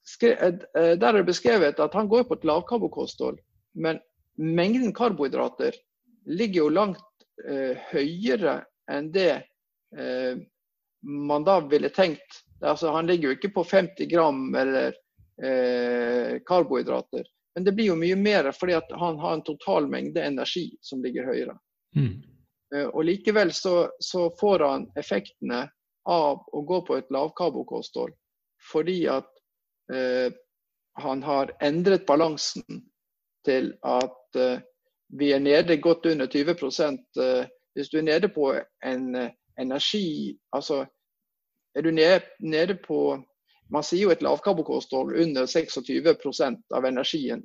skrev, 0.05 0.39
eh, 0.41 0.95
der 0.97 1.09
er 1.09 1.21
det 1.21 1.29
beskrevet 1.29 1.81
at 1.81 1.95
han 1.95 2.09
går 2.09 2.25
på 2.29 2.39
et 2.39 2.47
lavkarbokosthold, 2.49 3.39
men 3.75 4.01
mengden 4.39 4.95
karbohydrater 4.95 5.77
ligger 6.27 6.65
jo 6.65 6.69
langt 6.73 7.27
eh, 7.49 7.77
høyere 7.93 8.63
enn 8.91 9.11
det 9.13 9.45
eh, 9.99 10.41
man 11.05 11.45
da 11.45 11.61
ville 11.69 11.89
tenkt. 11.93 12.43
Altså, 12.65 12.91
han 12.91 13.07
ligger 13.07 13.29
jo 13.29 13.37
ikke 13.37 13.53
på 13.59 13.65
50 13.65 14.09
gram 14.09 14.55
eller 14.57 14.95
eh, 15.43 16.41
karbohydrater. 16.47 17.27
Men 17.55 17.65
det 17.65 17.73
blir 17.73 17.93
jo 17.93 17.99
mye 17.99 18.17
mer 18.17 18.51
fordi 18.53 18.79
han 18.91 19.19
har 19.19 19.35
en 19.35 19.45
total 19.47 19.87
mengde 19.91 20.23
energi 20.25 20.71
som 20.81 21.03
ligger 21.05 21.29
høyere. 21.29 21.57
Mm. 21.97 22.23
Uh, 22.75 22.89
og 22.89 23.05
Likevel 23.07 23.53
så, 23.55 23.89
så, 24.03 24.27
får 24.41 24.65
han 24.67 24.87
effektene 24.99 25.69
av 26.11 26.41
å 26.53 26.63
gå 26.67 26.81
på 26.87 26.97
et 26.99 27.13
lavkarbokosthold 27.15 28.15
fordi 28.73 29.05
at 29.07 29.31
eh, 29.93 30.33
han 30.97 31.23
har 31.23 31.53
endret 31.63 32.07
balansen 32.07 32.85
til 33.45 33.73
at 33.85 34.41
eh, 34.41 34.61
vi 35.15 35.33
er 35.33 35.39
nede 35.39 35.77
godt 35.83 36.07
under 36.07 36.27
20% 36.27 37.47
Hvis 37.75 37.89
du 37.89 37.99
er 37.99 38.03
nede 38.03 38.29
på 38.29 38.55
en 38.85 39.17
energi 39.59 40.39
Altså 40.53 40.87
er 41.75 41.83
du 41.83 41.91
nede, 41.91 42.21
nede 42.41 42.79
på 42.87 43.19
man 43.73 43.85
sier 43.87 44.07
jo 44.07 44.13
et 44.13 44.23
lavkarbokosthold 44.23 45.17
under 45.23 45.47
26% 45.49 46.75
av 46.77 46.85
energien 46.85 47.43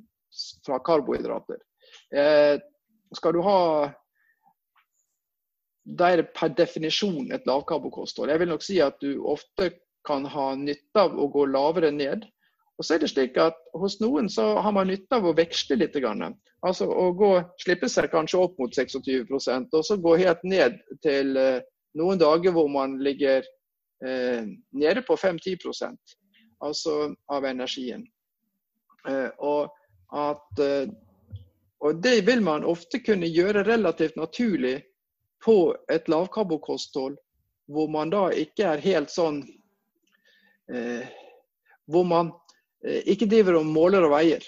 fra 0.66 0.78
karbohydrater. 0.84 1.58
Eh, 2.14 2.60
skal 3.16 3.34
du 3.34 3.42
ha 3.46 3.60
Da 5.98 6.10
er 6.12 6.20
det 6.20 6.32
per 6.36 6.52
definisjon 6.54 7.32
et 7.32 7.46
lavkarbokosthold. 7.48 8.30
Jeg 8.30 8.38
vil 8.38 8.50
nok 8.52 8.62
si 8.62 8.76
at 8.84 9.00
du 9.00 9.24
ofte 9.26 9.70
kan 10.06 10.24
ha 10.26 10.52
nytte 10.56 11.02
av 11.02 11.16
å 11.18 11.28
gå 11.32 11.46
lavere 11.50 11.90
ned. 11.94 12.24
Og 12.80 12.86
så 12.86 12.96
er 12.96 13.02
det 13.02 13.10
slik 13.12 13.36
at 13.40 13.58
Hos 13.76 13.98
noen 14.00 14.30
så 14.32 14.54
har 14.64 14.72
man 14.72 14.88
nytte 14.88 15.18
av 15.18 15.26
å 15.28 15.34
veksle 15.36 15.76
litt. 15.76 15.96
Grann. 16.00 16.34
Altså 16.64 16.88
å 16.88 17.10
gå, 17.16 17.32
slippe 17.60 17.88
seg 17.88 18.10
kanskje 18.12 18.40
opp 18.40 18.56
mot 18.60 18.72
26% 18.72 19.76
og 19.76 19.84
så 19.84 19.96
gå 20.00 20.16
helt 20.20 20.42
ned 20.44 20.80
til 21.04 21.36
eh, 21.40 21.60
noen 21.96 22.20
dager 22.20 22.52
hvor 22.52 22.68
man 22.72 22.98
ligger 23.04 23.44
eh, 24.04 24.48
nede 24.72 25.02
på 25.06 25.16
5-10 25.16 25.56
altså 26.60 27.14
av 27.32 27.44
energien. 27.48 28.04
Eh, 29.08 29.30
og, 29.38 29.72
at, 30.12 30.60
eh, 30.60 30.92
og 31.80 32.02
det 32.04 32.20
vil 32.28 32.44
man 32.44 32.64
ofte 32.68 33.00
kunne 33.00 33.28
gjøre 33.28 33.64
relativt 33.68 34.16
naturlig 34.20 34.82
på 35.44 35.72
et 35.92 36.08
lavkarbokosthold, 36.08 37.16
hvor 37.72 37.88
man 37.88 38.12
da 38.12 38.28
ikke 38.36 38.74
er 38.74 38.84
helt 38.84 39.12
sånn 39.12 39.40
Hvor 41.90 42.04
man 42.06 42.32
eh, 42.86 43.02
ikke 43.10 43.28
driver 43.30 43.60
og 43.60 43.66
måler 43.66 44.06
og 44.06 44.14
veier. 44.14 44.44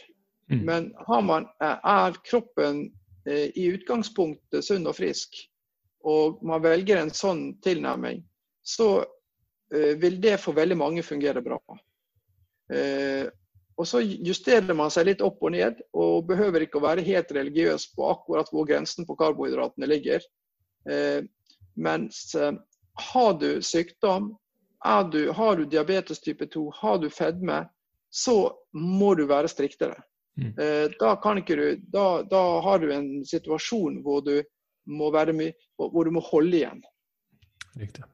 Mm. 0.53 0.65
Men 0.69 0.91
man, 1.27 1.49
eh, 1.63 1.79
er 1.95 2.19
kroppen 2.27 2.85
eh, 3.27 3.49
i 3.57 3.71
utgangspunktet 3.73 4.67
sunn 4.67 4.87
og 4.87 4.97
frisk, 4.99 5.41
og 6.05 6.43
man 6.47 6.63
velger 6.65 7.01
en 7.01 7.13
sånn 7.15 7.53
tilnærming, 7.63 8.25
så 8.63 9.05
vil 9.73 10.19
det 10.21 10.35
for 10.43 10.53
veldig 10.53 10.77
mange 10.77 11.03
fungere 11.07 11.41
bra. 11.41 11.57
Eh, 12.73 13.31
og 13.81 13.89
så 13.89 14.03
justerer 14.03 14.77
man 14.77 14.93
seg 14.93 15.09
litt 15.09 15.23
opp 15.25 15.41
og 15.43 15.55
ned, 15.55 15.81
og 15.97 16.27
behøver 16.29 16.67
ikke 16.67 16.79
å 16.81 16.85
være 16.85 17.05
helt 17.07 17.33
religiøs 17.33 17.89
på 17.97 18.11
akkurat 18.13 18.51
hvor 18.53 18.69
grensen 18.69 19.09
på 19.09 19.17
karbohydratene 19.19 19.89
ligger. 19.89 20.25
Eh, 20.91 21.25
mens 21.81 22.35
eh, 22.37 22.53
har 23.13 23.33
du 23.41 23.63
sykdom, 23.65 24.33
du, 25.13 25.31
har 25.31 25.57
du 25.57 25.65
diabetes 25.65 26.21
type 26.21 26.47
2, 26.47 26.71
har 26.81 26.99
du 26.99 27.11
fedme, 27.11 27.65
så 28.11 28.53
må 28.73 29.15
du 29.15 29.27
være 29.31 29.49
striktere. 29.49 29.99
Mm. 30.37 30.55
Da, 31.01 31.13
du, 31.47 31.67
da, 31.93 32.07
da, 32.31 32.41
har 32.65 32.79
du 32.81 32.89
en 32.93 33.25
situasjon 33.29 34.01
hvor 34.03 34.25
du 34.25 34.39
må, 34.89 35.11
hvor 35.13 36.05
du 36.05 36.11
må 36.11 36.25
holde 36.25 36.57
igjen. 36.57 36.83
Riktig. 37.79 38.05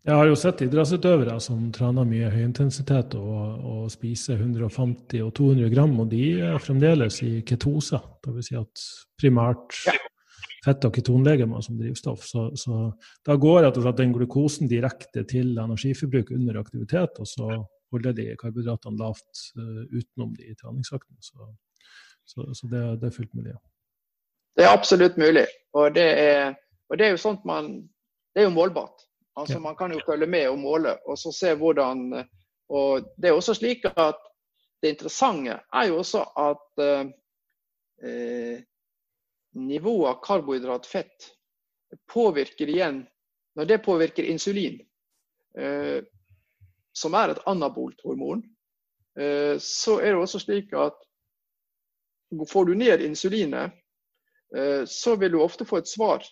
Jeg 0.00 0.16
har 0.16 0.30
jo 0.30 0.36
sett 0.38 0.62
idrettsutøvere 0.64 1.34
som 1.44 1.66
trener 1.76 2.08
mye 2.08 2.30
høyintensitet 2.32 3.14
og, 3.20 3.40
og, 3.60 3.82
spiser 3.92 4.40
150 4.40 5.20
og 5.26 5.34
200 5.36 5.68
gram, 5.74 5.92
og 6.00 6.08
de 6.08 6.22
er 6.40 6.56
fremdeles 6.62 7.20
i 7.26 7.32
ketose. 7.46 8.00
Dvs. 8.24 8.48
Si 8.48 8.56
at 8.56 8.84
primært 9.20 9.76
fett- 10.64 10.84
og 10.84 10.94
ketonlegemer 10.94 11.60
som 11.64 11.78
drivstoff. 11.78 12.24
Så, 12.26 12.50
så 12.56 12.92
da 13.26 13.36
går 13.40 13.62
rett 13.64 13.78
og 13.80 13.86
slett 13.86 14.00
den 14.00 14.14
glukosen 14.16 14.70
direkte 14.70 15.24
til 15.28 15.58
energiforbruk 15.58 16.32
under 16.36 16.60
aktivitet, 16.60 17.20
og 17.20 17.28
så 17.28 17.50
holder 17.90 18.16
de 18.16 18.28
karbohydratene 18.40 19.00
lavt 19.00 19.44
uh, 19.58 19.82
utenom 19.90 20.34
de 20.38 20.54
treningsøktene. 20.54 21.18
Så, 21.24 21.50
så, 22.24 22.46
så 22.54 22.70
det, 22.70 22.82
det, 23.00 23.10
er 23.10 23.16
fullt 23.16 23.34
mulig. 23.34 23.56
Det 24.56 24.66
er 24.66 24.74
absolutt 24.74 25.16
mulig, 25.18 25.46
og 25.74 25.94
det 25.94 26.08
er, 26.20 26.52
og 26.90 26.98
det 26.98 27.06
er 27.06 27.16
jo 27.16 27.22
sånt 27.22 27.46
man 27.48 27.80
Det 28.30 28.44
er 28.44 28.46
jo 28.46 28.54
målbart. 28.54 29.08
Altså, 29.34 29.58
Man 29.58 29.74
kan 29.74 29.90
jo 29.90 29.98
følge 30.06 30.26
med 30.26 30.48
og 30.48 30.58
måle, 30.58 30.92
og 31.08 31.18
så 31.18 31.32
se 31.34 31.54
hvordan 31.58 32.12
og 32.70 33.02
Det 33.16 33.28
er 33.28 33.32
også 33.34 33.54
slik 33.54 33.84
at 33.96 34.18
det 34.82 34.92
interessante 34.94 35.58
er 35.74 35.86
jo 35.88 35.96
også 35.98 36.20
at 36.38 36.82
eh, 36.84 38.62
nivået 39.56 40.08
av 40.08 40.20
karbohydrat, 40.24 40.86
fett, 40.86 41.30
påvirker 42.12 42.68
igjen 42.68 43.06
Når 43.58 43.64
det 43.66 43.78
påvirker 43.82 44.22
insulin, 44.30 44.76
eh, 45.58 46.04
som 46.92 47.14
er 47.18 47.32
et 47.32 47.40
anabolt 47.50 47.98
hormon, 48.06 48.44
eh, 49.18 49.58
så 49.58 49.96
er 49.98 50.14
det 50.14 50.20
også 50.22 50.38
slik 50.38 50.70
at 50.78 50.94
får 52.48 52.64
du 52.64 52.74
ned 52.78 53.02
insulinet, 53.02 53.74
eh, 54.56 54.84
så 54.86 55.16
vil 55.16 55.32
du 55.32 55.40
ofte 55.42 55.66
få 55.66 55.80
et 55.82 55.90
svar 55.90 56.22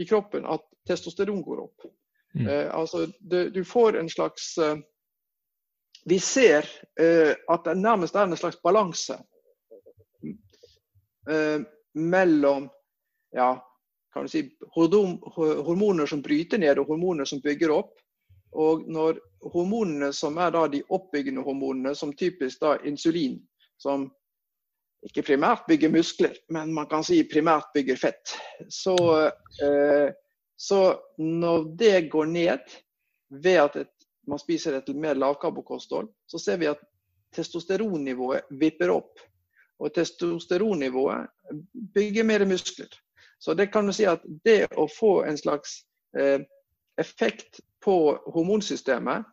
i 0.00 0.06
kroppen 0.08 0.46
at 0.48 0.64
testosteron 0.88 1.42
går 1.42 1.60
opp. 1.66 1.86
Mm. 2.34 2.48
Eh, 2.48 2.74
altså, 2.74 3.06
det, 3.20 3.50
du 3.54 3.64
får 3.64 4.00
en 4.00 4.08
slags 4.08 4.58
eh, 4.58 4.76
Vi 6.04 6.18
ser 6.18 6.66
eh, 7.00 7.36
at 7.48 7.64
det 7.64 7.76
nærmest 7.78 8.14
er 8.14 8.26
en 8.26 8.36
slags 8.36 8.58
balanse 8.62 9.14
eh, 11.30 11.60
mellom 11.94 12.68
ja, 13.34 13.54
kan 14.14 14.26
du 14.26 14.30
si, 14.30 14.44
hormoner 14.74 16.06
som 16.06 16.22
bryter 16.22 16.58
ned 16.62 16.78
og 16.78 16.92
hormoner 16.92 17.28
som 17.28 17.42
bygger 17.42 17.74
opp. 17.74 17.94
Og 18.54 18.84
når 18.86 19.18
hormonene 19.50 20.12
som 20.14 20.38
er 20.38 20.52
da 20.54 20.66
de 20.70 20.84
oppbyggende 20.94 21.42
hormonene, 21.42 21.94
som 21.98 22.12
typisk 22.14 22.62
da 22.62 22.76
insulin, 22.86 23.40
som 23.82 24.06
ikke 25.04 25.24
primært 25.26 25.66
bygger 25.68 25.90
muskler, 25.92 26.36
men 26.54 26.70
man 26.74 26.86
kan 26.88 27.02
si 27.04 27.18
primært 27.28 27.72
bygger 27.74 27.98
fett, 27.98 28.36
så 28.70 28.94
eh, 29.62 30.14
så 30.56 31.00
når 31.18 31.76
det 31.76 32.10
går 32.10 32.24
ned 32.24 32.74
ved 33.28 33.58
at 33.58 33.76
et, 33.76 33.92
man 34.26 34.38
spiser 34.38 34.78
et 34.78 34.88
mer 34.96 35.18
lavkarbokosthold, 35.18 36.08
så 36.26 36.38
ser 36.38 36.60
vi 36.62 36.70
at 36.70 36.80
testosteronnivået 37.34 38.46
vipper 38.60 38.92
opp. 38.94 39.18
Og 39.82 39.94
testosteronnivået 39.94 41.30
bygger 41.94 42.24
mer 42.24 42.44
muskler. 42.46 42.88
Så 43.38 43.54
det 43.54 43.66
kan 43.72 43.86
du 43.86 43.92
si 43.92 44.06
at 44.08 44.22
det 44.44 44.68
å 44.78 44.86
få 44.88 45.24
en 45.28 45.38
slags 45.38 45.82
eh, 46.18 46.40
effekt 47.00 47.60
på 47.84 47.96
hormonsystemet 48.32 49.26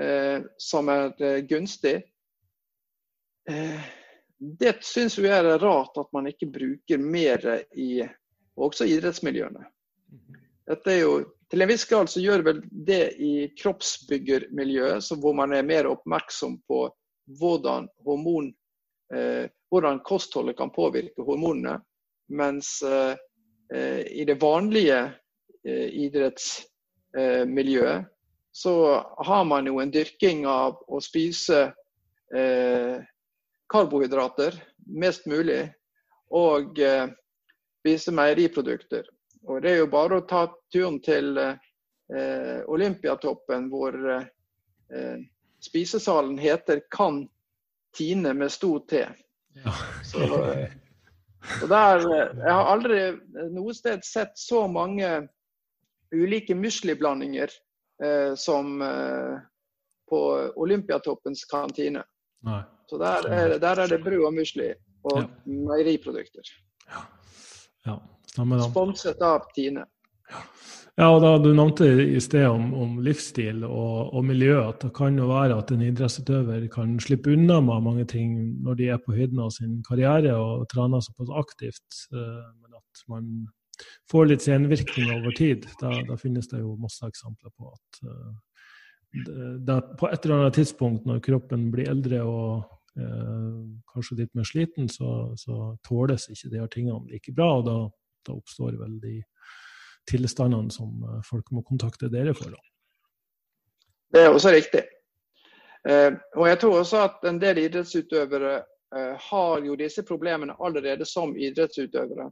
eh, 0.00 0.40
som 0.58 0.88
er 0.88 1.12
eh, 1.22 1.42
gunstig, 1.46 2.00
eh, 3.50 3.84
det 4.42 4.80
syns 4.82 5.18
vi 5.18 5.30
er 5.30 5.46
rart 5.62 5.98
at 6.00 6.10
man 6.12 6.26
ikke 6.26 6.48
bruker 6.50 6.98
mer 6.98 7.44
i 7.78 8.02
også 8.58 8.88
idrettsmiljøene. 8.90 9.62
Dette 10.66 10.90
er 10.92 11.00
jo, 11.02 11.14
til 11.50 11.62
en 11.62 11.70
viss 11.70 11.84
grad 11.86 12.10
så 12.10 12.22
gjør 12.22 12.44
vel 12.48 12.60
det 12.70 13.04
i 13.22 13.32
kroppsbyggermiljøet, 13.58 15.06
hvor 15.20 15.36
man 15.38 15.54
er 15.54 15.66
mer 15.66 15.88
oppmerksom 15.90 16.58
på 16.68 16.84
hvordan, 17.38 17.88
hormon, 18.06 18.50
eh, 19.14 19.46
hvordan 19.72 20.00
kostholdet 20.04 20.58
kan 20.58 20.70
påvirke 20.70 21.22
hormonene. 21.24 21.80
Mens 22.28 22.82
eh, 22.82 23.16
eh 23.74 24.06
i 24.20 24.24
det 24.28 24.34
vanlige 24.42 25.12
eh, 25.66 25.88
idrettsmiljøet 26.04 28.04
så 28.52 29.04
har 29.16 29.44
man 29.44 29.66
jo 29.66 29.80
en 29.80 29.90
dyrking 29.90 30.46
av 30.46 30.84
å 30.88 31.00
spise 31.00 31.72
eh, 32.36 33.00
karbohydrater 33.72 34.64
mest 34.86 35.26
mulig, 35.26 35.72
og 36.30 36.78
eh, 36.78 37.08
spise 37.80 38.12
meieriprodukter. 38.12 39.08
Og 39.48 39.62
Det 39.62 39.70
er 39.70 39.76
jo 39.80 39.90
bare 39.90 40.20
å 40.20 40.26
ta 40.28 40.44
turen 40.72 41.00
til 41.02 41.38
eh, 41.40 42.60
Olympiatoppen, 42.68 43.70
hvor 43.72 43.96
eh, 44.20 45.18
spisesalen 45.64 46.38
heter 46.38 46.84
Kan 46.92 47.24
Tine 47.96 48.34
med 48.34 48.52
stor 48.52 48.84
T. 48.88 49.06
Ja. 49.60 49.74
Så, 50.08 50.24
Og 51.62 51.68
der, 51.68 52.04
Jeg 52.38 52.52
har 52.54 52.68
aldri 52.70 52.98
noe 53.50 53.74
sted 53.74 54.04
sett 54.06 54.36
så 54.38 54.66
mange 54.70 55.08
ulike 56.14 56.54
musliblandinger 56.54 57.50
eh, 58.04 58.34
som 58.38 58.82
eh, 58.82 59.40
på 60.08 60.20
Olympiatoppens 60.60 61.44
kantine. 61.50 62.04
Nei. 62.46 62.62
Så 62.90 62.98
der 63.00 63.26
er, 63.32 63.58
der 63.58 63.80
er, 63.80 63.88
det 63.88 64.02
brød 64.04 64.26
og 64.28 64.34
musli 64.36 64.68
og 65.08 65.18
ja. 65.22 65.26
meieriprodukter. 65.46 66.50
Ja. 66.90 67.02
ja. 67.86 67.96
Sponset 68.68 69.22
av 69.24 69.46
Tine. 69.56 69.86
Ja. 70.30 70.42
Ja, 71.00 71.06
og 71.08 71.22
da 71.24 71.38
Du 71.40 71.48
nevnte 71.56 71.86
i 71.88 72.20
sted 72.20 72.44
om, 72.50 72.72
om 72.76 72.98
livsstil 73.04 73.62
og, 73.64 74.12
og, 74.12 74.24
miljø, 74.28 74.58
at 74.60 74.82
det 74.84 74.90
kan 74.96 75.16
jo 75.16 75.30
være 75.30 75.56
at 75.56 75.72
en 75.72 75.84
idrettsutøver 75.86 76.66
kan 76.72 76.98
slippe 77.00 77.32
unna 77.32 77.62
med 77.64 77.86
mange 77.86 78.04
ting 78.10 78.34
når 78.62 78.76
de 78.76 78.90
er 78.92 79.00
på 79.00 79.16
høyden 79.16 79.40
av 79.40 79.54
sin 79.56 79.80
karriere 79.88 80.36
og 80.36 80.66
trener 80.68 81.00
såpass 81.00 81.32
aktivt, 81.40 81.86
uh, 82.12 82.44
men 82.60 82.76
at 82.76 83.04
man 83.08 83.32
får 84.12 84.28
litt 84.28 84.44
senvirkning 84.44 85.14
over 85.16 85.32
tid. 85.36 85.64
Da, 85.80 85.94
da, 86.08 86.18
finnes 86.20 86.52
det 86.52 86.60
jo 86.60 86.76
masse 86.80 87.08
eksempler 87.08 87.54
på 87.56 87.72
at 87.72 88.02
det, 89.12 89.48
det, 89.66 89.80
på 89.98 90.08
et 90.08 90.24
eller 90.24 90.42
annet 90.42 90.56
tidspunkt 90.60 91.08
når 91.08 91.24
kroppen 91.24 91.66
blir 91.72 91.90
eldre 91.90 92.22
og 92.24 92.62
eh, 92.96 93.58
kanskje 93.92 94.22
litt 94.22 94.32
mer 94.38 94.48
sliten, 94.48 94.88
så, 94.88 95.32
så 95.36 95.74
tåles 95.84 96.28
ikke 96.32 96.52
de 96.52 96.62
her 96.62 96.70
tingene 96.72 97.12
like 97.12 97.34
bra, 97.36 97.50
og 97.58 97.66
da, 97.68 97.76
da 98.28 98.36
oppstår 98.38 98.78
vel 98.80 98.96
de 99.02 99.18
tilstandene 100.10 100.70
som 100.70 101.02
eh, 101.04 101.20
folk 101.24 101.50
må 101.50 101.62
kontakte 101.62 102.10
dere 102.12 102.34
for? 102.34 102.54
Det 104.12 104.24
er 104.24 104.34
også 104.34 104.52
riktig. 104.52 104.82
Eh, 105.88 106.12
og 106.36 106.48
jeg 106.48 106.60
tror 106.62 106.80
også 106.80 107.04
at 107.06 107.24
en 107.28 107.40
del 107.42 107.62
idrettsutøvere 107.64 108.56
eh, 108.58 109.14
har 109.30 109.64
jo 109.66 109.78
disse 109.78 110.04
problemene 110.06 110.56
allerede 110.58 111.06
som 111.08 111.36
idrettsutøvere. 111.36 112.30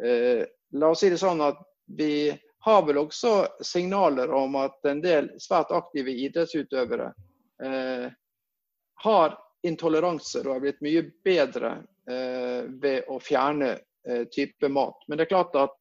La 0.00 0.88
oss 0.88 1.02
si 1.02 1.10
det 1.12 1.18
sånn 1.20 1.42
at 1.44 1.58
vi 1.98 2.30
har 2.64 2.84
vel 2.86 3.02
også 3.02 3.32
signaler 3.66 4.30
om 4.32 4.54
at 4.56 4.86
en 4.88 5.02
del 5.04 5.26
svært 5.42 5.68
aktive 5.76 6.14
idrettsutøvere 6.24 7.10
har 9.04 9.34
intoleranser 9.68 10.48
og 10.48 10.54
er 10.54 10.62
blitt 10.64 10.80
mye 10.86 11.02
bedre 11.26 11.74
ved 12.80 13.12
å 13.12 13.18
fjerne 13.20 13.74
type 14.32 14.72
mat. 14.72 15.04
Men 15.04 15.20
det 15.20 15.26
er 15.26 15.32
klart 15.34 15.60
at 15.60 15.76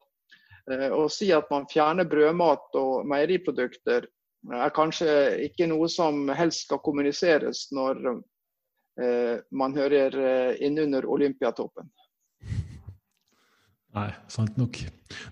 å 0.70 1.08
si 1.12 1.32
at 1.34 1.50
man 1.52 1.68
fjerner 1.70 2.08
brødmat 2.10 2.76
og 2.78 3.08
meieriprodukter 3.10 4.06
er 4.56 4.74
kanskje 4.76 5.14
ikke 5.50 5.68
noe 5.68 5.90
som 5.92 6.30
helst 6.36 6.68
skal 6.68 6.82
kommuniseres 6.84 7.68
når 7.76 8.00
eh, 9.02 9.42
man 9.52 9.76
hører 9.76 10.16
eh, 10.16 10.62
innunder 10.66 11.08
Olympiatoppen. 11.10 11.90
Nei, 13.98 14.10
sant 14.30 14.58
nok. 14.60 14.76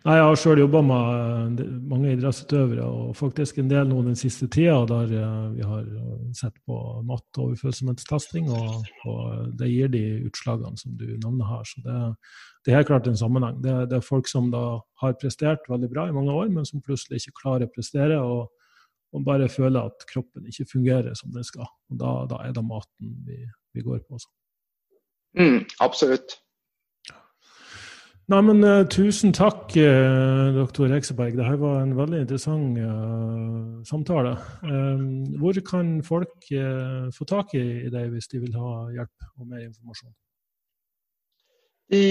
Nei, 0.01 0.13
jeg 0.17 0.25
har 0.25 0.39
sjøl 0.41 0.59
jobba 0.63 0.79
med 0.81 1.59
mange 1.85 2.15
idrettsutøvere, 2.15 2.87
og 2.89 3.11
faktisk 3.19 3.59
en 3.61 3.67
del 3.69 3.85
nå 3.85 3.99
den 4.07 4.17
siste 4.17 4.47
tida 4.49 4.79
der 4.89 5.11
vi 5.53 5.61
har 5.61 5.83
sett 6.33 6.55
på 6.65 6.77
mat- 7.05 7.37
og 7.43 7.53
og, 9.05 9.51
det 9.59 9.69
gir 9.69 9.91
de 9.93 10.01
utslagene 10.25 10.81
som 10.81 10.95
du 10.97 11.05
nevner 11.05 11.51
her. 11.51 11.69
Så 11.69 11.83
det, 11.85 11.99
det 12.65 12.73
er 12.73 12.79
helt 12.79 12.89
klart 12.89 13.11
en 13.11 13.19
sammenheng. 13.19 13.61
Det, 13.61 13.75
det, 13.91 13.99
er 13.99 14.09
folk 14.09 14.27
som 14.31 14.49
da 14.49 14.63
har 15.03 15.19
prestert 15.21 15.69
veldig 15.69 15.91
bra 15.93 16.07
i 16.09 16.17
mange 16.17 16.33
år, 16.33 16.49
men 16.49 16.65
som 16.65 16.81
plutselig 16.81 17.21
ikke 17.21 17.43
klarer 17.43 17.69
å 17.69 17.75
prestere. 17.77 18.17
og, 18.17 18.49
og 19.13 19.23
bare 19.23 19.51
føler 19.53 19.85
at 19.85 20.09
kroppen 20.09 20.49
ikke 20.49 20.65
fungerer 20.73 21.13
som 21.13 21.29
den 21.31 21.45
skal. 21.45 21.69
Og 21.91 22.01
Da, 22.01 22.17
da 22.33 22.41
er 22.47 22.57
det 22.57 22.65
maten 22.65 23.15
vi, 23.29 23.37
vi 23.77 23.85
går 23.85 24.01
på. 24.01 24.17
Også. 24.17 24.33
Mm, 25.37 25.61
absolutt. 25.79 26.39
Nei, 28.27 28.41
men 28.43 28.59
uh, 28.59 28.83
Tusen 28.91 29.31
takk, 29.31 29.71
uh, 29.79 30.51
doktor 30.51 30.91
Hekseberg. 30.91 31.37
Dette 31.39 31.55
var 31.61 31.77
en 31.79 31.93
veldig 31.95 32.17
interessant 32.25 32.75
uh, 32.75 33.79
samtale. 33.87 34.35
hvor 35.39 35.55
kan 35.63 36.03
folk 36.03 36.43
få 37.15 37.23
tak 37.29 37.53
i, 37.55 37.87
deg 37.93 38.09
hvis 38.11 38.27
de 38.27 38.39
vil 38.43 38.57
ha 38.59 38.91
hjelp 38.91 39.15
og 39.39 39.47
mer 39.47 39.63
informasjon? 39.63 40.11
De 41.87 42.03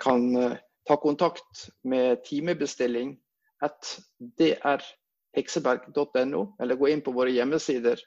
kan 0.00 0.56
ta 0.88 0.96
kontakt 0.96 1.68
med 1.84 2.24
timebestilling 2.24 3.20
at 3.60 4.00
drhekseberg.no, 4.40 6.56
eller 6.60 6.76
gå 6.80 6.86
inn 6.88 7.02
på 7.04 7.12
våre 7.12 7.30
hjemmesider 7.34 8.00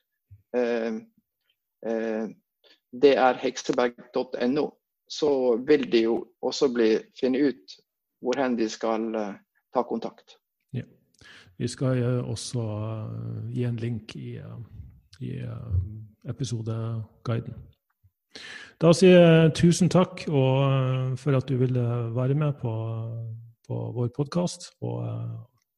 eh, 0.58 0.98
drhekseberg.no. 2.90 4.79
Så 5.10 5.58
vil 5.66 5.88
de 5.92 6.04
jo 6.06 6.16
også 6.46 6.70
bli, 6.74 6.92
finne 7.18 7.42
ut 7.50 7.80
hvor 8.22 8.38
hen 8.38 8.58
de 8.60 8.68
skal 8.70 9.08
ta 9.74 9.84
kontakt. 9.88 10.38
Ja. 10.76 10.84
Vi 11.58 11.68
skal 11.68 12.22
også 12.22 12.66
gi 13.50 13.64
en 13.66 13.80
link 13.80 14.16
i, 14.16 14.38
i 15.24 15.32
episodeguiden. 16.30 17.58
Da 18.80 18.92
sier 18.96 19.18
jeg 19.18 19.54
tusen 19.58 19.90
takk 19.92 20.24
og, 20.30 21.18
for 21.20 21.36
at 21.36 21.50
du 21.50 21.58
ville 21.60 21.86
være 22.16 22.38
med 22.38 22.54
på, 22.62 22.72
på 23.68 23.80
vår 23.98 24.12
podkast. 24.16 24.70
Og 24.86 25.04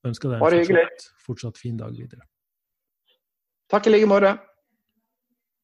ønsker 0.06 0.34
deg 0.34 0.42
en 0.42 0.66
fortsatt, 0.66 1.08
fortsatt 1.26 1.62
fin 1.62 1.80
dag 1.80 1.96
videre. 1.98 2.26
Takk 3.72 3.88
i 3.88 3.96
like 3.96 4.10
måte. 4.10 4.36